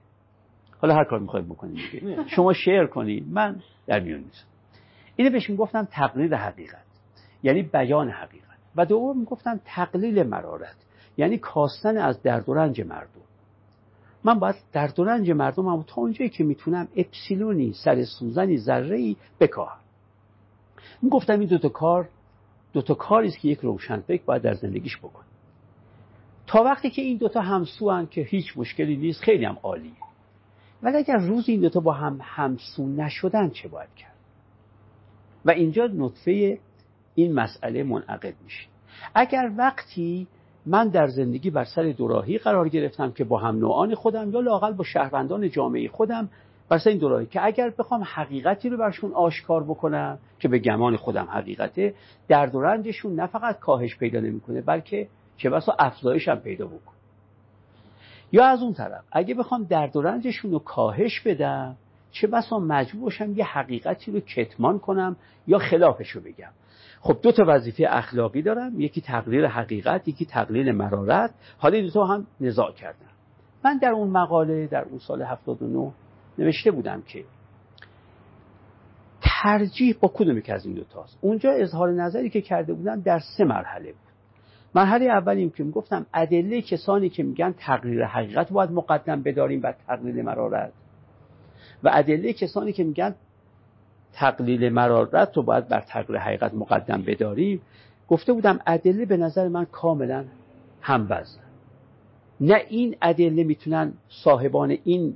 حالا 0.81 0.95
هر 0.95 1.05
کار 1.05 1.19
می‌خواید 1.19 1.47
بکنید 1.47 1.79
شما 2.27 2.53
شعر 2.53 2.87
کنید. 2.87 3.29
من 3.29 3.63
در 3.87 4.01
میان 4.01 4.21
می‌ذارم. 4.21 4.47
اینو 5.17 5.31
بهش 5.31 5.51
می‌گفتم 5.51 5.89
تقلید 5.91 6.33
حقیقت. 6.33 6.85
یعنی 7.43 7.63
بیان 7.63 8.11
حقیقت. 8.11 8.59
و 8.77 8.87
دوم 8.87 9.19
می‌گفتم 9.19 9.61
تقلیل 9.65 10.23
مرارت. 10.23 10.77
یعنی 11.17 11.39
کاستن 11.39 11.97
از 11.97 12.23
درد 12.23 12.49
و 12.49 12.55
رنج 12.55 12.81
مردم. 12.81 13.21
من 14.25 14.39
باید 14.39 14.55
درد 14.73 15.01
و 15.01 15.05
رنج 15.05 15.31
مردم 15.31 15.67
هم 15.69 15.83
تا 15.83 16.01
اونجایی 16.01 16.31
که 16.31 16.45
می‌تونم 16.45 16.89
اپسیلونی 16.97 17.73
سر 17.73 18.05
سوزنی 18.05 18.59
ذره 18.59 18.97
ای 18.97 19.17
بکاهم. 19.41 19.81
می‌گفتم 21.03 21.41
این 21.41 21.49
دوتا 21.49 21.69
کار 21.69 22.09
دوتا 22.73 22.95
کاری 22.95 23.29
است 23.29 23.39
که 23.39 23.49
یک 23.49 23.59
روشنفکر 23.59 24.23
باید 24.25 24.43
در 24.43 24.55
زندگیش 24.55 24.99
بکنه. 24.99 25.30
تا 26.51 26.63
وقتی 26.63 26.91
که 26.91 27.03
این 27.03 27.17
دوتا 27.17 27.41
همسو 27.41 27.91
هم 27.91 28.07
که 28.07 28.21
هیچ 28.21 28.53
مشکلی 28.57 28.97
نیست 28.97 29.21
خیلی 29.21 29.45
هم 29.45 29.59
عالی 29.63 29.93
ولی 30.83 30.97
اگر 30.97 31.17
روز 31.17 31.49
این 31.49 31.61
دوتا 31.61 31.81
با 31.81 31.93
هم 31.93 32.19
همسو 32.23 32.87
نشدن 32.87 33.51
چه 33.51 33.69
باید 33.69 33.95
کرد؟ 33.97 34.15
و 35.45 35.51
اینجا 35.51 35.89
نطفه 35.95 36.59
این 37.15 37.35
مسئله 37.35 37.83
منعقد 37.83 38.35
میشه. 38.45 38.67
اگر 39.15 39.53
وقتی 39.57 40.27
من 40.67 40.89
در 40.89 41.07
زندگی 41.07 41.51
بر 41.51 41.65
سر 41.65 41.83
دوراهی 41.83 42.39
قرار 42.39 42.69
گرفتم 42.69 43.13
که 43.13 43.25
با 43.25 43.39
هم 43.39 43.59
نوعان 43.59 43.95
خودم 43.95 44.31
یا 44.31 44.41
لاقل 44.41 44.73
با 44.73 44.85
شهروندان 44.85 45.51
جامعه 45.51 45.89
خودم 45.89 46.29
بر 46.69 46.79
سر 46.79 46.91
این 46.91 46.99
دوراهی 46.99 47.27
که 47.27 47.45
اگر 47.45 47.73
بخوام 47.79 48.03
حقیقتی 48.05 48.69
رو 48.69 48.77
برشون 48.77 49.13
آشکار 49.13 49.65
بکنم 49.65 50.19
که 50.39 50.49
به 50.49 50.59
گمان 50.59 50.97
خودم 50.97 51.29
حقیقته 51.31 51.95
درد 52.29 52.55
و 52.55 52.61
رنجشون 52.61 53.15
نه 53.15 53.27
فقط 53.27 53.59
کاهش 53.59 53.97
پیدا 53.97 54.21
نمی‌کنه 54.21 54.61
بلکه 54.61 55.09
چه 55.41 55.51
بسا 55.51 55.77
افزایش 55.79 56.29
هم 56.29 56.41
پیدا 56.41 56.67
بکن. 56.67 56.93
یا 58.33 58.45
از 58.45 58.63
اون 58.63 58.73
طرف 58.73 59.05
اگه 59.13 59.35
بخوام 59.35 59.65
درد 59.65 59.97
و 59.97 60.03
رنجشون 60.03 60.51
رو 60.51 60.59
کاهش 60.59 61.21
بدم 61.21 61.77
چه 62.11 62.27
بسا 62.27 62.59
مجبور 62.59 63.03
باشم 63.03 63.33
یه 63.33 63.45
حقیقتی 63.45 64.13
رو 64.13 64.21
کتمان 64.21 64.79
کنم 64.79 65.17
یا 65.47 65.59
خلافش 65.59 66.11
رو 66.11 66.21
بگم. 66.21 66.51
خب 67.01 67.19
دو 67.23 67.33
تا 67.33 67.45
وظیفه 67.47 67.87
اخلاقی 67.89 68.43
دارم 68.43 68.81
یکی 68.81 69.01
تقلیل 69.01 69.47
حقیقت 69.47 70.09
یکی 70.09 70.25
تقلیل 70.25 70.73
مرارت. 70.73 71.31
حالا 71.59 71.77
این 71.77 71.91
دو 71.95 72.05
هم 72.05 72.27
نزاع 72.41 72.73
کردم. 72.73 73.11
من 73.65 73.79
در 73.79 73.91
اون 73.91 74.09
مقاله 74.09 74.67
در 74.67 74.83
اون 74.83 74.99
سال 74.99 75.23
79 75.23 75.93
نوشته 76.39 76.71
بودم 76.71 77.03
که 77.03 77.25
ترجیح 79.43 79.97
با 80.01 80.11
کدوم 80.15 80.39
یک 80.39 80.51
از 80.51 80.67
این 80.67 80.75
دوتاست 80.75 81.19
اونجا 81.21 81.51
اظهار 81.51 81.93
نظری 81.93 82.31
که 82.31 82.41
کرده 82.41 82.73
بودم 82.75 83.01
در 83.01 83.19
سه 83.19 83.45
مرحله 83.45 83.93
بود. 83.93 84.10
مرحله 84.75 85.05
اولی 85.05 85.51
که 85.51 85.65
می‌گفتم 85.65 86.07
ادله 86.15 86.63
کسانی 86.63 87.09
که 87.09 87.23
میگن 87.23 87.55
تقریر 87.59 88.05
حقیقت 88.05 88.53
باید 88.53 88.71
مقدم 88.71 89.23
بداریم 89.23 89.61
و 89.63 89.73
تقلیل 89.87 90.23
مرارت. 90.23 90.73
و 91.83 91.91
ادله 91.93 92.33
کسانی 92.33 92.73
که 92.73 92.85
میگن 92.85 93.15
تقلیل 94.13 94.69
مرارت 94.69 95.37
رو 95.37 95.43
باید 95.43 95.69
بر 95.69 95.81
تقریر 95.81 96.19
حقیقت 96.19 96.55
مقدم 96.55 97.03
بداریم. 97.03 97.61
گفته 98.09 98.33
بودم 98.33 98.59
ادله 98.67 99.05
به 99.05 99.17
نظر 99.17 99.49
من 99.49 99.65
کاملا 99.65 100.25
هم 100.81 101.05
بزن 101.07 101.41
نه 102.41 102.63
این 102.69 102.97
ادله 103.03 103.45
می‌تونن 103.45 103.93
صاحبان 104.09 104.77
این 104.85 105.15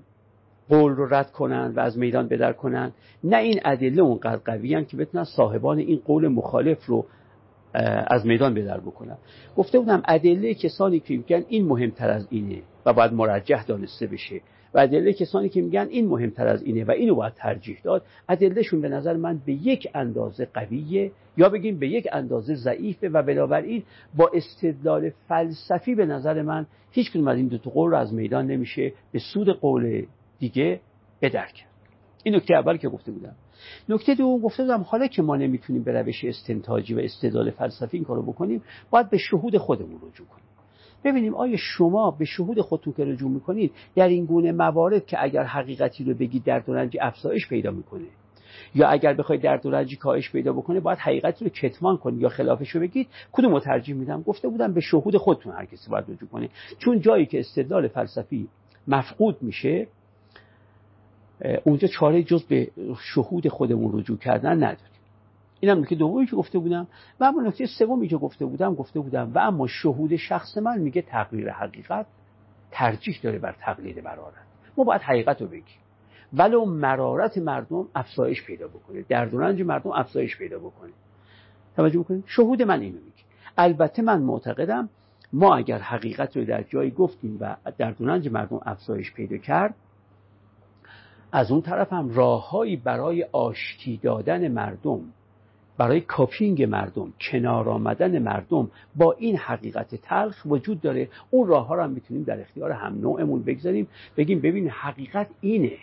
قول 0.69 0.93
رو 0.93 1.15
رد 1.15 1.33
کنن 1.33 1.73
و 1.77 1.81
از 1.81 1.99
میدان 1.99 2.29
بدر 2.29 2.53
کنن. 2.53 2.93
نه 3.25 3.37
این 3.37 3.61
ادله 3.65 4.03
اونقدر 4.03 4.41
قوی 4.45 4.85
که 4.85 4.97
بتونن 4.97 5.25
صاحبان 5.25 5.79
این 5.79 6.03
قول 6.05 6.29
مخالف 6.29 6.87
رو 6.87 7.07
از 8.07 8.27
میدان 8.27 8.55
بدر 8.55 8.81
بکنن 8.81 9.17
گفته 9.57 9.79
بودم 9.79 10.03
ادله 10.09 10.55
کسانی 10.55 11.01
که 11.01 11.17
میگن 11.17 11.45
این 11.49 11.67
مهمتر 11.67 12.11
از 12.11 12.27
اینه 12.31 12.63
و 12.87 12.93
باید 12.93 13.13
مرجح 13.13 13.65
دانسته 13.65 14.07
بشه. 14.07 14.41
و 14.75 14.79
ادله 14.79 15.13
کسانی 15.13 15.49
که 15.49 15.63
میگن 15.63 15.87
این 15.91 16.09
مهمتر 16.09 16.47
از 16.47 16.63
اینه 16.63 16.85
و 16.85 16.91
اینو 16.91 17.15
باید 17.15 17.35
ترجیح 17.35 17.79
داد 17.85 18.03
ادلهشون 18.29 18.81
به 18.81 18.89
نظر 18.89 19.17
من 19.17 19.41
به 19.47 19.53
یک 19.53 19.89
اندازه 19.95 20.49
قویه 20.55 21.13
یا 21.37 21.49
بگیم 21.49 21.79
به 21.79 21.89
یک 21.89 22.09
اندازه 22.13 22.55
ضعیفه 22.55 23.09
و 23.09 23.23
بنابراین 23.23 23.83
با 24.17 24.31
استدلال 24.35 25.11
فلسفی 25.29 25.95
به 25.95 26.07
نظر 26.07 26.43
من 26.43 26.67
هیچ 26.91 27.11
کدوم 27.11 27.29
از 27.29 27.37
این 27.37 27.47
دو 27.47 27.71
قول 27.71 27.91
رو 27.91 27.97
از 27.97 28.15
میدان 28.15 28.47
نمیشه 28.47 28.93
به 29.13 29.19
سود 29.19 29.49
قول 29.49 30.07
دیگه 30.39 30.81
بدر 31.23 31.47
کرد 31.47 31.69
این 32.23 32.35
نکته 32.35 32.55
اول 32.55 32.77
که 32.77 32.89
گفته 32.89 33.13
بودم. 33.13 33.35
نکته 33.89 34.15
دوم 34.15 34.41
گفته 34.41 34.63
بودم 34.63 34.83
حالا 34.83 35.07
که 35.07 35.23
ما 35.23 35.37
نمی‌تونیم 35.37 35.83
به 35.83 35.93
روش 35.93 36.25
استنتاجی 36.25 36.95
و 36.95 36.99
استدلال 36.99 37.51
فلسفی 37.51 37.97
این 37.97 38.05
کارو 38.05 38.23
بکنیم 38.23 38.63
باید 38.91 39.11
به 39.11 39.19
شهود 39.19 39.57
خودمون 39.57 39.97
رجوع 39.97 40.27
کنیم. 40.27 40.45
ببینیم 41.05 41.35
آیا 41.35 41.57
شما 41.57 42.11
به 42.11 42.25
شهود 42.25 42.61
خودتون 42.61 42.93
که 42.93 43.05
رجوع 43.05 43.31
می‌کنید 43.31 43.73
در 43.95 44.09
این 44.09 44.25
گونه 44.25 44.53
موارد 44.53 45.07
که 45.07 45.23
اگر 45.23 45.43
حقیقتی 45.43 46.05
رو 46.05 46.15
بگید 46.15 46.45
در 46.45 46.59
دورنجی 46.59 46.99
افزایش 47.01 47.49
پیدا 47.49 47.71
می‌کنه 47.71 48.05
یا 48.75 48.89
اگر 48.89 49.15
بخواید 49.15 49.43
در 49.43 49.57
دورنجی 49.57 49.97
کاهش 49.97 50.31
پیدا 50.33 50.53
بکنه 50.53 50.81
باید 50.81 50.99
حقیقتی 50.99 51.45
رو 51.45 51.51
کتمان 51.51 51.97
کنید 51.97 52.21
یا 52.21 52.29
خلافش 52.29 52.71
رو 52.71 52.81
بگید. 52.81 53.09
کدوم 53.33 53.53
رو 53.53 53.61
ترجیح 53.61 53.95
میدم؟ 53.95 54.23
گفته 54.23 54.49
بودم 54.49 54.73
به 54.73 54.81
شهود 54.81 55.17
خودتون 55.17 55.53
هر 55.53 55.65
کسی 55.65 55.91
باید 55.91 56.05
رجوع 56.09 56.29
کنه. 56.29 56.49
چون 56.79 57.01
جایی 57.01 57.27
که 57.27 57.41
استدلال 57.41 57.89
فلسفی 57.89 58.49
مفقود 58.89 59.43
میشه 59.43 59.87
اونجا 61.65 61.89
چاره 61.89 62.23
جز 62.23 62.45
به 62.45 62.71
شهود 63.01 63.49
خودمون 63.49 63.99
رجوع 63.99 64.19
کردن 64.19 64.57
نداریم. 64.57 64.95
اینم 65.61 65.81
نکته 65.81 65.95
دومی 65.95 66.27
که 66.27 66.37
گفته 66.37 66.59
بودم 66.59 66.87
و 67.21 67.25
اما 67.25 67.43
نکته 67.43 67.67
سومی 67.67 68.09
که 68.09 68.17
گفته 68.17 68.47
بودم 68.47 68.75
گفته 68.75 69.01
بودم 69.01 69.33
و 69.35 69.39
اما 69.39 69.67
شهود 69.67 70.17
شخص 70.17 70.59
من 70.59 70.79
میگه 70.79 71.03
تقریر 71.03 71.51
حقیقت 71.51 72.07
ترجیح 72.71 73.21
داره 73.23 73.39
بر 73.39 73.55
تقلید 73.61 73.99
مرارت. 73.99 74.35
ما 74.77 74.85
باید 74.85 75.01
حقیقت 75.01 75.43
رو 75.43 75.49
بگیم. 75.49 75.65
ولو 76.33 76.65
مرارت 76.65 77.39
مردم 77.39 77.87
افزایش 77.95 78.45
پیدا 78.45 78.69
بکنه. 78.69 79.05
در 79.09 79.25
رنج 79.25 79.63
مردم 79.63 79.91
افزایش 79.91 80.39
پیدا 80.39 80.59
بکنه. 80.59 80.91
توجه 81.77 81.99
بکنید. 81.99 82.25
شهود 82.27 82.63
من 82.63 82.81
اینو 82.81 82.99
میگه. 82.99 83.25
البته 83.59 84.03
من 84.03 84.23
معتقدم 84.23 84.89
ما 85.33 85.57
اگر 85.57 85.79
حقیقت 85.79 86.37
رو 86.37 86.45
در 86.45 86.63
جایی 86.63 86.91
گفتیم 86.91 87.37
و 87.41 87.57
در 87.79 87.91
دوننج 87.91 88.29
مردم 88.29 88.61
افزایش 88.67 89.13
پیدا 89.13 89.37
کرد 89.37 89.75
از 91.37 91.51
اون 91.51 91.63
طرف 91.63 91.93
هم 91.93 92.15
راههایی 92.15 92.77
برای 92.77 93.23
آشتی 93.33 93.97
دادن 93.97 94.49
مردم 94.49 95.01
برای 95.79 96.01
کاپینگ 96.01 96.63
مردم 96.63 97.13
کنار 97.21 97.69
آمدن 97.69 98.19
مردم 98.19 98.71
با 98.97 99.13
این 99.13 99.37
حقیقت 99.37 99.95
تلخ 99.95 100.43
وجود 100.47 100.81
داره. 100.81 101.09
اون 101.31 101.49
راه 101.49 101.67
ها 101.67 101.75
رو 101.75 101.83
هم 101.83 101.91
می‌تونیم 101.91 102.23
در 102.23 102.41
اختیار 102.41 102.73
هم 102.73 103.01
نوعمون 103.01 103.43
بگذاریم. 103.43 103.89
بگیم 104.17 104.41
ببین 104.41 104.69
حقیقت 104.69 105.29
اینه 105.41 105.77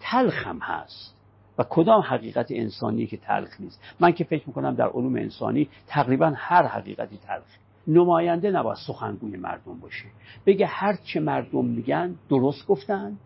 تلخ 0.00 0.46
هم 0.46 0.58
هست. 0.58 1.14
و 1.58 1.64
کدام 1.68 2.00
حقیقت 2.00 2.46
انسانی 2.50 3.06
که 3.06 3.16
تلخ 3.16 3.60
نیست؟ 3.60 3.80
من 4.00 4.12
که 4.12 4.24
فکر 4.24 4.44
می‌کنم 4.46 4.74
در 4.74 4.88
علوم 4.88 5.16
انسانی 5.16 5.68
تقریبا 5.86 6.32
هر 6.36 6.66
حقیقتی 6.66 7.18
تلخ. 7.26 7.56
نماینده 7.86 8.50
نباید 8.50 8.78
سخنگوی 8.86 9.36
مردم 9.36 9.80
باشه. 9.80 10.06
بگه 10.46 10.66
هر 10.66 10.98
چه 11.04 11.20
مردم 11.20 11.64
میگن 11.64 12.14
درست 12.28 12.66
گفتن 12.66 13.16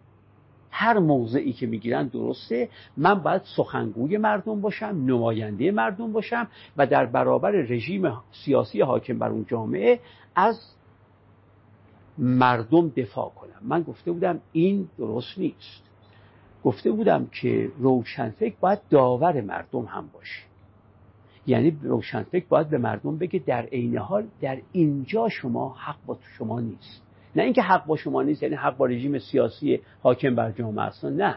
هر 0.74 0.98
موضعی 0.98 1.52
که 1.52 1.66
می‌گیرن 1.66 2.06
درسته. 2.06 2.68
من 2.96 3.14
باید 3.14 3.42
سخنگوی 3.56 4.16
مردم 4.18 4.60
باشم 4.60 5.04
نماینده 5.06 5.70
مردم 5.70 6.12
باشم 6.12 6.48
و 6.76 6.86
در 6.86 7.06
برابر 7.06 7.50
رژیم 7.50 8.12
سیاسی 8.44 8.80
حاکم 8.80 9.18
بر 9.18 9.28
اون 9.28 9.44
جامعه 9.48 10.00
از 10.34 10.60
مردم 12.18 12.88
دفاع 12.88 13.30
کنم. 13.30 13.60
من 13.62 13.82
گفته 13.82 14.12
بودم 14.12 14.40
این 14.52 14.88
درست 14.98 15.38
نیست. 15.38 15.82
گفته 16.64 16.90
بودم 16.90 17.26
که 17.26 17.70
روشنفکر 17.78 18.54
باید 18.60 18.78
داور 18.90 19.40
مردم 19.40 19.84
هم 19.84 20.08
باشه. 20.12 20.42
یعنی 21.46 21.78
روشنفکر 21.82 22.44
باید 22.48 22.68
به 22.68 22.78
مردم 22.78 23.18
بگه 23.18 23.38
در 23.46 23.62
عین 23.62 23.98
حال 23.98 24.26
در 24.40 24.58
اینجا 24.72 25.28
شما 25.28 25.74
حق 25.78 25.96
با 26.06 26.18
شما 26.38 26.60
نیست. 26.60 27.02
نه 27.36 27.42
اینکه 27.42 27.62
حق 27.62 27.86
با 27.86 27.96
شما 27.96 28.22
نیست 28.22 28.42
یعنی 28.42 28.54
حق 28.54 28.76
با 28.76 28.86
رژیم 28.86 29.18
سیاسی 29.18 29.80
حاکم 30.02 30.34
بر 30.34 30.52
جامعه 30.52 30.84
است. 30.84 31.04
نه. 31.04 31.36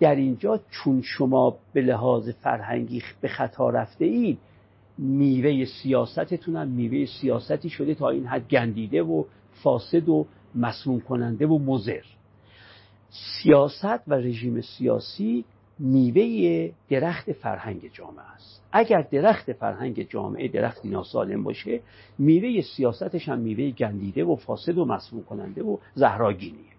در 0.00 0.14
اینجا 0.14 0.60
چون 0.70 1.02
شما 1.02 1.56
به 1.72 1.80
لحاظ 1.80 2.28
فرهنگی 2.28 3.02
به 3.20 3.28
خطا 3.28 3.70
رفته 3.70 4.04
اید 4.04 4.38
میوه 4.98 5.64
سیاستتون 5.64 6.56
هم 6.56 6.68
میوه 6.68 7.06
سیاستی 7.06 7.70
شده 7.70 7.94
تا 7.94 8.08
این 8.08 8.26
حد 8.26 8.48
گندیده 8.48 9.02
و 9.02 9.24
فاسد 9.52 10.08
و 10.08 10.26
مسموم 10.54 11.00
کننده 11.00 11.46
و 11.46 11.58
مزر 11.58 12.02
سیاست 13.10 14.08
و 14.08 14.14
رژیم 14.14 14.60
سیاسی 14.60 15.44
میوه 15.78 16.70
درخت 16.90 17.32
فرهنگ 17.32 17.90
جامعه 17.92 18.24
است. 18.34 18.62
اگر 18.72 19.00
درخت 19.00 19.52
فرهنگ 19.52 20.08
جامعه 20.08 20.48
درختی 20.48 20.88
ناسالم 20.88 21.42
باشه 21.42 21.80
میوه 22.18 22.62
سیاستش 22.76 23.28
هم 23.28 23.38
میوه 23.38 23.70
گندیده 23.70 24.24
و 24.24 24.36
فاسد 24.36 24.78
و 24.78 24.84
مسموم 24.84 25.22
کننده 25.22 25.62
و 25.62 25.76
زهراگینیه. 25.94 26.76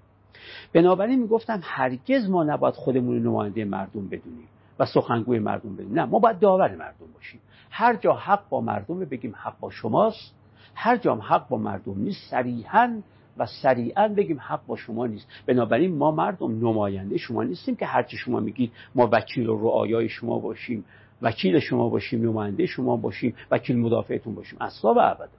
بنابراین 0.73 1.19
می‌گفتم 1.19 1.59
هرگز 1.63 2.29
ما 2.29 2.43
نباید 2.43 2.73
خودمون 2.73 3.23
نماینده 3.23 3.65
مردم 3.65 4.07
بدونیم 4.07 4.47
و 4.79 4.85
سخنگوی 4.85 5.39
مردم 5.39 5.75
بدونیم. 5.75 5.93
نه 5.93 6.05
ما 6.05 6.19
باید 6.19 6.39
داور 6.39 6.75
مردم 6.75 7.07
باشیم. 7.13 7.39
هر 7.69 7.95
جا 7.95 8.13
حق 8.13 8.49
با 8.49 8.61
مردم 8.61 8.99
بگیم 8.99 9.33
حق 9.37 9.59
با 9.59 9.69
شماست. 9.69 10.33
هر 10.75 10.97
جا 10.97 11.15
حق 11.15 11.47
با 11.47 11.57
مردم 11.57 11.99
نیست 12.01 12.29
صریحا 12.29 13.01
و 13.39 13.45
سریعا 13.45 14.07
بگیم 14.07 14.39
حق 14.39 14.65
با 14.67 14.75
شما 14.75 15.07
نیست. 15.07 15.27
بنابراین 15.45 15.95
ما 15.95 16.11
مردم 16.11 16.67
نماینده 16.67 17.17
شما 17.17 17.43
نیستیم 17.43 17.75
که 17.75 17.85
هرچی 17.85 18.17
شما 18.17 18.39
میگید 18.39 18.71
ما 18.95 19.09
وکیل 19.11 19.49
و 19.49 19.55
رعایای 19.55 20.09
شما 20.09 20.39
باشیم 20.39 20.85
وکیل 21.21 21.59
شما 21.59 21.89
باشیم 21.89 22.29
نماینده 22.29 22.65
شما 22.65 22.97
باشیم 22.97 23.35
وکیل 23.51 23.77
مدافعتون 23.77 24.35
باشیم. 24.35 24.57
اصلا 24.61 24.93
و 24.93 24.99
ابدا. 24.99 25.29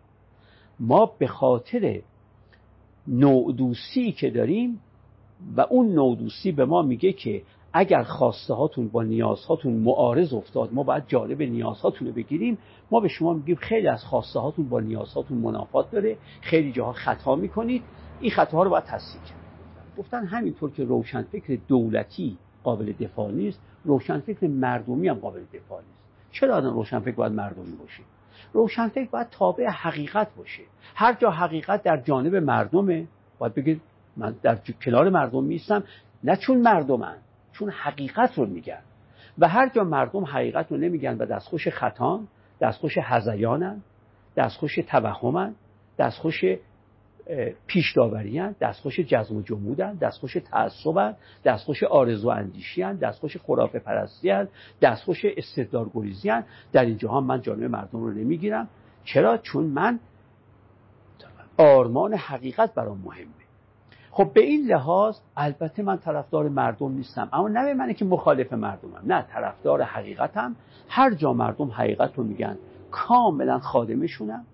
ما 0.81 1.13
به 1.19 1.27
خاطر 1.27 2.01
نودوسی 3.09 4.13
که 4.13 4.31
داریم 4.31 4.81
و 5.57 5.61
اون 5.61 5.95
نودوسی 5.95 6.53
به 6.53 6.65
ما 6.65 6.83
میگه 6.83 7.13
که 7.13 7.43
اگر 7.73 8.03
خواسته 8.03 8.55
هاتون 8.55 8.89
با 8.89 9.03
نیازهاتون 9.03 9.73
معارض 9.73 10.35
افتاد 10.35 10.73
ما 10.73 10.83
باید 10.83 11.05
جالب 11.07 11.43
نیازهاتون 11.43 12.09
رو 12.09 12.15
بگیریم. 12.15 12.59
ما 12.91 13.01
به 13.01 13.09
شما 13.09 13.33
میگیم 13.33 13.57
خیلی 13.57 13.89
از 13.89 14.05
خواسته 14.05 14.41
هاتون 14.41 14.69
با 14.69 14.81
نیازهاتون 14.81 15.39
منافات 15.39 15.91
داره. 15.91 16.17
خیلی 16.41 16.73
جاها 16.73 16.93
خطا 16.93 17.37
می‌کنید. 17.37 17.83
این 18.21 18.31
خطاها 18.31 18.63
رو 18.63 18.71
باید 18.71 18.85
تصحیح 18.85 19.23
کرد. 19.23 19.39
گفتن 19.99 20.27
همینطور 20.27 20.71
که 20.71 20.85
روشنفکر 20.85 21.59
دولتی 21.69 22.39
قابل 22.63 22.93
دفاع 22.93 23.31
نیست 23.31 23.61
روشنفکر 23.85 24.47
مردمی 24.47 25.09
هم 25.09 25.15
قابل 25.15 25.41
دفاع 25.55 25.81
نیست. 25.81 26.03
چرا 26.33 26.57
آدم 26.57 26.75
روشنفکر 26.75 27.17
باید 27.17 27.33
مردمی 27.33 27.77
باشه؟ 27.77 28.03
روشنفکر 28.53 29.11
باید 29.11 29.27
تابع 29.31 29.67
حقیقت 29.67 30.29
باشه. 30.37 30.63
هر 30.95 31.13
جا 31.13 31.31
حقیقت 31.31 31.83
در 31.83 31.97
جانب 31.97 32.35
مردمه 32.35 33.07
باید 33.39 33.55
بگید 33.55 33.81
من 34.17 34.35
در 34.43 34.59
کنار 34.85 35.09
مردم 35.09 35.45
میستم 35.45 35.85
نه 36.25 36.37
چون 36.37 36.59
مردمن 36.61 37.17
چون 37.59 37.71
حقیقت 37.71 38.39
رو 38.39 38.47
میگن. 38.47 38.81
و 39.39 39.49
هر 39.49 39.69
جا 39.69 39.85
مردم 39.85 40.25
حقیقت 40.25 40.73
رو 40.73 40.77
نمیگن 40.77 41.17
و 41.19 41.27
دستخوش 41.27 41.69
خطان 41.69 42.29
دستخوش 42.61 42.99
هزیانن 43.03 43.83
دستخوش 44.37 44.75
توهمن 44.75 45.55
دستخوش 45.99 46.45
پیش 47.67 47.93
داوریان 47.97 48.55
دستخوش 48.61 49.01
جزم 49.01 49.37
و 49.37 49.43
جمودن 49.43 49.95
دستخوش 49.95 50.37
تعصبن 50.51 51.17
دستخوش 51.45 51.83
آرزو 51.83 52.29
اندیشیان 52.29 52.97
دستخوش 52.97 53.37
خرافه 53.37 53.79
پرستیان 53.79 54.49
دستخوش 54.83 55.25
استدلال 55.25 55.91
گریزیان 55.95 56.45
در 56.73 56.85
اینجا 56.85 57.09
ها 57.09 57.21
من 57.21 57.41
جانب 57.41 57.63
مردم 57.65 57.99
رو 58.01 58.13
نمی‌گیرم. 58.13 58.69
چرا؟ 59.05 59.39
چون 59.39 59.65
من 59.65 60.01
آرمان 61.57 62.15
حقیقت 62.15 62.75
برام 62.75 62.99
مهمه 63.05 63.38
خب 64.11 64.31
به 64.35 64.41
این 64.41 64.67
لحاظ 64.67 65.19
البته 65.37 65.83
من 65.83 65.99
طرفدار 65.99 66.49
مردم 66.49 66.93
نیستم 66.93 67.29
اما 67.33 67.49
نه 67.49 67.65
به 67.65 67.75
منه 67.75 67.95
که 67.95 68.05
مخالف 68.05 68.53
مردمم 68.53 69.03
نه 69.05 69.23
طرفدار 69.23 69.83
حقیقتم. 69.83 70.57
هر 70.89 71.15
جا 71.15 71.33
مردم 71.33 71.71
حقیقت 71.71 72.15
رو 72.19 72.25
میگن 72.25 72.59
کاملا 72.91 73.59
خادمشونم 73.59 74.45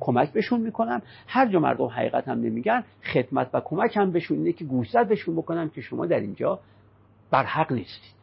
کمک 0.00 0.32
بهشون 0.32 0.60
می‌کنم. 0.60 1.02
هر 1.26 1.52
جا 1.52 1.60
مردم 1.60 1.86
حقیقت 1.86 2.28
هم 2.28 2.40
نمیگن 2.40 2.84
خدمت 3.12 3.50
و 3.52 3.60
کمک 3.60 3.96
هم 3.96 4.10
بهشون 4.10 4.38
اینه 4.38 4.52
که 4.52 4.64
گوشزد 4.64 5.08
بهشون 5.08 5.36
بکنم 5.36 5.68
که 5.68 5.80
شما 5.80 6.06
در 6.06 6.20
اینجا 6.20 6.58
بر 7.30 7.44
حق 7.44 7.72
نیستید. 7.72 8.14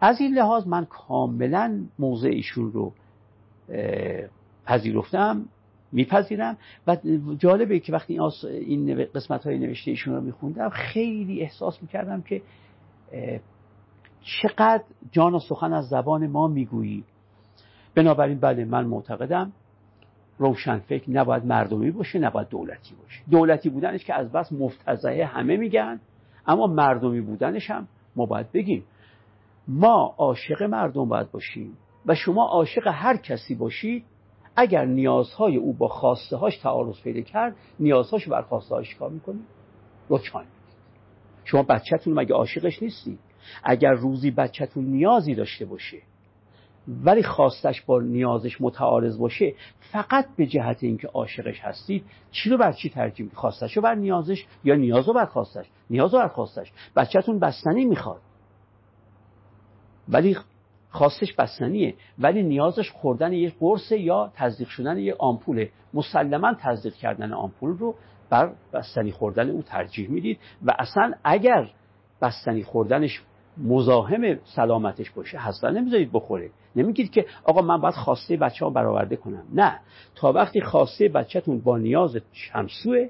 از 0.00 0.20
این 0.20 0.34
لحاظ 0.34 0.66
من 0.66 0.84
کاملا 0.84 1.80
موضع 1.98 2.28
ایشون 2.28 2.72
رو 2.72 2.92
پذیرفتم. 4.66 5.44
میپذیرم. 5.96 6.56
و 6.86 6.96
جالبه 7.38 7.80
که 7.80 7.92
وقتی 7.92 8.20
این 8.44 9.04
قسمت 9.14 9.46
های 9.46 9.58
نوشته 9.58 9.90
ایشون 9.90 10.14
رو 10.14 10.20
میخوندم 10.20 10.68
خیلی 10.68 11.42
احساس 11.42 11.82
می‌کردم 11.82 12.22
که 12.22 12.42
چقدر 14.20 14.84
جان 15.12 15.34
و 15.34 15.38
سخن 15.38 15.72
از 15.72 15.88
زبان 15.88 16.26
ما 16.26 16.48
می‌گویی. 16.48 17.04
بنابراین 17.94 18.40
بله 18.40 18.64
من 18.64 18.84
معتقدم 18.84 19.52
روشن 20.38 20.78
فکر 20.78 21.10
نباید 21.10 21.44
مردمی 21.44 21.90
باشه 21.90 22.18
نباید 22.18 22.48
دولتی 22.48 22.94
باشه. 23.02 23.22
دولتی 23.30 23.70
بودنش 23.70 24.04
که 24.04 24.14
از 24.14 24.32
بس 24.32 24.52
مفتزعه 24.52 25.26
همه 25.26 25.56
میگن 25.56 26.00
اما 26.46 26.66
مردمی 26.66 27.20
بودنش 27.20 27.70
هم 27.70 27.88
ما 28.16 28.26
باید 28.26 28.52
بگیم. 28.52 28.84
ما 29.68 30.14
عاشق 30.18 30.62
مردم 30.62 31.08
باید 31.08 31.30
باشیم 31.30 31.76
و 32.06 32.14
شما 32.14 32.46
عاشق 32.46 32.86
هر 32.86 33.16
کسی 33.16 33.54
باشید. 33.54 34.04
اگر 34.56 34.84
نیازهای 34.84 35.56
او 35.56 35.72
با 35.72 35.88
خواسته 35.88 36.36
هاش 36.36 36.58
تعارض 36.58 37.00
پیدا 37.00 37.20
کرد 37.20 37.56
نیازهاش 37.80 38.28
بر 38.28 38.42
خواسته 38.42 38.74
هاش 38.74 38.94
کار 38.94 39.10
می‌کنید 39.10 39.44
رکان. 40.10 40.44
شما 41.44 41.62
بچهتون 41.62 42.14
مگه 42.14 42.34
عاشقش 42.34 42.82
نیستی؟ 42.82 43.18
اگر 43.64 43.92
روزی 43.92 44.30
بچهتون 44.30 44.84
نیازی 44.84 45.34
داشته 45.34 45.64
باشه 45.64 45.98
ولی 46.88 47.22
خواستش 47.22 47.82
با 47.82 48.00
نیازش 48.00 48.60
متعارض 48.60 49.18
باشه 49.18 49.54
فقط 49.80 50.26
به 50.36 50.46
جهت 50.46 50.82
اینکه 50.82 51.08
عاشقش 51.08 51.60
هستید 51.60 52.04
چی 52.30 52.50
رو 52.50 52.58
بر 52.58 52.72
چی 52.72 52.90
ترجیح 52.90 53.30
خواستش 53.34 53.76
رو 53.76 53.82
بر 53.82 53.94
نیازش 53.94 54.46
یا 54.64 54.74
نیاز 54.74 55.08
رو 55.08 55.14
بر 55.14 55.24
خواستش 55.24 55.66
نیاز 55.90 56.14
رو 56.14 56.20
بر 56.20 56.28
خواستش 56.28 56.72
بچهتون 56.96 57.38
بستنی 57.38 57.84
می‌خواد. 57.84 58.20
ولی 60.08 60.36
خواستش 60.96 61.32
بستنیه 61.32 61.94
ولی 62.18 62.42
نیازش 62.42 62.90
خوردن 62.90 63.32
یک 63.32 63.54
قرص 63.60 63.92
یا 63.92 64.32
تزدیق 64.34 64.68
شدن 64.68 64.98
یک 64.98 65.14
آمپوله. 65.18 65.70
مسلما 65.94 66.54
تزدیق 66.60 66.94
کردن 66.94 67.32
آمپول 67.32 67.70
رو 67.70 67.94
بر 68.30 68.52
بستنی 68.72 69.12
خوردن 69.12 69.50
او 69.50 69.62
ترجیح 69.62 70.10
می‌دید 70.10 70.38
و 70.62 70.74
اصلا 70.78 71.12
اگر 71.24 71.70
بستنی 72.22 72.62
خوردنش 72.62 73.22
مزاحم 73.58 74.38
سلامتش 74.44 75.10
باشه 75.10 75.38
حسنا 75.38 75.70
نمی‌ذارید 75.70 76.12
بخوره. 76.12 76.50
نمیگید 76.76 77.10
که 77.10 77.26
آقا 77.44 77.62
من 77.62 77.80
باید 77.80 77.94
خواسته 77.94 78.36
بچه 78.36 78.64
ها 78.64 78.70
برآورده 78.70 79.16
کنم. 79.16 79.44
نه. 79.54 79.80
تا 80.14 80.32
وقتی 80.32 80.60
خواسته 80.60 81.08
بچهتون 81.08 81.60
با 81.60 81.78
نیاز 81.78 82.16
شمسوه 82.32 83.08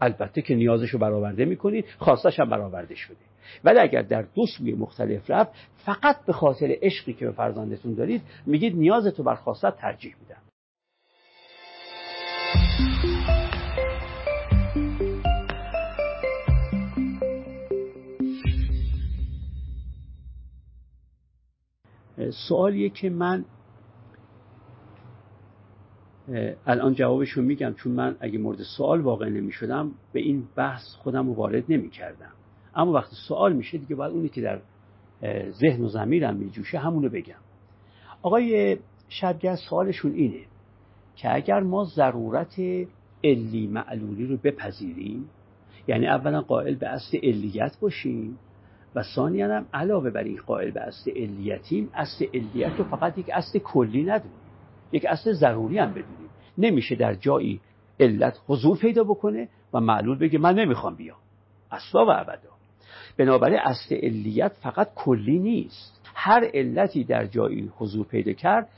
البته 0.00 0.42
که 0.42 0.54
نیازش 0.54 0.90
رو 0.90 0.98
برآورده 0.98 1.44
می‌کنید 1.44 1.84
خواستش 1.98 2.40
هم 2.40 2.50
برآورده 2.50 2.94
شده. 2.94 3.31
ولی 3.64 3.78
اگر 3.78 4.02
در 4.02 4.22
دو 4.22 4.46
سوی 4.46 4.72
مختلف 4.72 5.30
رفت 5.30 5.52
فقط 5.76 6.24
به 6.26 6.32
خاطر 6.32 6.76
عشقی 6.82 7.12
که 7.12 7.26
به 7.26 7.32
فرزندتون 7.32 7.94
دارید 7.94 8.22
میگید 8.46 8.76
نیازتو 8.76 9.22
بر 9.22 9.34
خواست 9.34 9.70
ترجیح 9.70 10.14
میدم. 10.20 10.42
سوالیه 22.48 22.88
که 22.88 23.10
من 23.10 23.44
الان 26.66 26.94
جوابش 26.94 27.30
رو 27.30 27.42
میگم 27.42 27.74
چون 27.74 27.92
من 27.92 28.16
اگه 28.20 28.38
مورد 28.38 28.58
سوال 28.76 29.00
واقع 29.00 29.28
نمی 29.28 29.52
شدم 29.52 29.92
به 30.12 30.20
این 30.20 30.48
بحث 30.56 30.94
خودم 30.94 31.26
رو 31.26 31.34
وارد 31.34 31.64
نمی 31.68 31.90
کردم 31.90 32.32
اما 32.74 32.92
وقتی 32.92 33.16
سوال 33.28 33.52
میشه 33.52 33.78
دیگه 33.78 33.94
باید 33.94 34.12
اونی 34.12 34.28
که 34.28 34.40
در 34.40 34.60
ذهن 35.50 35.82
و 35.84 35.88
زمیرم 35.88 36.36
میجوشه 36.36 36.78
همونو 36.78 37.08
بگم. 37.08 37.40
آقای 38.22 38.78
شبگر 39.08 39.56
سوالشون 39.56 40.12
اینه 40.12 40.40
که 41.16 41.34
اگر 41.34 41.60
ما 41.60 41.84
ضرورت 41.84 42.60
علی 43.24 43.66
معلولی 43.66 44.26
رو 44.26 44.36
بپذیریم 44.36 45.28
یعنی 45.88 46.06
اولا 46.06 46.40
قائل 46.40 46.74
به 46.74 46.88
اصل 46.88 47.18
علیت 47.22 47.76
باشیم 47.80 48.38
و 48.94 49.02
ثانیا 49.02 49.56
هم 49.56 49.66
علاوه 49.74 50.10
بر 50.10 50.22
این 50.22 50.38
قائل 50.46 50.70
به 50.70 50.80
اصل 50.80 51.10
علیتیم 51.10 51.90
اصل 51.94 52.26
علیت 52.34 52.72
رو 52.78 52.84
فقط 52.84 53.18
یک 53.18 53.30
اصل 53.32 53.58
کلی 53.58 54.02
ندونیم. 54.02 54.38
یک 54.92 55.04
اصل 55.04 55.32
ضروری 55.32 55.78
هم 55.78 55.90
بدونیم. 55.90 56.30
نمیشه 56.58 56.94
در 56.94 57.14
جایی 57.14 57.60
علت 58.00 58.38
حضور 58.46 58.78
پیدا 58.78 59.04
بکنه 59.04 59.48
و 59.74 59.80
معلول 59.80 60.18
بگه 60.18 60.38
من 60.38 60.54
نمی‌خوام 60.54 60.94
بیام. 60.94 61.18
اصلا 61.70 62.06
و 62.06 62.10
ابدا. 62.10 62.51
بنابراین 63.16 63.58
اصل 63.58 63.94
علیت 63.94 64.52
فقط 64.52 64.94
کلی 64.94 65.38
نیست. 65.38 66.00
هر 66.14 66.50
علتی 66.54 67.04
در 67.04 67.26
جایی 67.26 67.72
حضور 67.76 68.06
پیدا 68.06 68.32
کرد 68.32 68.68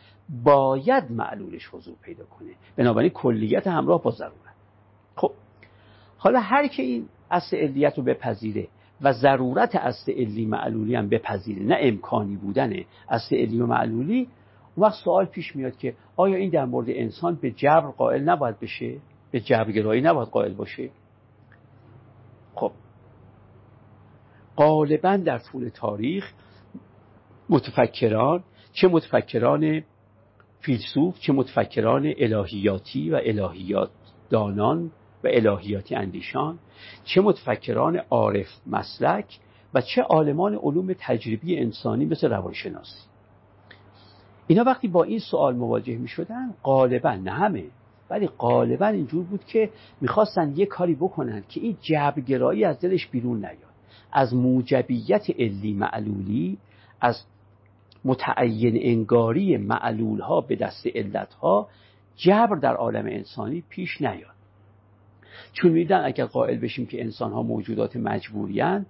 باید 0.44 1.12
معلولش 1.12 1.68
حضور 1.72 1.94
پیدا 2.02 2.24
کنه. 2.24 2.50
بنابراین 2.76 3.10
کلیت 3.10 3.66
همراه 3.66 4.02
با 4.02 4.10
ضرورت 4.10 4.54
خب 5.16 5.32
حالا 6.18 6.40
هر 6.40 6.66
که 6.66 6.82
این 6.82 7.08
اصل 7.30 7.56
علیت 7.56 7.98
رو 7.98 8.04
بپذیره 8.04 8.68
و 9.00 9.12
ضرورت 9.12 9.76
اصل 9.76 10.12
علی 10.12 10.46
معلولی 10.46 10.94
هم 10.94 11.08
بپذیره 11.08 11.62
نه 11.62 11.76
امکانی 11.80 12.36
بودن 12.36 12.72
اصل 13.08 13.36
علی 13.36 13.60
و 13.60 13.66
معلولی 13.66 14.28
اون 14.74 14.86
وقت 14.86 14.94
سوال 15.04 15.24
پیش 15.24 15.56
میاد 15.56 15.76
که 15.76 15.94
آیا 16.16 16.36
این 16.36 16.50
در 16.50 16.64
مورد 16.64 16.86
انسان 16.88 17.34
به 17.34 17.50
جبر 17.50 17.90
قائل 17.90 18.22
نباید 18.22 18.60
بشه؟ 18.60 18.96
به 19.30 19.40
جبرگرایی 19.40 20.02
نباید 20.02 20.28
قائل 20.28 20.54
باشه 20.54 20.90
خب 22.54 22.72
غالبا 24.56 25.16
در 25.16 25.38
طول 25.38 25.68
تاریخ 25.68 26.32
متفکران 27.48 28.44
چه 28.72 28.88
متفکران 28.88 29.82
فیلسوف 30.60 31.20
چه 31.20 31.32
متفکران 31.32 32.12
الهیاتی 32.18 33.10
و 33.10 33.20
الهیات 33.24 33.90
دانان 34.30 34.90
و 35.24 35.28
الهیاتی 35.30 35.94
اندیشان 35.94 36.58
چه 37.04 37.20
متفکران 37.20 37.96
عارف 37.96 38.48
مسلک 38.66 39.38
و 39.74 39.80
چه 39.80 40.02
عالمان 40.02 40.54
علوم 40.54 40.92
تجربی 40.98 41.58
انسانی 41.58 42.04
مثل 42.04 42.30
روانشناسی. 42.30 42.98
اینا 44.46 44.64
وقتی 44.64 44.88
با 44.88 45.04
این 45.04 45.18
سوال 45.18 45.56
مواجه 45.56 45.96
می 45.96 46.08
شدن 46.08 46.54
غالبا 46.64 47.14
نه 47.14 47.30
همه 47.30 47.64
ولی 48.10 48.26
غالبا 48.26 48.86
اینجور 48.86 49.24
بود 49.24 49.44
که 49.44 49.70
می‌خواستن 50.00 50.52
یه 50.56 50.66
کاری 50.66 50.94
بکنن 50.94 51.44
که 51.48 51.60
این 51.60 51.76
جبرگرایی 51.80 52.64
از 52.64 52.80
دلش 52.80 53.06
بیرون 53.06 53.38
نیاد. 53.38 53.73
از 54.14 54.34
موجبیت 54.34 55.30
علی 55.38 55.72
معلولی 55.72 56.58
از 57.00 57.24
متعین 58.04 58.78
انگاری 58.80 59.56
معلول 59.56 60.20
ها 60.20 60.40
به 60.40 60.56
دست 60.56 60.86
علت 60.86 61.34
ها 61.34 61.68
جبر 62.16 62.56
در 62.56 62.74
عالم 62.74 63.06
انسانی 63.06 63.64
پیش 63.68 64.00
نیاد. 64.00 64.34
چون 65.52 65.72
میدن 65.72 66.04
اگر 66.04 66.24
قائل 66.24 66.58
بشیم 66.58 66.86
که 66.86 67.02
انسان 67.02 67.32
ها 67.32 67.42
موجودات 67.42 67.96
مجبوریان 67.96 68.86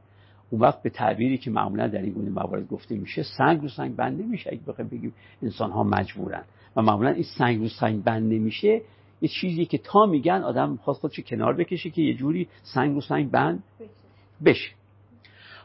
اون 0.51 0.61
وقت 0.61 0.83
به 0.83 0.91
تعبیری 0.91 1.39
که 1.39 1.51
معمولا 1.51 1.89
در 1.89 2.03
این 2.03 2.12
گونه 2.12 2.31
موارد 2.31 2.68
گفته 2.68 2.95
میشه 2.95 3.22
سنگ 3.22 3.61
رو 3.61 3.68
سنگ 3.68 3.97
بند 3.97 4.22
نمیشه 4.22 4.51
اگه 4.53 4.61
بخوایم 4.66 4.89
بگیم 4.89 5.14
انسان 5.43 5.70
ها 5.70 5.83
مجبورن. 5.83 6.45
و 6.77 6.83
معمولا 6.83 7.11
این 7.11 7.25
سنگ 7.39 7.61
رو 7.61 7.68
سنگ 7.68 8.05
بند 8.05 8.33
نمیشه 8.33 8.83
یه 9.22 9.29
چیزی 9.29 9.64
که 9.64 9.79
تا 9.79 10.07
میگن 10.07 10.43
آدم 10.43 10.77
خواست 10.77 11.01
خودش 11.01 11.20
کنار 11.20 11.55
بکشه 11.55 11.91
که 11.91 12.03
یه 12.03 12.14
جوری 12.14 12.49
سنگ 12.62 12.95
رو 12.95 13.01
سنگ 13.01 13.31
بند 13.31 13.62
بشه. 14.45 14.70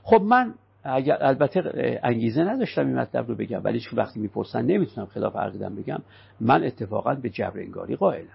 خب 0.10 0.22
من 0.22 0.54
اگر 0.84 1.18
البته 1.22 2.00
انگیزه 2.04 2.44
نداشتم 2.44 2.88
این 2.88 3.00
مطلب 3.00 3.28
رو 3.28 3.36
بگم 3.36 3.62
ولی 3.64 3.80
چون 3.80 4.00
وقتی 4.00 4.20
می‌پرسن 4.20 4.66
نمی‌تونم 4.66 5.08
خلاف 5.08 5.36
عقیدم 5.36 5.76
بگم 5.76 6.00
من 6.40 6.64
اتفاقا 6.64 7.16
به 7.16 7.30
جبر 7.30 7.60
انگاری 7.60 7.96
قائلم. 7.96 8.28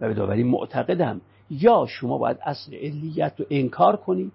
و 0.00 0.26
به 0.26 0.44
معتقدم 0.44 1.20
یا 1.50 1.86
شما 1.88 2.18
باید 2.18 2.36
اصل 2.42 2.74
علیت 2.74 3.32
رو 3.40 3.46
انکار 3.50 3.96
کنید 3.96 4.32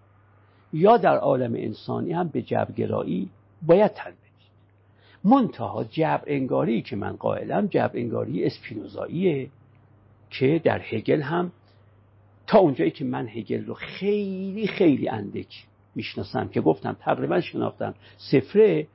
یا 0.74 0.98
در 0.98 1.18
عالم 1.18 1.54
انسانی 1.56 2.14
هم 2.14 2.28
به 2.28 2.42
جبرگرایی 2.42 3.30
باید 3.62 3.92
تن 3.94 4.12
بدید 4.12 4.52
منتها 5.24 5.84
جبر 5.84 6.24
انگاری 6.28 6.82
که 6.82 6.96
من 6.96 7.16
قائلم 7.16 7.68
جبر 7.68 7.92
انگاری 7.94 8.46
اسپینوزاییه 8.46 9.50
که 10.30 10.62
در 10.64 10.82
هگل 10.84 11.22
هم 11.22 11.52
تا 12.48 12.60
اونجایی 12.60 12.92
که 12.92 13.06
من 13.06 13.28
هگل 13.28 13.66
رو 13.66 13.74
خیلی 13.74 14.68
خیلی 14.68 15.10
اندک 15.10 15.68
می‌شناسم 15.98 16.48
که 16.48 16.62
گفتم 16.62 16.98
تقریبا 17.00 17.42
شناختم. 17.42 17.94
سفره 18.18 18.88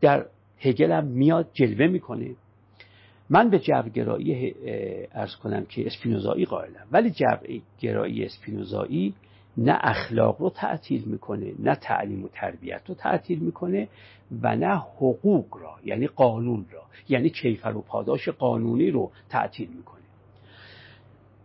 در 0.00 0.26
هگل 0.58 1.04
میاد 1.04 1.50
جلوه 1.52 1.86
می‌کنه. 1.86 2.30
من 3.30 3.50
به 3.50 3.58
جبرگرایی 3.58 4.54
ارز 5.12 5.36
کنم 5.36 5.64
که 5.64 5.86
اسپینوزایی 5.86 6.44
قائلم. 6.44 6.86
ولی 6.92 7.10
جبرگرایی 7.10 8.24
اسپینوزایی 8.24 9.14
نه 9.56 9.78
اخلاق 9.80 10.40
رو 10.40 10.50
تعطیل 10.50 11.02
می‌کنه 11.04 11.52
نه 11.58 11.74
تعلیم 11.74 12.24
و 12.24 12.28
تربیت 12.28 12.82
رو 12.86 12.94
تعطیل 12.94 13.38
می‌کنه 13.38 13.88
و 14.42 14.56
نه 14.56 14.76
حقوق 14.76 15.56
را 15.56 15.74
یعنی 15.84 16.06
قانون 16.06 16.66
را 16.72 16.82
یعنی 17.08 17.30
کیفر 17.30 17.76
و 17.76 17.80
پاداش 17.80 18.28
قانونی 18.28 18.90
رو 18.90 19.10
تعطیل 19.28 19.68
می‌کنه. 19.68 19.98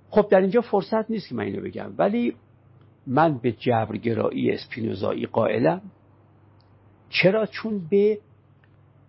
خب 0.09 0.27
در 0.29 0.41
اینجا 0.41 0.61
فرصت 0.61 1.11
نیست 1.11 1.29
که 1.29 1.35
من 1.35 1.43
اینو 1.43 1.61
بگم. 1.61 1.93
ولی 1.97 2.35
من 3.07 3.37
به 3.37 3.51
جبرگرایی 3.51 4.51
اسپینوزایی 4.51 5.25
قائلم. 5.25 5.81
چرا؟ 7.09 7.45
چون 7.45 7.87
به 7.89 8.19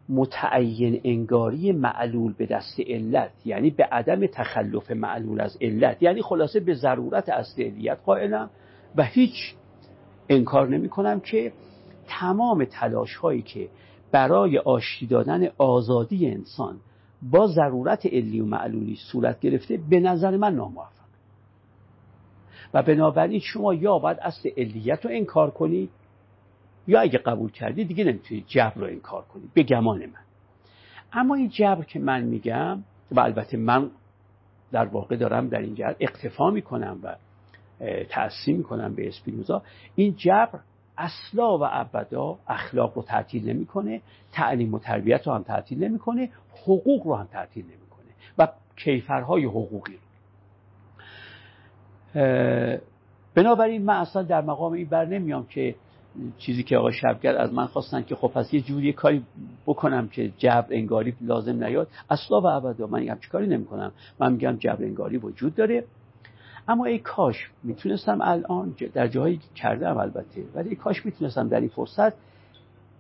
متعین 0.09 1.01
انگاری 1.05 1.73
معلول 1.73 2.33
به 2.33 2.47
دست 2.47 2.81
علت 2.81 3.31
یعنی 3.45 3.71
به 3.71 3.85
عدم 3.85 4.27
تخلف 4.27 4.91
معلول 4.91 5.41
از 5.41 5.59
علت 5.61 6.03
یعنی 6.03 6.23
خلاصه 6.23 6.61
به 6.61 6.75
ضرورت 6.75 7.29
اصل 7.29 7.95
قائلم 7.95 8.51
و 8.97 9.05
هیچ 9.05 9.55
انکار 10.29 10.69
نمی 10.69 10.89
کنم 10.89 11.21
که 11.21 11.53
تمام 12.07 12.65
تلاش 12.65 13.17
هایی 13.17 13.43
که 13.43 13.69
برای 14.13 14.59
آشتی 14.59 15.07
دادن 15.07 15.49
آزادی 15.59 16.27
انسان 16.27 16.77
با 17.23 17.47
ضرورت 17.47 18.07
علی 18.07 18.41
و 18.41 18.47
معلولی 18.47 18.97
صورت 19.13 19.41
گرفته 19.41 19.81
به 19.91 20.01
نظر 20.01 20.37
من 20.37 20.55
ناموفق. 20.55 20.94
و 22.75 22.83
بنابراین 22.83 23.41
شما 23.41 23.75
یا 23.75 23.99
باید 23.99 24.19
اصل 24.21 24.51
علیت 24.57 25.05
رو 25.05 25.11
انکار 25.15 25.51
کنید 25.51 25.91
یا 26.87 27.01
اگه 27.01 27.19
قبول 27.19 27.51
کردی 27.51 27.85
دیگه 27.85 28.05
نمی‌تونید 28.05 28.45
جبر 28.47 28.75
رو 28.75 28.87
انکار 28.87 29.23
کنید 29.23 29.51
به 29.55 29.63
گمان 29.63 29.99
من. 29.99 30.25
اما 31.13 31.35
این 31.35 31.49
جبر 31.49 31.85
که 31.85 31.99
من 31.99 32.23
میگم 32.23 32.85
و 33.11 33.21
البته 33.21 33.57
من 33.57 33.91
در 34.73 34.85
واقع 34.85 35.17
دارم 35.17 35.49
در 35.49 35.59
این 35.59 35.75
جهت 35.75 35.97
اقتفا 36.01 36.51
می‌کنم 36.51 36.99
و 37.03 37.17
تأثیر 38.09 38.57
می‌کنم 38.57 38.95
به 38.95 39.09
اسپینوزا 39.09 39.63
این 39.95 40.15
جبر 40.17 40.59
اصلا 40.99 41.59
و 41.59 41.63
ابدا 41.71 42.39
اخلاق 42.49 42.97
رو 42.97 43.03
تعطیل 43.03 43.49
نمی‌کنه 43.49 44.01
تعلیم 44.33 44.75
و 44.75 44.79
تربیت 44.79 45.27
رو 45.27 45.33
هم 45.35 45.43
تعطیل 45.43 45.85
نمی‌کنه 45.85 46.31
حقوق 46.63 47.07
رو 47.07 47.15
هم 47.15 47.27
تعطیل 47.27 47.65
نمی‌کنه. 47.65 48.07
و 48.39 48.49
کیفرهای 48.77 49.45
حقوقی 49.45 49.93
رو. 49.93 49.99
بنابراین 53.35 53.85
من 53.85 53.95
اصلا 53.95 54.23
در 54.23 54.41
مقام 54.41 54.73
این 54.73 54.89
بر 54.89 55.05
نمیام 55.05 55.47
که 55.47 55.75
چیزی 56.39 56.63
که 56.63 56.77
آقای 56.77 56.93
شبگر 56.93 57.37
از 57.37 57.53
من 57.53 57.67
خواستن 57.67 58.03
که 58.03 58.15
خب 58.15 58.29
پس 58.29 58.55
یه 58.55 58.61
جوری 58.61 58.93
کاری 58.93 59.23
بکنم 59.67 60.09
که 60.09 60.33
جبر 60.39 60.67
انگاری 60.71 61.15
لازم 61.21 61.65
نیاد. 61.65 61.89
اصلا 62.11 62.41
و 62.41 62.47
ابدا 62.47 62.87
من 62.87 63.09
همچی 63.09 63.29
کاری 63.29 63.47
نمی‌کنم. 63.47 63.93
من 64.21 64.33
میگم 64.33 64.57
جبر 64.57 64.85
انگاری 64.85 65.17
وجود 65.17 65.55
داره. 65.55 65.85
اما 66.69 66.85
ای 66.85 66.99
کاش 66.99 67.51
می‌تونستم 67.63 68.19
الان 68.23 68.75
در 68.95 69.09
جاهایی 69.09 69.41
کردم 69.55 69.97
البته 69.97 70.45
ولی 70.55 70.69
ای 70.69 70.77
کاش 70.77 71.07
می‌تونستم 71.07 71.49
در 71.49 71.61
این 71.61 71.69
فرصت 71.69 72.13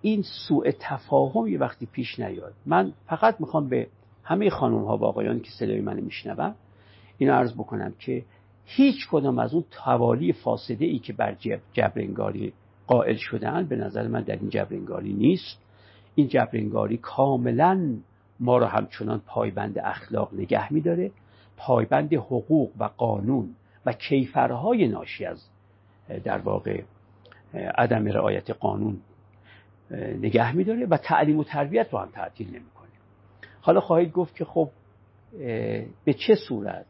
این 0.02 0.22
سوء 0.48 0.70
تفاهم 0.80 1.46
یه 1.46 1.58
وقتی 1.58 1.86
پیش 1.86 2.18
نیاد. 2.18 2.52
من 2.66 2.92
فقط 3.06 3.40
می‌خوام 3.40 3.68
به 3.68 3.86
همه 4.24 4.50
خانم 4.50 4.84
ها 4.84 4.96
و 4.96 5.04
آقایانی 5.04 5.40
که 5.40 5.50
صدای 5.50 5.80
من 5.80 6.00
میشنوم 6.00 6.54
این 7.18 7.30
عرض 7.30 7.52
بکنم 7.52 7.92
که 7.98 8.24
هیچ 8.64 9.08
کدام 9.10 9.38
از 9.38 9.54
اون 9.54 9.64
توالی 9.70 10.32
فاسده 10.32 10.84
ای 10.84 10.98
که 10.98 11.12
بر 11.12 11.36
جبرنگاری 11.72 12.52
قائل 12.86 13.16
شدن 13.16 13.66
به 13.66 13.76
نظر 13.76 14.08
من 14.08 14.22
در 14.22 14.36
این 14.36 14.48
جبرنگاری 14.48 15.12
نیست. 15.12 15.58
این 16.14 16.28
جبرنگاری 16.28 16.96
کاملا 16.96 17.96
ما 18.40 18.58
را 18.58 18.66
همچنان 18.66 19.22
پایبند 19.26 19.78
اخلاق 19.78 20.34
نگه 20.34 20.72
میداره. 20.72 21.10
پایبند 21.56 22.14
حقوق 22.14 22.70
و 22.78 22.84
قانون 22.84 23.54
و 23.86 23.92
کیفرهای 23.92 24.88
ناشی 24.88 25.24
از 25.24 25.48
در 26.24 26.38
واقع 26.38 26.82
عدم 27.54 28.06
رعایت 28.06 28.50
قانون 28.50 28.96
نگه 30.20 30.56
میداره 30.56 30.86
و 30.86 30.96
تعلیم 30.96 31.38
و 31.38 31.44
تربیت 31.44 31.92
رو 31.92 31.98
هم 31.98 32.08
تعطیل 32.12 32.48
نمی‌کنه. 32.48 32.88
حالا 33.60 33.80
خواهید 33.80 34.12
گفت 34.12 34.36
که 34.36 34.44
خب 34.44 34.70
به 36.04 36.14
چه 36.26 36.34
صورت 36.48 36.86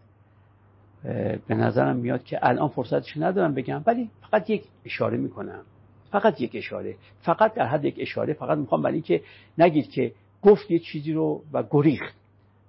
به 1.47 1.55
نظرم 1.55 1.97
میاد 1.97 2.25
که 2.25 2.39
الان 2.43 2.69
فرصتش 2.69 3.17
ندارم 3.17 3.55
بگم 3.55 3.83
ولی 3.87 4.11
فقط 4.21 4.51
یک 4.51 4.65
اشاره 4.85 5.17
می‌کنم. 5.17 5.63
فقط 6.11 6.41
یک 6.41 6.51
اشاره. 6.55 6.97
فقط 7.21 7.55
در 7.55 7.67
حد 7.67 7.85
یک 7.85 7.95
اشاره 7.99 8.33
فقط 8.33 8.59
می‌خوام 8.59 8.83
برای 8.83 8.95
اینکه 8.95 9.23
نگید 9.59 9.91
که 9.91 10.13
گفت 10.43 10.71
یه 10.71 10.79
چیزی 10.79 11.13
رو 11.13 11.43
و 11.53 11.63
گریخت. 11.71 12.15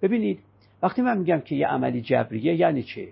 ببینید 0.02 0.40
وقتی 0.84 1.02
من 1.02 1.18
میگم 1.18 1.40
که 1.40 1.56
یه 1.56 1.68
عملی 1.68 2.02
جبریه 2.02 2.56
یعنی 2.56 2.84
چه؟ 2.84 3.08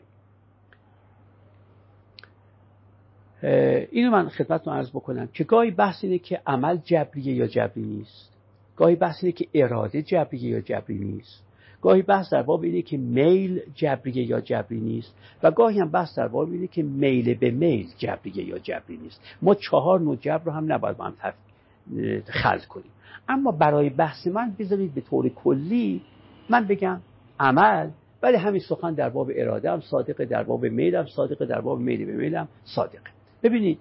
اینو 3.92 4.12
من 4.12 4.30
خدمتتون 4.30 4.74
عرض 4.74 4.90
بکنم 4.90 5.28
که 5.34 5.44
گاهی 5.44 5.72
بحث 5.72 6.04
اینه 6.04 6.18
که 6.18 6.42
عمل 6.48 6.78
جبریه 6.78 7.34
یا 7.34 7.48
جبری 7.48 7.82
نیست. 7.82 8.34
گاهی 8.76 8.96
بحث 8.96 9.24
اینه 9.24 9.32
که 9.32 9.48
اراده 9.54 10.02
جبریه 10.02 10.50
یا 10.50 10.62
جبری 10.62 11.00
نیست. 11.00 11.44
گاهی 11.84 12.02
بحث 12.02 12.34
در 12.34 12.44
باب 12.44 12.64
اینه 12.64 12.82
که 12.82 12.98
میل 12.98 13.62
جبریه 13.76 14.24
یا 14.24 14.42
جبری 14.42 14.80
نیست 14.80 15.16
و 15.44 15.52
گاهی 15.52 15.80
هم 15.80 15.92
بحث 15.92 16.18
در 16.18 16.28
باب 16.28 16.52
اینه 16.52 16.68
که 16.68 16.84
میل 16.84 17.34
به 17.34 17.52
میل 17.52 17.88
جبریه 17.98 18.44
یا 18.44 18.60
جبری 18.60 18.98
نیست. 18.98 19.22
ما 19.42 19.56
چهار 19.56 20.00
نوع 20.00 20.16
جبر 20.16 20.44
رو 20.44 20.52
هم 20.52 20.74
نباید 20.74 20.98
با 20.98 21.06
هم 21.06 21.14
خلط 22.26 22.66
کنیم. 22.66 22.92
اما 23.30 23.52
برای 23.52 23.90
بحث 23.90 24.28
من 24.28 24.56
بذارید 24.60 24.94
به 24.94 25.02
طور 25.02 25.30
کلی 25.30 26.02
من 26.50 26.68
بگم 26.68 27.02
عمل 27.40 27.90
ولی 28.22 28.38
همین 28.38 28.62
سخن 28.70 28.94
در 28.94 29.10
باب 29.10 29.32
اراده 29.36 29.72
هم 29.72 29.80
صادقه 29.80 30.26
در 30.26 30.44
باب 30.44 30.66
میل 30.66 30.96
هم 30.96 31.06
صادقه 31.06 31.46
در 31.46 31.62
باب 31.62 31.80
میل 31.80 32.06
به 32.06 32.14
میل 32.14 32.36
هم 32.36 32.48
صادقه 32.64 33.12
ببینید 33.44 33.80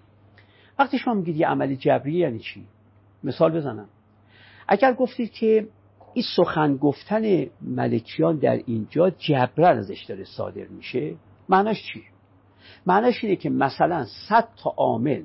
وقتی 0.78 0.98
شما 0.98 1.14
میگید 1.14 1.36
یه 1.36 1.46
عملی 1.46 1.76
جبری 1.76 2.12
یعنی 2.12 2.38
چی؟ 2.38 2.64
مثال 3.24 3.52
بزنم. 3.52 3.88
اگر 4.68 4.92
گفتید 4.92 5.32
که 5.32 5.66
این 6.14 6.24
سخن 6.36 6.76
گفتن 6.76 7.46
ملکیان 7.60 8.36
در 8.36 8.60
اینجا 8.66 9.10
جبران 9.10 9.78
ازش 9.78 10.04
داره 10.04 10.24
صادر 10.24 10.66
میشه 10.66 11.14
معناش 11.48 11.82
چیه؟ 11.92 12.02
معناش 12.86 13.24
اینه 13.24 13.36
که 13.36 13.50
مثلا 13.50 14.04
صد 14.28 14.48
تا 14.56 14.70
عامل 14.70 15.22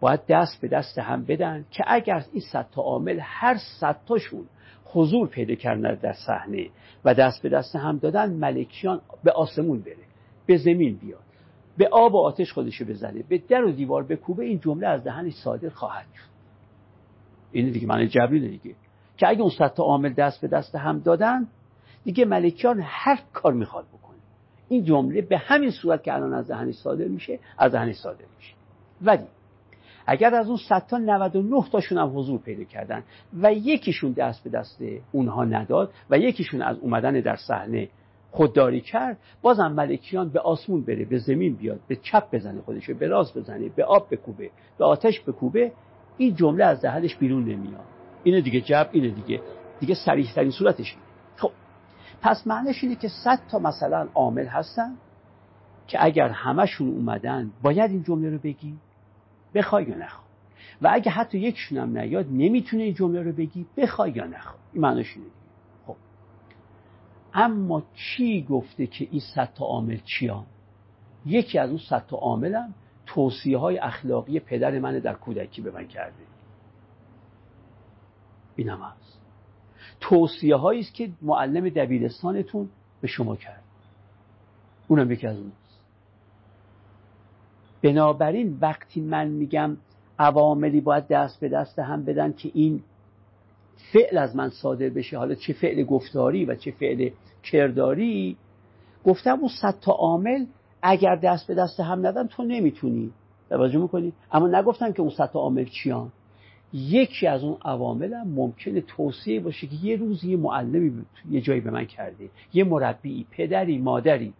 باید 0.00 0.20
دست 0.28 0.60
به 0.60 0.68
دست 0.68 0.98
هم 0.98 1.24
بدن 1.24 1.64
که 1.70 1.84
اگر 1.86 2.24
این 2.32 2.42
صد 2.52 2.66
تا 2.72 2.82
عامل 2.82 3.18
هر 3.22 3.58
صد 3.80 4.00
تاشون 4.06 4.44
حضور 4.84 5.28
پیدا 5.28 5.54
کردن 5.54 5.94
در 5.94 6.12
صحنه 6.12 6.68
و 7.04 7.14
دست 7.14 7.42
به 7.42 7.48
دست 7.48 7.76
هم 7.76 7.98
دادن 7.98 8.32
ملکیان 8.32 9.00
به 9.24 9.32
آسمون 9.32 9.80
بره 9.80 9.96
به 10.46 10.56
زمین 10.56 10.96
بیاد 10.96 11.22
به 11.78 11.88
آب 11.88 12.14
و 12.14 12.18
آتش 12.18 12.52
خودشو 12.52 12.84
بزنه 12.84 13.22
به 13.28 13.38
در 13.38 13.64
و 13.64 13.72
دیوار 13.72 14.02
بکوبه 14.04 14.44
این 14.44 14.58
جمله 14.58 14.86
از 14.86 15.04
دهنش 15.04 15.34
صادر 15.34 15.68
خواهد 15.68 16.06
شد. 16.14 16.32
این 17.52 17.70
دیگه 17.70 17.86
معنی 17.86 18.08
جبرینه 18.08 18.48
دیگه. 18.48 18.74
که 19.22 19.28
اگه 19.28 19.40
اون 19.40 19.50
صد 19.50 19.74
عامل 19.78 20.12
دست 20.12 20.40
به 20.40 20.48
دست 20.48 20.74
هم 20.74 20.98
دادن 20.98 21.46
دیگه 22.04 22.24
ملکیان 22.24 22.80
هر 22.84 23.18
کار 23.32 23.52
می‌خواد 23.52 23.84
بکنه. 23.84 24.18
این 24.68 24.84
جمله 24.84 25.22
به 25.22 25.38
همین 25.38 25.70
صورت 25.70 26.02
که 26.02 26.14
الان 26.14 26.34
از 26.34 26.48
دهنش 26.48 26.74
صادر 26.74 27.04
میشه 27.04 27.38
از 27.58 27.72
دهنش 27.72 27.96
صادر 27.96 28.24
میشه. 28.36 28.54
ولی 29.02 29.22
اگر 30.06 30.34
از 30.34 30.48
اون 30.48 30.56
صد 30.68 30.86
تا 30.86 30.98
99 30.98 31.64
تاشون 31.72 31.98
هم 31.98 32.18
حضور 32.18 32.40
پیدا 32.40 32.64
کردن 32.64 33.02
و 33.42 33.52
یکیشون 33.52 34.12
دست 34.12 34.44
به 34.44 34.50
دست 34.50 34.82
اونها 35.12 35.44
نداد 35.44 35.92
و 36.10 36.18
یکیشون 36.18 36.62
از 36.62 36.78
اومدن 36.78 37.20
در 37.20 37.36
صحنه 37.36 37.88
خودداری 38.30 38.80
کرد 38.80 39.18
بازم 39.42 39.72
ملکیان 39.72 40.28
به 40.28 40.40
آسمون 40.40 40.84
بره 40.84 41.04
به 41.04 41.18
زمین 41.18 41.54
بیاد 41.54 41.80
به 41.88 41.96
چپ 41.96 42.34
بزنه 42.34 42.60
خودشو 42.60 42.94
به 42.94 43.06
راست 43.06 43.38
بزنه 43.38 43.68
به 43.68 43.84
آب 43.84 44.06
بکوبه 44.10 44.50
به 44.78 44.84
آتش 44.84 45.20
بکوبه. 45.20 45.72
این 46.18 46.34
جمله 46.34 46.64
از 46.64 46.82
دهنش 46.82 47.16
بیرون 47.16 47.44
نمیاد. 47.44 48.01
اینه 48.24 48.40
دیگه 48.40 48.60
جب 48.60 48.88
اینه 48.92 49.08
دیگه. 49.08 49.40
دیگه 49.80 49.94
سریح 49.94 50.32
ترین 50.34 50.50
صورتش 50.50 50.96
خب 51.36 51.50
پس 52.22 52.46
معنیش 52.46 52.84
اینه 52.84 52.96
که 52.96 53.08
صد 53.08 53.40
تا 53.50 53.58
مثلا 53.58 54.08
عامل 54.14 54.46
هستن 54.46 54.94
که 55.86 56.04
اگر 56.04 56.28
همشون 56.28 56.88
اومدن 56.88 57.50
باید 57.62 57.90
این 57.90 58.02
جمله 58.02 58.30
رو 58.30 58.38
بگی؟ 58.38 58.76
بخوای 59.54 59.84
یا 59.84 59.96
نخوای. 59.96 60.26
و 60.82 60.90
اگه 60.92 61.10
حتی 61.10 61.38
یکشون 61.38 61.78
هم 61.78 61.98
نیاد 61.98 62.26
نمی‌تونه 62.30 62.82
این 62.82 62.94
جمله 62.94 63.22
رو 63.22 63.32
بگی؟ 63.32 63.66
بخوای 63.76 64.10
یا 64.10 64.26
نخوای. 64.26 64.58
این 64.72 64.82
معنیش 64.82 65.16
اینه 65.16 65.28
خب. 65.86 65.96
اما 67.34 67.82
چی 67.94 68.42
گفته 68.42 68.86
که 68.86 69.08
این 69.10 69.20
صد 69.34 69.48
تا 69.54 69.64
عامل 69.64 69.98
چیان 70.04 70.46
یکی 71.26 71.58
از 71.58 71.70
اون 71.70 71.78
صد 71.78 72.06
تا 72.06 72.16
عاملم 72.16 72.74
توصیه 73.06 73.58
های 73.58 73.78
اخلاقی 73.78 74.40
پدر 74.40 74.78
من 74.78 74.98
در 74.98 75.14
کودکی 75.14 75.62
به 75.62 75.70
من 75.70 75.86
کرده. 75.86 76.22
این 78.62 78.70
هم 78.70 78.78
هست. 78.78 79.18
توصیه 80.00 80.56
هایی 80.56 80.80
است 80.80 80.94
که 80.94 81.10
معلم 81.22 81.68
دبیرستانتون 81.68 82.68
به 83.00 83.08
شما 83.08 83.36
کرد. 83.36 83.62
اونم 84.88 85.10
یکی 85.10 85.26
از 85.26 85.38
اونست 85.38 85.80
بنابراین 87.82 88.58
وقتی 88.60 89.00
من 89.00 89.28
میگم 89.28 89.76
عواملی 90.18 90.80
باید 90.80 91.08
دست 91.08 91.40
به 91.40 91.48
دست 91.48 91.78
هم 91.78 92.04
بدن 92.04 92.32
که 92.32 92.50
این 92.54 92.82
فعل 93.92 94.18
از 94.18 94.36
من 94.36 94.50
صادر 94.50 94.88
بشه 94.88 95.18
حالا 95.18 95.34
چه 95.34 95.52
فعل 95.52 95.84
گفتاری 95.84 96.44
و 96.44 96.54
چه 96.54 96.70
فعل 96.70 97.10
کرداری 97.42 98.36
گفتم 99.04 99.38
اون 99.38 99.50
صد 99.60 99.80
تا 99.80 99.92
عامل 99.92 100.46
اگر 100.82 101.16
دست 101.16 101.46
به 101.46 101.54
دست 101.54 101.80
هم 101.80 102.06
ندن 102.06 102.26
تو 102.26 102.42
نمی‌تونی. 102.42 103.12
توجه 103.50 103.78
می‌کنی؟ 103.78 104.12
اما 104.32 104.48
نگفتن 104.48 104.92
که 104.92 105.00
اون 105.00 105.10
سطح 105.10 105.32
عامل 105.32 105.64
چیان؟ 105.64 106.12
یکی 106.72 107.26
از 107.26 107.44
اون 107.44 107.56
عوامل 107.64 108.14
هم 108.14 108.28
ممکنه 108.28 108.80
توصیه 108.80 109.40
باشه 109.40 109.66
که 109.66 109.76
یه 109.82 109.96
روز 109.96 110.24
یه 110.24 110.36
معلمی 110.36 111.04
یه 111.30 111.40
جایی 111.40 111.60
به 111.60 111.70
من 111.70 111.84
کرده. 111.84 112.30
یه 112.54 112.64
مربی 112.64 113.26
پدری 113.30 113.78
مادری. 113.78 114.32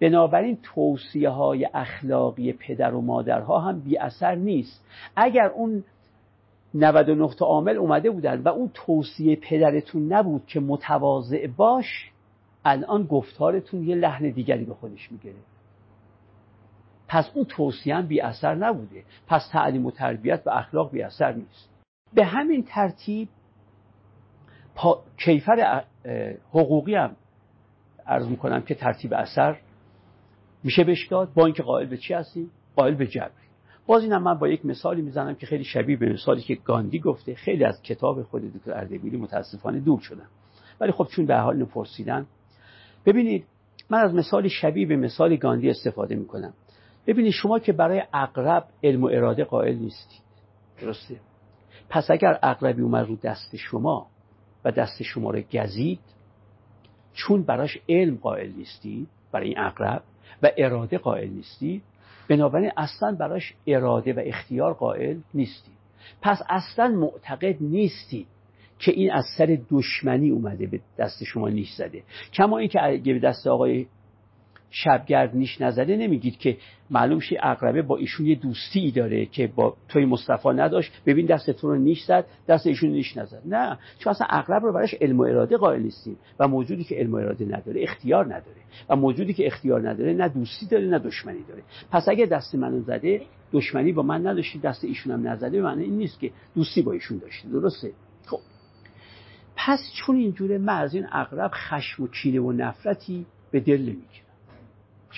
بنابراین 0.00 0.58
توصیه 0.62 1.28
های 1.28 1.68
اخلاقی 1.74 2.52
پدر 2.52 2.94
و 2.94 3.00
مادرها 3.00 3.58
هم 3.58 3.80
بی 3.80 3.98
اثر 3.98 4.34
نیست. 4.34 4.84
اگر 5.16 5.46
اون 5.46 5.84
99 6.74 7.28
تا 7.38 7.46
عامل 7.46 7.76
اومده 7.76 8.10
بودن 8.10 8.40
و 8.40 8.48
اون 8.48 8.70
توصیه 8.74 9.36
پدرتون 9.36 10.12
نبود 10.12 10.46
که 10.46 10.60
متواضع 10.60 11.46
باش 11.46 12.10
الان 12.64 13.02
گفتارتون 13.02 13.88
یه 13.88 13.94
لحن 13.94 14.30
دیگری 14.30 14.64
به 14.64 14.74
خودش 14.74 15.12
می‌گیره. 15.12 15.34
پس 17.08 17.30
اون 17.34 17.44
توصیه 17.44 18.02
بی 18.02 18.20
اثر 18.20 18.54
نبوده. 18.54 19.04
پس 19.26 19.48
تعلیم 19.52 19.86
و 19.86 19.90
تربیت 19.90 20.42
و 20.46 20.50
اخلاق 20.50 20.90
بی 20.90 21.02
اثر 21.02 21.32
نیست. 21.32 21.70
به 22.14 22.24
همین 22.24 22.64
ترتیب 22.68 23.28
پا... 24.74 25.02
کیفر 25.24 25.84
حقوقی 26.50 26.94
هم 26.94 27.16
عرض 28.06 28.28
می‌کنم 28.28 28.62
که 28.62 28.74
ترتیب 28.74 29.14
اثر 29.14 29.56
میشه 30.64 30.84
بهش 30.84 31.06
داد 31.06 31.32
با 31.34 31.44
اینکه 31.44 31.62
قائل 31.62 31.86
به 31.86 31.96
چی 31.96 32.14
هستیم؟ 32.14 32.50
قائل 32.76 32.94
به 32.94 33.06
جبری 33.06 33.44
باز 33.86 34.02
اینم 34.02 34.22
من 34.22 34.34
با 34.34 34.48
یک 34.48 34.66
مثالی 34.66 35.02
می‌زنم 35.02 35.34
که 35.34 35.46
خیلی 35.46 35.64
شبیه 35.64 35.96
به 35.96 36.12
مثالی 36.12 36.42
که 36.42 36.54
گاندی 36.54 36.98
گفته. 36.98 37.34
خیلی 37.34 37.64
از 37.64 37.82
کتاب 37.82 38.22
خود 38.22 38.54
دکتر 38.54 38.72
اردبیلی 38.72 39.16
متاسفانه 39.16 39.80
دور 39.80 40.00
شدم 40.00 40.28
ولی 40.80 40.92
خب 40.92 41.08
چون 41.10 41.26
به 41.26 41.36
حال 41.36 41.64
پرسیدن. 41.64 42.26
ببینید 43.06 43.44
من 43.90 43.98
از 43.98 44.14
مثال 44.14 44.48
شبیه 44.48 44.86
به 44.86 44.96
مثال 44.96 45.36
گاندی 45.36 45.70
استفاده 45.70 46.14
می‌کنم. 46.14 46.54
ببینید 47.06 47.32
شما 47.32 47.58
که 47.58 47.72
برای 47.72 48.02
اقرب 48.14 48.64
علم 48.84 49.04
و 49.04 49.06
اراده 49.06 49.44
قائل 49.44 49.76
نیستید. 49.76 50.20
درسته. 50.80 51.16
پس 51.88 52.10
اگر 52.10 52.38
اقربی 52.42 52.82
اومد 52.82 53.06
رو 53.06 53.16
دست 53.16 53.56
شما 53.56 54.06
و 54.64 54.70
دست 54.70 55.02
شما 55.02 55.30
رو 55.30 55.40
گزید 55.52 56.00
چون 57.12 57.42
براش 57.42 57.78
علم 57.88 58.16
قائل 58.16 58.52
نیستی 58.56 59.06
برای 59.32 59.48
این 59.48 59.58
اقرب 59.58 60.02
و 60.42 60.50
اراده 60.56 60.98
قائل 60.98 61.30
نیستی 61.30 61.82
بنابراین 62.28 62.70
اصلا 62.76 63.16
براش 63.20 63.54
اراده 63.66 64.12
و 64.12 64.22
اختیار 64.24 64.74
قائل 64.74 65.18
نیستی 65.34 65.72
پس 66.22 66.42
اصلا 66.48 66.88
معتقد 66.88 67.56
نیستی 67.60 68.26
که 68.78 68.92
این 68.92 69.12
از 69.12 69.24
سر 69.38 69.58
دشمنی 69.70 70.30
اومده 70.30 70.66
به 70.66 70.80
دست 70.98 71.24
شما 71.24 71.48
نیش 71.48 71.72
زده. 71.72 72.02
کما 72.32 72.58
اینکه 72.58 72.84
اگه 72.84 73.12
به 73.12 73.18
دست 73.18 73.46
آقای 73.46 73.86
شبگرد 74.74 75.36
نیش 75.36 75.60
نزده 75.60 75.96
نمیگید 75.96 76.38
که 76.38 76.56
معلوم 76.90 77.20
شه 77.20 77.36
اقربه 77.42 77.82
با 77.82 77.96
ایشون 77.96 78.26
یه 78.26 78.34
دوستی 78.34 78.90
داره 78.90 79.26
که 79.26 79.46
با 79.46 79.76
توی 79.88 80.04
مصطفی 80.04 80.48
نداشت. 80.48 80.92
ببین 81.06 81.26
دست 81.26 81.50
تو 81.50 81.68
رو 81.68 81.76
نیش 81.76 82.04
زد 82.04 82.24
دست 82.48 82.66
ایشون 82.66 82.90
نیش 82.90 83.16
نزد. 83.16 83.42
نه 83.44 83.78
چون 83.98 84.10
اصلا 84.10 84.26
اقرب 84.30 84.64
رو 84.64 84.72
براش 84.72 84.94
علم 84.94 85.20
و 85.20 85.22
اراده 85.22 85.56
قائل 85.56 85.82
نیستیم 85.82 86.16
و 86.38 86.48
موجودی 86.48 86.84
که 86.84 86.94
علم 86.94 87.12
و 87.12 87.16
اراده 87.16 87.44
نداره 87.44 87.82
اختیار 87.82 88.24
نداره 88.24 88.56
و 88.88 88.96
موجودی 88.96 89.32
که 89.32 89.46
اختیار 89.46 89.90
نداره 89.90 90.12
نه 90.12 90.28
دوستی 90.28 90.66
داره 90.66 90.86
نه 90.86 90.98
دشمنی 90.98 91.42
داره. 91.48 91.62
پس 91.90 92.08
اگه 92.08 92.26
دست 92.26 92.54
منو 92.54 92.80
زده 92.80 93.22
دشمنی 93.52 93.92
با 93.92 94.02
من 94.02 94.26
نداشتی 94.26 94.58
دست 94.58 94.84
ایشون 94.84 95.12
هم 95.12 95.28
نزده 95.28 95.60
معنی 95.60 95.84
این 95.84 95.98
نیست 95.98 96.20
که 96.20 96.30
دوستی 96.54 96.82
با 96.82 96.92
ایشون 96.92 97.18
داشتی 97.18 97.48
درسته؟ 97.48 97.92
خب. 98.26 98.40
پس 99.56 99.80
چون 99.94 100.16
اینجوره 100.16 100.58
من 100.58 100.78
از 100.78 100.94
این 100.94 101.06
اقرب 101.12 101.50
خشم 101.54 102.02
و 102.02 102.08
کینه 102.08 102.40
و 102.40 102.52
نفرتی 102.52 103.26
به 103.50 103.60
دل 103.60 103.80
نمی‌گیرم 103.80 104.23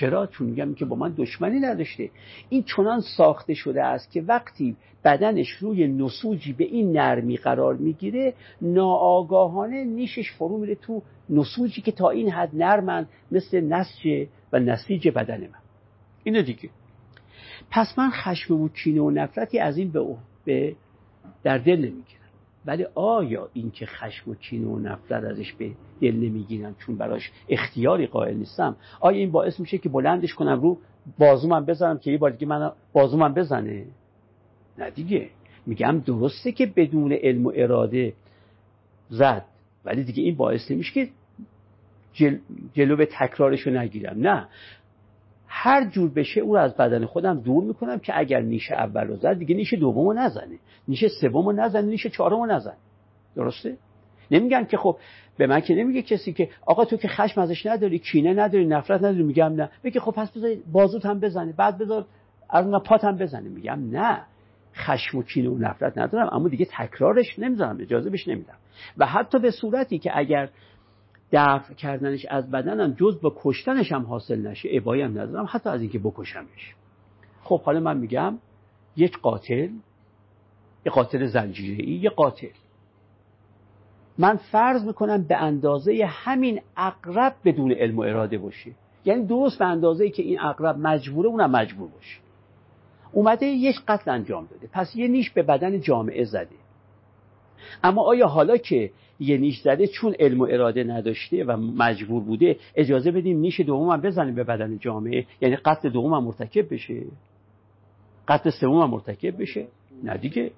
چرا؟ 0.01 0.27
چون 0.27 0.47
میگم 0.47 0.75
که 0.75 0.85
با 0.85 0.97
من 0.97 1.15
دشمنی 1.17 1.61
نداشته. 1.61 2.11
این 2.49 2.63
چنان 2.63 3.01
ساخته 3.01 3.55
شده 3.55 3.85
است 3.85 4.11
که 4.11 4.23
وقتی 4.23 4.77
بدنش 5.05 5.51
روی 5.51 5.89
نسوجی 5.89 6.53
به 6.53 6.65
این 6.65 6.93
نرمی 6.97 7.37
قرار 7.37 7.77
می‌گیره 7.77 8.35
ناآگاهانه 8.63 9.85
نیشش 9.85 10.33
فرو 10.33 10.59
میره 10.59 10.75
تو 10.75 11.03
نسوجی 11.31 11.83
که 11.83 11.93
تا 11.93 12.11
این 12.11 12.31
حد 12.31 12.51
نرمن 12.53 13.07
مثل 13.31 13.61
نسج 13.61 14.27
و 14.53 14.59
نسیج 14.59 15.09
بدن 15.09 15.41
من. 15.41 15.61
اینو 16.25 16.43
دیگه. 16.43 16.71
پس 17.71 17.99
من 17.99 18.11
خشم 18.11 18.55
و 18.55 18.69
کینه 18.69 19.01
و 19.01 19.11
نفرتی 19.11 19.59
از 19.59 19.79
این 19.79 19.93
به 20.45 20.77
در 21.43 21.59
دل 21.59 21.77
نمی‌گیرم. 21.77 22.16
ولی 22.67 22.87
آیا 22.95 23.49
این 23.53 23.71
که 23.71 23.87
خشم 23.87 24.31
و 24.31 24.35
کینه 24.35 24.67
و 24.67 24.79
نفرت 24.79 25.25
ازش 25.25 25.53
به 25.53 25.71
دل 26.01 26.17
نمی‌گیرم 26.17 26.75
چون 26.75 26.97
براش 26.97 27.31
اختیاری 27.49 28.07
قائل 28.07 28.37
نیستم؟ 28.37 28.77
آیا 29.01 29.19
این 29.19 29.31
باعث 29.31 29.61
میشه 29.61 29.79
که 29.79 29.89
بلندش 29.89 30.35
کنم 30.35 30.61
رو 30.61 30.79
بازومم 31.19 31.65
بزنم 31.65 31.99
که 31.99 32.11
یه 32.11 32.19
بار 32.19 32.31
دیگه 32.31 32.47
من 32.47 32.73
بازومم 32.93 33.35
بزنه؟ 33.35 33.85
نه 34.79 34.91
دیگه. 34.91 35.29
میگم 35.67 35.99
درسته 35.99 36.53
که 36.53 36.67
بدون 36.67 37.13
علم 37.13 37.47
و 37.47 37.53
اراده 37.55 38.13
زد 39.09 39.45
ولی 39.85 40.05
دیگه 40.05 40.23
این 40.23 40.37
باعث 40.37 40.71
نمیشه 40.71 40.93
که 40.93 41.09
جل... 42.13 42.37
جلو 42.75 42.97
به 42.97 43.07
تکرارشو 43.07 43.71
نگیرم. 43.71 44.19
نه. 44.19 44.49
هر 45.59 45.85
جور 45.85 46.11
بشه 46.11 46.41
او 46.41 46.55
رو 46.57 46.61
از 46.63 46.77
بدن 46.77 47.05
خودم 47.05 47.41
دور 47.41 47.65
می‌کنم 47.65 47.99
که 47.99 48.19
اگر 48.19 48.41
نیش 48.41 48.73
اول 48.73 49.07
رو 49.07 49.17
زد 49.17 49.39
دیگه 49.39 49.55
نیش 49.55 49.75
دوم 49.75 50.07
رو 50.07 50.13
نزنه. 50.13 50.59
نیش 50.89 51.05
سوم 51.21 51.47
رو 51.47 51.53
نزنه 51.53 51.87
نیش 51.87 52.07
چهارم 52.07 52.37
رو 52.37 52.47
نزنه. 52.47 52.77
درسته؟ 53.37 53.77
نمیگن 54.31 54.65
که 54.65 54.77
خب 54.77 54.97
به 55.39 55.47
من 55.47 55.61
که 55.61 55.75
نمیگه 55.75 56.03
کسی 56.03 56.33
که 56.33 56.49
آقا 56.67 56.85
تو 56.85 56.97
که 56.97 57.09
خشم 57.09 57.41
ازش 57.41 57.67
نداری 57.67 57.99
کینه 57.99 58.35
نداری 58.35 58.67
نفرت 58.67 59.01
نداری. 59.01 59.23
میگم 59.23 59.53
نه. 59.55 59.71
میگه 59.83 60.01
خب 60.01 60.13
پس 60.13 60.31
بذار 60.31 60.51
بازوت 60.73 61.07
هم 61.07 61.21
بزنه. 61.21 61.53
بعد 61.53 61.79
بذار 61.79 62.07
از 62.51 62.67
اون 62.67 62.79
پات 62.79 63.05
هم 63.05 63.17
بزنه. 63.17 63.49
میگم 63.49 63.91
نه. 63.91 64.23
خشم 64.75 65.19
و 65.19 65.23
کینه 65.23 65.49
و 65.49 65.59
نفرت 65.59 65.99
ندارم 65.99 66.29
اما 66.33 66.49
دیگه 66.49 66.67
تکرارش 66.79 67.39
نمی‌ذارم 67.39 67.79
اجازه 67.81 68.11
بهش 68.11 68.29
نمیدم. 68.29 68.57
و 68.99 69.07
حتی 69.07 69.39
به 69.39 69.51
صورتی 69.51 69.99
که 69.99 70.19
اگر 70.19 70.49
دفع 71.33 71.75
کردنش 71.75 72.27
از 72.27 72.51
بدنم 72.51 72.93
جز 72.93 73.21
با 73.21 73.33
کشتنش 73.37 73.93
هم 73.93 74.03
حاصل 74.03 74.47
نشه. 74.47 74.69
ابایی 74.73 75.03
هم 75.03 75.11
ندارم 75.11 75.47
حتی 75.51 75.71
از 75.71 75.81
اینکه 75.81 75.99
بکشمش. 75.99 76.75
خب 77.43 77.63
حالا 77.63 77.81
من 77.81 77.97
میگم 77.97 78.39
یک 78.97 79.19
قاتل 79.19 79.69
یک 80.87 80.93
قاتل 80.93 81.27
زنجیره 81.27 81.85
ای 81.85 81.93
یک 81.93 82.13
قاتل. 82.13 82.49
من 84.19 84.37
فرض 84.37 84.85
می‌کنم 84.85 85.23
به 85.23 85.37
اندازه 85.37 86.07
همین 86.09 86.61
اقرب 86.77 87.35
بدون 87.45 87.73
علم 87.73 87.97
و 87.99 88.01
اراده 88.01 88.39
باشه. 88.39 88.71
یعنی 89.05 89.27
درست 89.27 89.59
به 89.59 89.65
اندازه 89.65 90.11
که 90.11 90.23
این 90.23 90.41
اقرب 90.41 90.79
مجبوره 90.79 91.29
اونم 91.29 91.51
مجبور 91.51 91.89
باشه. 91.89 92.21
اومده 93.13 93.47
یک 93.47 93.77
قتل 93.89 94.11
انجام 94.11 94.47
داده. 94.47 94.69
پس 94.73 94.97
یه 94.97 95.09
نیش 95.09 95.31
به 95.31 95.43
بدن 95.43 95.81
جامعه 95.81 96.25
زده. 96.25 96.57
اما 97.85 98.03
آیا 98.03 98.27
حالا 98.27 98.57
که 98.57 98.91
یه 99.21 99.39
نیش 99.39 99.61
زده 99.61 99.87
چون 99.87 100.15
علم 100.21 100.41
و 100.41 100.49
اراده 100.51 100.85
نداشته 100.85 101.45
و 101.45 101.57
مجبور 101.57 102.23
بوده 102.23 102.57
اجازه 102.75 103.11
بدیم 103.11 103.39
نیش 103.39 103.61
دوم 103.61 103.89
هم 103.89 104.01
بزنیم 104.01 104.35
به 104.35 104.45
بدن 104.45 104.79
جامعه. 104.79 105.27
یعنی 105.41 105.57
قتل 105.57 105.89
دوم 105.89 106.15
هم 106.15 106.25
مرتکب 106.25 106.75
بشه. 106.75 107.03
قتل 108.29 108.51
سوم 108.51 108.83
هم 108.83 108.91
مرتکب 108.91 109.43
بشه. 109.43 109.67
نه 110.05 110.17
دیگه. 110.17 110.51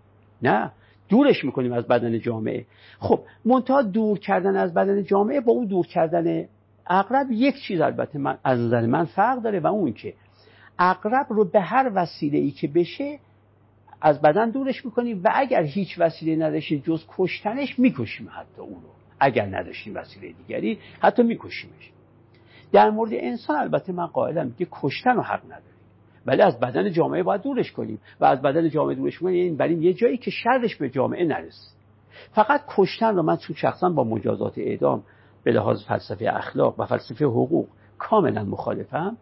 نه. 0.43 0.73
دورش 1.09 1.45
می‌کنیم 1.45 1.73
از 1.73 1.87
بدن 1.87 2.21
جامعه. 2.21 2.65
خب 2.99 3.21
منتها 3.45 3.83
دور 3.83 4.19
کردن 4.19 4.57
از 4.57 4.75
بدن 4.75 5.05
جامعه 5.05 5.41
با 5.41 5.53
اون 5.53 5.67
دور 5.67 5.87
کردن 5.87 6.49
اقرب 6.91 7.27
یک 7.31 7.55
چیز 7.67 7.81
البته 7.81 8.19
من 8.19 8.39
از 8.45 8.61
نظر 8.61 8.87
من 8.87 9.05
فرق 9.05 9.43
داره 9.43 9.61
و 9.61 9.67
اون 9.67 9.93
که 9.93 10.15
اقرب 10.79 11.27
رو 11.29 11.45
به 11.45 11.61
هر 11.61 11.91
وسیله 11.95 12.39
ای 12.39 12.51
که 12.51 12.69
بشه 12.69 13.19
از 14.01 14.21
بدن 14.23 14.51
دورش 14.51 14.85
می‌کنیم 14.85 15.21
و 15.25 15.31
اگر 15.35 15.63
هیچ 15.63 15.99
وسیله 15.99 16.47
نداشتیم 16.47 16.83
جز 16.87 17.05
کشتنش 17.09 17.79
می‌کشیم 17.79 18.29
حتی 18.31 18.61
اون 18.61 18.75
رو. 18.75 18.89
اگر 19.21 19.47
نداشتیم 19.47 19.97
وسیله 19.97 20.33
دیگری 20.33 20.79
حتی 21.01 21.23
میکشیمش. 21.23 21.93
در 22.73 22.91
مورد 22.91 23.11
انسان 23.15 23.57
البته 23.57 23.93
من 23.93 24.07
قائلم 24.07 24.55
که 24.59 24.67
کشتن 24.71 25.11
رو 25.11 25.23
حق 25.23 25.45
نداریم. 25.45 25.79
ولی 26.27 26.43
از 26.43 26.61
بدن 26.61 26.93
جامعه 26.93 27.23
باید 27.23 27.43
دورش 27.43 27.73
کنیم 27.73 28.01
و 28.21 28.25
از 28.25 28.43
بدن 28.43 28.69
جامعه 28.71 28.95
دورش 28.95 29.19
کنیم. 29.19 29.35
یعنی 29.35 29.57
بریم 29.57 29.83
یه 29.83 29.95
جایی 29.95 30.17
که 30.17 30.31
شرش 30.31 30.77
به 30.77 30.91
جامعه 30.91 31.25
نرسه. 31.25 31.71
فقط 32.33 32.65
کشتن 32.69 33.17
رو 33.17 33.23
من 33.23 33.37
تو 33.37 33.55
شخصا 33.55 33.89
با 33.89 34.05
مجازات 34.05 34.59
اعدام 34.59 35.03
به 35.45 35.53
لحاظ 35.53 35.85
فلسفه 35.85 36.31
اخلاق 36.33 36.81
و 36.81 36.87
فلسفه 36.87 37.25
حقوق 37.25 37.69
کاملا 37.99 38.45
مخالفم. 38.45 39.17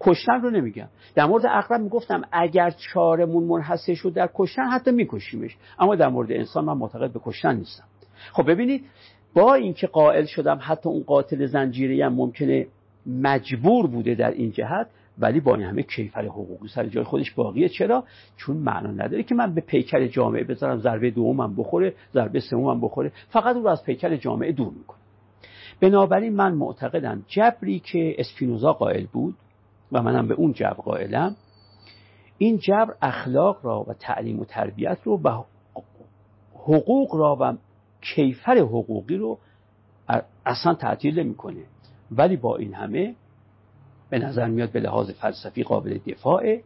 کشتن 0.00 0.40
رو 0.40 0.50
نمیگم. 0.50 0.88
در 1.14 1.26
مورد 1.26 1.46
اقرب 1.46 1.80
می‌گفتم 1.80 2.22
اگر 2.32 2.70
چارمون 2.70 3.44
منحصر 3.44 3.94
شد 3.94 4.12
در 4.12 4.30
کشتن 4.34 4.62
حتی 4.62 4.90
میکشیمش. 4.90 5.56
اما 5.78 5.94
در 5.94 6.08
مورد 6.08 6.32
انسان 6.32 6.64
من 6.64 6.72
معتقد 6.72 7.12
به 7.12 7.20
کشتن 7.24 7.56
نیستم. 7.56 7.84
خب 8.32 8.50
ببینید 8.50 8.84
با 9.34 9.54
اینکه 9.54 9.86
قائل 9.86 10.24
شدم 10.24 10.58
حتی 10.62 10.88
اون 10.88 11.02
قاتل 11.02 11.46
زنجیری 11.46 12.02
هم 12.02 12.14
ممکنه 12.14 12.66
مجبور 13.06 13.86
بوده 13.86 14.14
در 14.14 14.30
این 14.30 14.50
جهت 14.50 14.86
ولی 15.18 15.40
با 15.40 15.54
این 15.54 15.64
همه 15.64 15.82
کیفر 15.82 16.24
حقوقی 16.24 16.68
سر 16.68 16.86
جای 16.86 17.04
خودش 17.04 17.30
باقیه. 17.30 17.68
چرا؟ 17.68 18.04
چون 18.36 18.56
معنا 18.56 18.90
نداره 18.90 19.22
که 19.22 19.34
من 19.34 19.54
به 19.54 19.60
پیکر 19.60 20.06
جامعه 20.06 20.44
بذارم 20.44 20.78
ضربه 20.78 21.10
دومم 21.10 21.56
بخوره 21.56 21.94
ضربه 22.14 22.40
سومم 22.40 22.80
بخوره. 22.80 23.12
فقط 23.28 23.56
او 23.56 23.62
رو 23.62 23.68
از 23.68 23.84
پیکر 23.84 24.16
جامعه 24.16 24.52
دور 24.52 24.72
می‌کنه 24.72 24.98
بنابراین 25.80 26.32
من 26.32 26.54
معتقدم 26.54 27.22
جبری 27.28 27.78
که 27.78 28.14
اسپینوزا 28.18 28.72
قائل 28.72 29.06
بود 29.12 29.34
و 29.92 30.02
منم 30.02 30.28
به 30.28 30.34
اون 30.34 30.52
جبر 30.52 30.72
قائلم 30.74 31.36
این 32.38 32.58
جبر 32.58 32.94
اخلاق 33.02 33.66
را 33.66 33.84
و 33.88 33.92
تعلیم 33.92 34.40
و 34.40 34.44
تربیت 34.44 34.98
رو 35.04 35.20
و 35.24 35.44
حقوق 36.54 37.14
را 37.14 37.36
و 37.40 37.56
کیفر 38.00 38.58
حقوقی 38.58 39.16
رو 39.16 39.38
اصلا 40.46 40.74
تعطیل 40.74 41.20
نمی‌کنه. 41.20 41.62
ولی 42.10 42.36
با 42.36 42.56
این 42.56 42.74
همه 42.74 43.14
به 44.10 44.18
نظر 44.18 44.48
میاد 44.48 44.70
به 44.70 44.80
لحاظ 44.80 45.10
فلسفی 45.10 45.62
قابل 45.62 45.98
دفاعه 46.06 46.62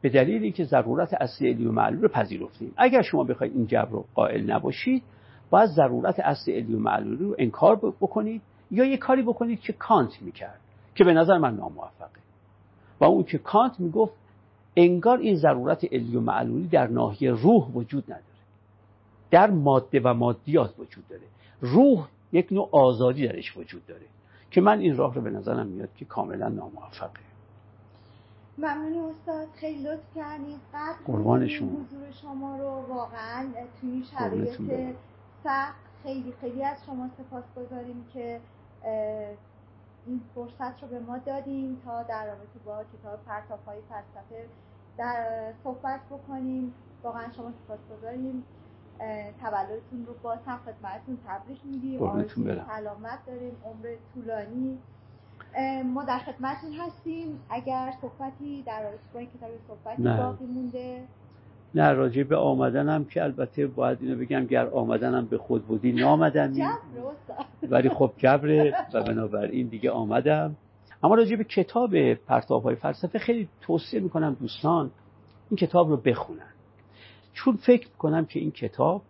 به 0.00 0.08
دلیل 0.08 0.42
اینکه 0.42 0.64
ضرورت 0.64 1.14
اصلی 1.14 1.52
علی 1.52 1.66
و 1.66 1.72
معلول 1.72 2.02
رو 2.02 2.08
پذیرفتیم. 2.08 2.72
اگر 2.76 3.02
شما 3.02 3.24
بخواید 3.24 3.56
این 3.56 3.66
جبر 3.66 3.90
رو 3.90 4.04
قائل 4.14 4.50
نباشید 4.50 5.02
باید 5.50 5.70
ضرورت 5.70 6.20
اصلی 6.20 6.54
علی 6.56 6.74
و 6.74 6.88
رو 6.88 7.34
انکار 7.38 7.76
بکنید 7.76 8.42
یا 8.70 8.84
یه 8.84 8.96
کاری 8.96 9.22
بکنید 9.22 9.60
که 9.60 9.72
کانت 9.72 10.22
می‌کرد 10.22 10.60
که 10.94 11.04
به 11.04 11.12
نظر 11.12 11.38
من 11.38 11.56
ناموفقه. 11.56 12.23
و 13.04 13.06
اون 13.06 13.24
که 13.24 13.38
کانت 13.38 13.80
می‌گفت 13.80 14.12
انگار 14.76 15.18
این 15.18 15.36
ضرورت 15.36 15.84
علی 15.92 16.16
و 16.16 16.20
معلولی 16.20 16.68
در 16.68 16.86
ناحیه 16.86 17.30
روح 17.30 17.68
وجود 17.74 18.04
نداره. 18.04 18.24
در 19.30 19.50
ماده 19.50 20.00
و 20.00 20.14
مادیات 20.14 20.74
وجود 20.78 21.08
داره. 21.08 21.22
روح 21.60 22.08
یک 22.32 22.52
نوع 22.52 22.68
آزادی 22.72 23.28
درش 23.28 23.56
وجود 23.56 23.86
داره 23.86 24.06
که 24.50 24.60
من 24.60 24.78
این 24.78 24.96
راه 24.96 25.14
رو 25.14 25.20
به 25.20 25.30
نظرم 25.30 25.66
میاد 25.66 25.88
که 25.96 26.04
کاملا 26.04 26.48
ناموفقه. 26.48 27.20
ممنون 28.58 29.10
استاد. 29.10 29.48
خیلی 29.54 29.82
لطف 29.82 30.14
کردید. 30.14 30.60
قربان 31.06 31.48
شما 31.48 31.68
حضور 31.68 32.10
شما 32.22 32.56
رو 32.56 32.94
واقعا 32.94 33.46
توی 33.80 33.90
این 33.90 34.04
شرایط 34.04 34.94
سخت 35.44 35.84
خیلی 36.02 36.32
خیلی 36.40 36.64
از 36.64 36.76
شما 36.86 37.08
سپاس 37.18 37.44
گذاریم 37.56 38.04
که 38.14 38.40
این 40.06 40.20
فرصت 40.34 40.82
رو 40.82 40.88
به 40.88 41.00
ما 41.00 41.18
دادیم 41.18 41.80
تا 41.84 42.02
در 42.02 42.26
رابطه 42.26 42.58
با 42.64 42.84
کتاب 42.84 43.24
پرتاب 43.26 43.58
های 43.66 43.78
فلسفه 43.88 44.46
در 44.98 45.52
صحبت 45.64 46.00
بکنیم. 46.10 46.74
واقعا 47.02 47.32
شما 47.36 47.52
سپاس 47.52 47.78
گذاریم. 47.98 48.44
تولدتون 49.40 50.06
رو 50.06 50.14
با 50.22 50.34
هم 50.46 50.58
خدمتتون 50.58 51.18
تبریک 51.26 51.60
میگیم. 51.64 52.02
آرزوی 52.02 52.60
سلامت 52.68 53.18
داریم. 53.26 53.56
عمر 53.64 53.96
طولانی. 54.14 54.78
ما 55.84 56.04
در 56.04 56.18
خدمتتون 56.18 56.72
هستیم. 56.72 57.40
اگر 57.50 57.94
صحبتی 58.00 58.62
در 58.62 58.82
رابطه 58.82 59.26
کتاب 59.38 59.50
صحبتی 59.68 60.02
باقی 60.02 60.46
مونده 60.46 61.04
نه 61.74 61.90
راجع 61.90 62.22
به 62.22 62.36
آمدنم 62.36 63.04
که 63.04 63.22
البته 63.22 63.66
باید 63.66 63.98
اینو 64.00 64.16
بگم 64.16 64.46
گر 64.46 64.66
آمدنم 64.66 65.26
به 65.26 65.38
خود 65.38 65.66
بودی 65.66 65.92
نامدمی. 65.92 66.62
ولی 67.62 67.88
خب 67.88 68.12
جبره 68.16 68.74
و 68.94 69.02
بنابراین 69.02 69.66
دیگه 69.66 69.90
آمدم. 69.90 70.56
اما 71.02 71.14
راجع 71.14 71.36
به 71.36 71.44
کتاب 71.44 72.14
پرتاب 72.14 72.62
های 72.62 72.74
فلسفه 72.74 73.18
خیلی 73.18 73.48
توصیه 73.60 74.00
می‌کنم 74.00 74.36
دوستان 74.40 74.90
این 75.50 75.56
کتاب 75.56 75.88
رو 75.88 75.96
بخونن. 75.96 76.52
چون 77.32 77.56
فکر 77.56 77.88
می‌کنم 77.88 78.24
که 78.24 78.40
این 78.40 78.50
کتاب 78.50 79.02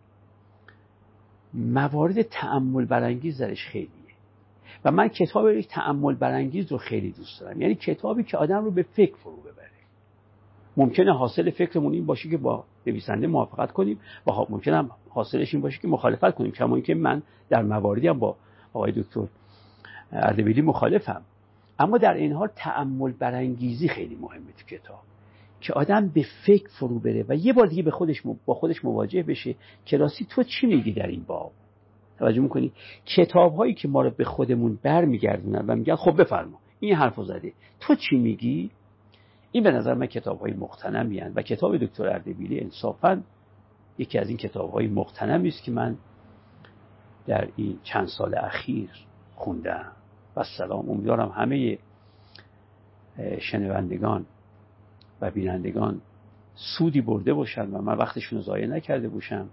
موارد 1.54 2.22
تعمل 2.22 2.84
برانگیز 2.84 3.42
درش 3.42 3.66
خیلیه. 3.66 3.90
و 4.84 4.90
من 4.90 5.08
کتاب 5.08 5.60
تعمل 5.60 6.14
برانگیز 6.14 6.72
رو 6.72 6.78
خیلی 6.78 7.12
دوست 7.12 7.40
دارم. 7.40 7.60
یعنی 7.60 7.74
کتابی 7.74 8.22
که 8.22 8.36
آدم 8.36 8.64
رو 8.64 8.70
به 8.70 8.82
فکر 8.82 9.16
فرو 9.16 9.36
ببره. 9.36 9.73
ممکنه 10.76 11.12
حاصل 11.12 11.50
فکرمون 11.50 11.92
این 11.92 12.06
باشه 12.06 12.30
که 12.30 12.36
با 12.36 12.64
نویسنده 12.86 13.26
موافقت 13.26 13.72
کنیم 13.72 13.98
و 14.26 14.30
ممکنه 14.48 14.76
هم 14.76 14.90
حاصلش 15.08 15.54
این 15.54 15.62
باشه 15.62 15.80
که 15.80 15.88
مخالفت 15.88 16.34
کنیم 16.34 16.50
کما 16.50 16.76
اینکه 16.76 16.94
من 16.94 17.22
در 17.48 17.62
مواردی 17.62 18.08
هم 18.08 18.18
با 18.18 18.36
آقای 18.72 18.92
دکتر 18.92 19.26
اردبیلی 20.12 20.62
مخالفم. 20.62 21.22
اما 21.78 21.98
در 21.98 22.14
این 22.14 22.32
حال 22.32 22.48
تعمل 22.56 23.12
برانگیزی 23.12 23.88
خیلی 23.88 24.14
مهمه 24.14 24.52
تو 24.58 24.76
کتاب. 24.76 25.00
که 25.60 25.72
آدم 25.72 26.08
به 26.08 26.26
فکر 26.46 26.68
فرو 26.68 26.98
بره 26.98 27.24
و 27.28 27.36
یه 27.36 27.52
بار 27.52 27.66
دیگه 27.66 27.82
به 27.82 27.90
خودش 27.90 28.22
با 28.46 28.54
خودش 28.54 28.84
مواجه 28.84 29.22
بشه 29.22 29.54
که 29.84 29.96
راستی 29.96 30.24
تو 30.24 30.42
چی 30.42 30.66
میگی 30.66 30.92
در 30.92 31.06
این 31.06 31.24
باب؟ 31.26 31.52
توجه 32.18 32.40
می‌کنی؟ 32.40 32.72
کتاب 33.06 33.54
هایی 33.54 33.74
که 33.74 33.88
ما 33.88 34.02
رو 34.02 34.10
به 34.10 34.24
خودمون 34.24 34.78
برمیگردونن 34.82 35.66
و 35.66 35.76
میگن 35.76 35.94
خب 35.94 36.20
بفرما 36.20 36.58
این 36.80 36.94
حرفو 36.94 37.24
زده. 37.24 37.52
تو 37.80 37.94
چی 37.94 38.16
میگی؟ 38.16 38.70
این 39.54 39.64
به 39.64 39.70
نظر 39.70 39.94
من 39.94 40.06
کتاب 40.06 40.40
های 40.40 40.54
و 41.34 41.42
کتاب 41.42 41.76
دکتر 41.76 42.08
اردبیلی 42.08 42.60
انصافا 42.60 43.22
یکی 43.98 44.18
از 44.18 44.28
این 44.28 44.36
کتاب 44.36 44.72
های 44.72 44.86
مختنمی 44.86 45.48
است 45.48 45.62
که 45.62 45.72
من 45.72 45.96
در 47.26 47.48
این 47.56 47.78
چند 47.82 48.08
سال 48.08 48.34
اخیر 48.34 48.90
خوندم 49.34 49.92
و 50.36 50.44
سلام 50.58 50.90
امیدوارم 50.90 51.28
همه 51.28 51.78
شنوندگان 53.40 54.26
و 55.20 55.30
بینندگان 55.30 56.00
سودی 56.54 57.00
برده 57.00 57.34
باشن 57.34 57.70
و 57.70 57.82
من 57.82 57.98
وقتشون 57.98 58.38
رو 58.38 58.44
ضایع 58.44 58.66
نکرده 58.66 59.08
باشم. 59.08 59.48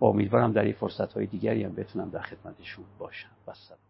و 0.00 0.04
امیدوارم 0.04 0.52
در 0.52 0.62
این 0.62 0.72
فرصت 0.72 1.12
های 1.12 1.26
دیگری 1.26 1.64
هم 1.64 1.74
بتونم 1.74 2.10
در 2.10 2.20
خدمتشون 2.20 2.84
باشم. 2.98 3.30
و 3.46 3.52
سلام. 3.54 3.89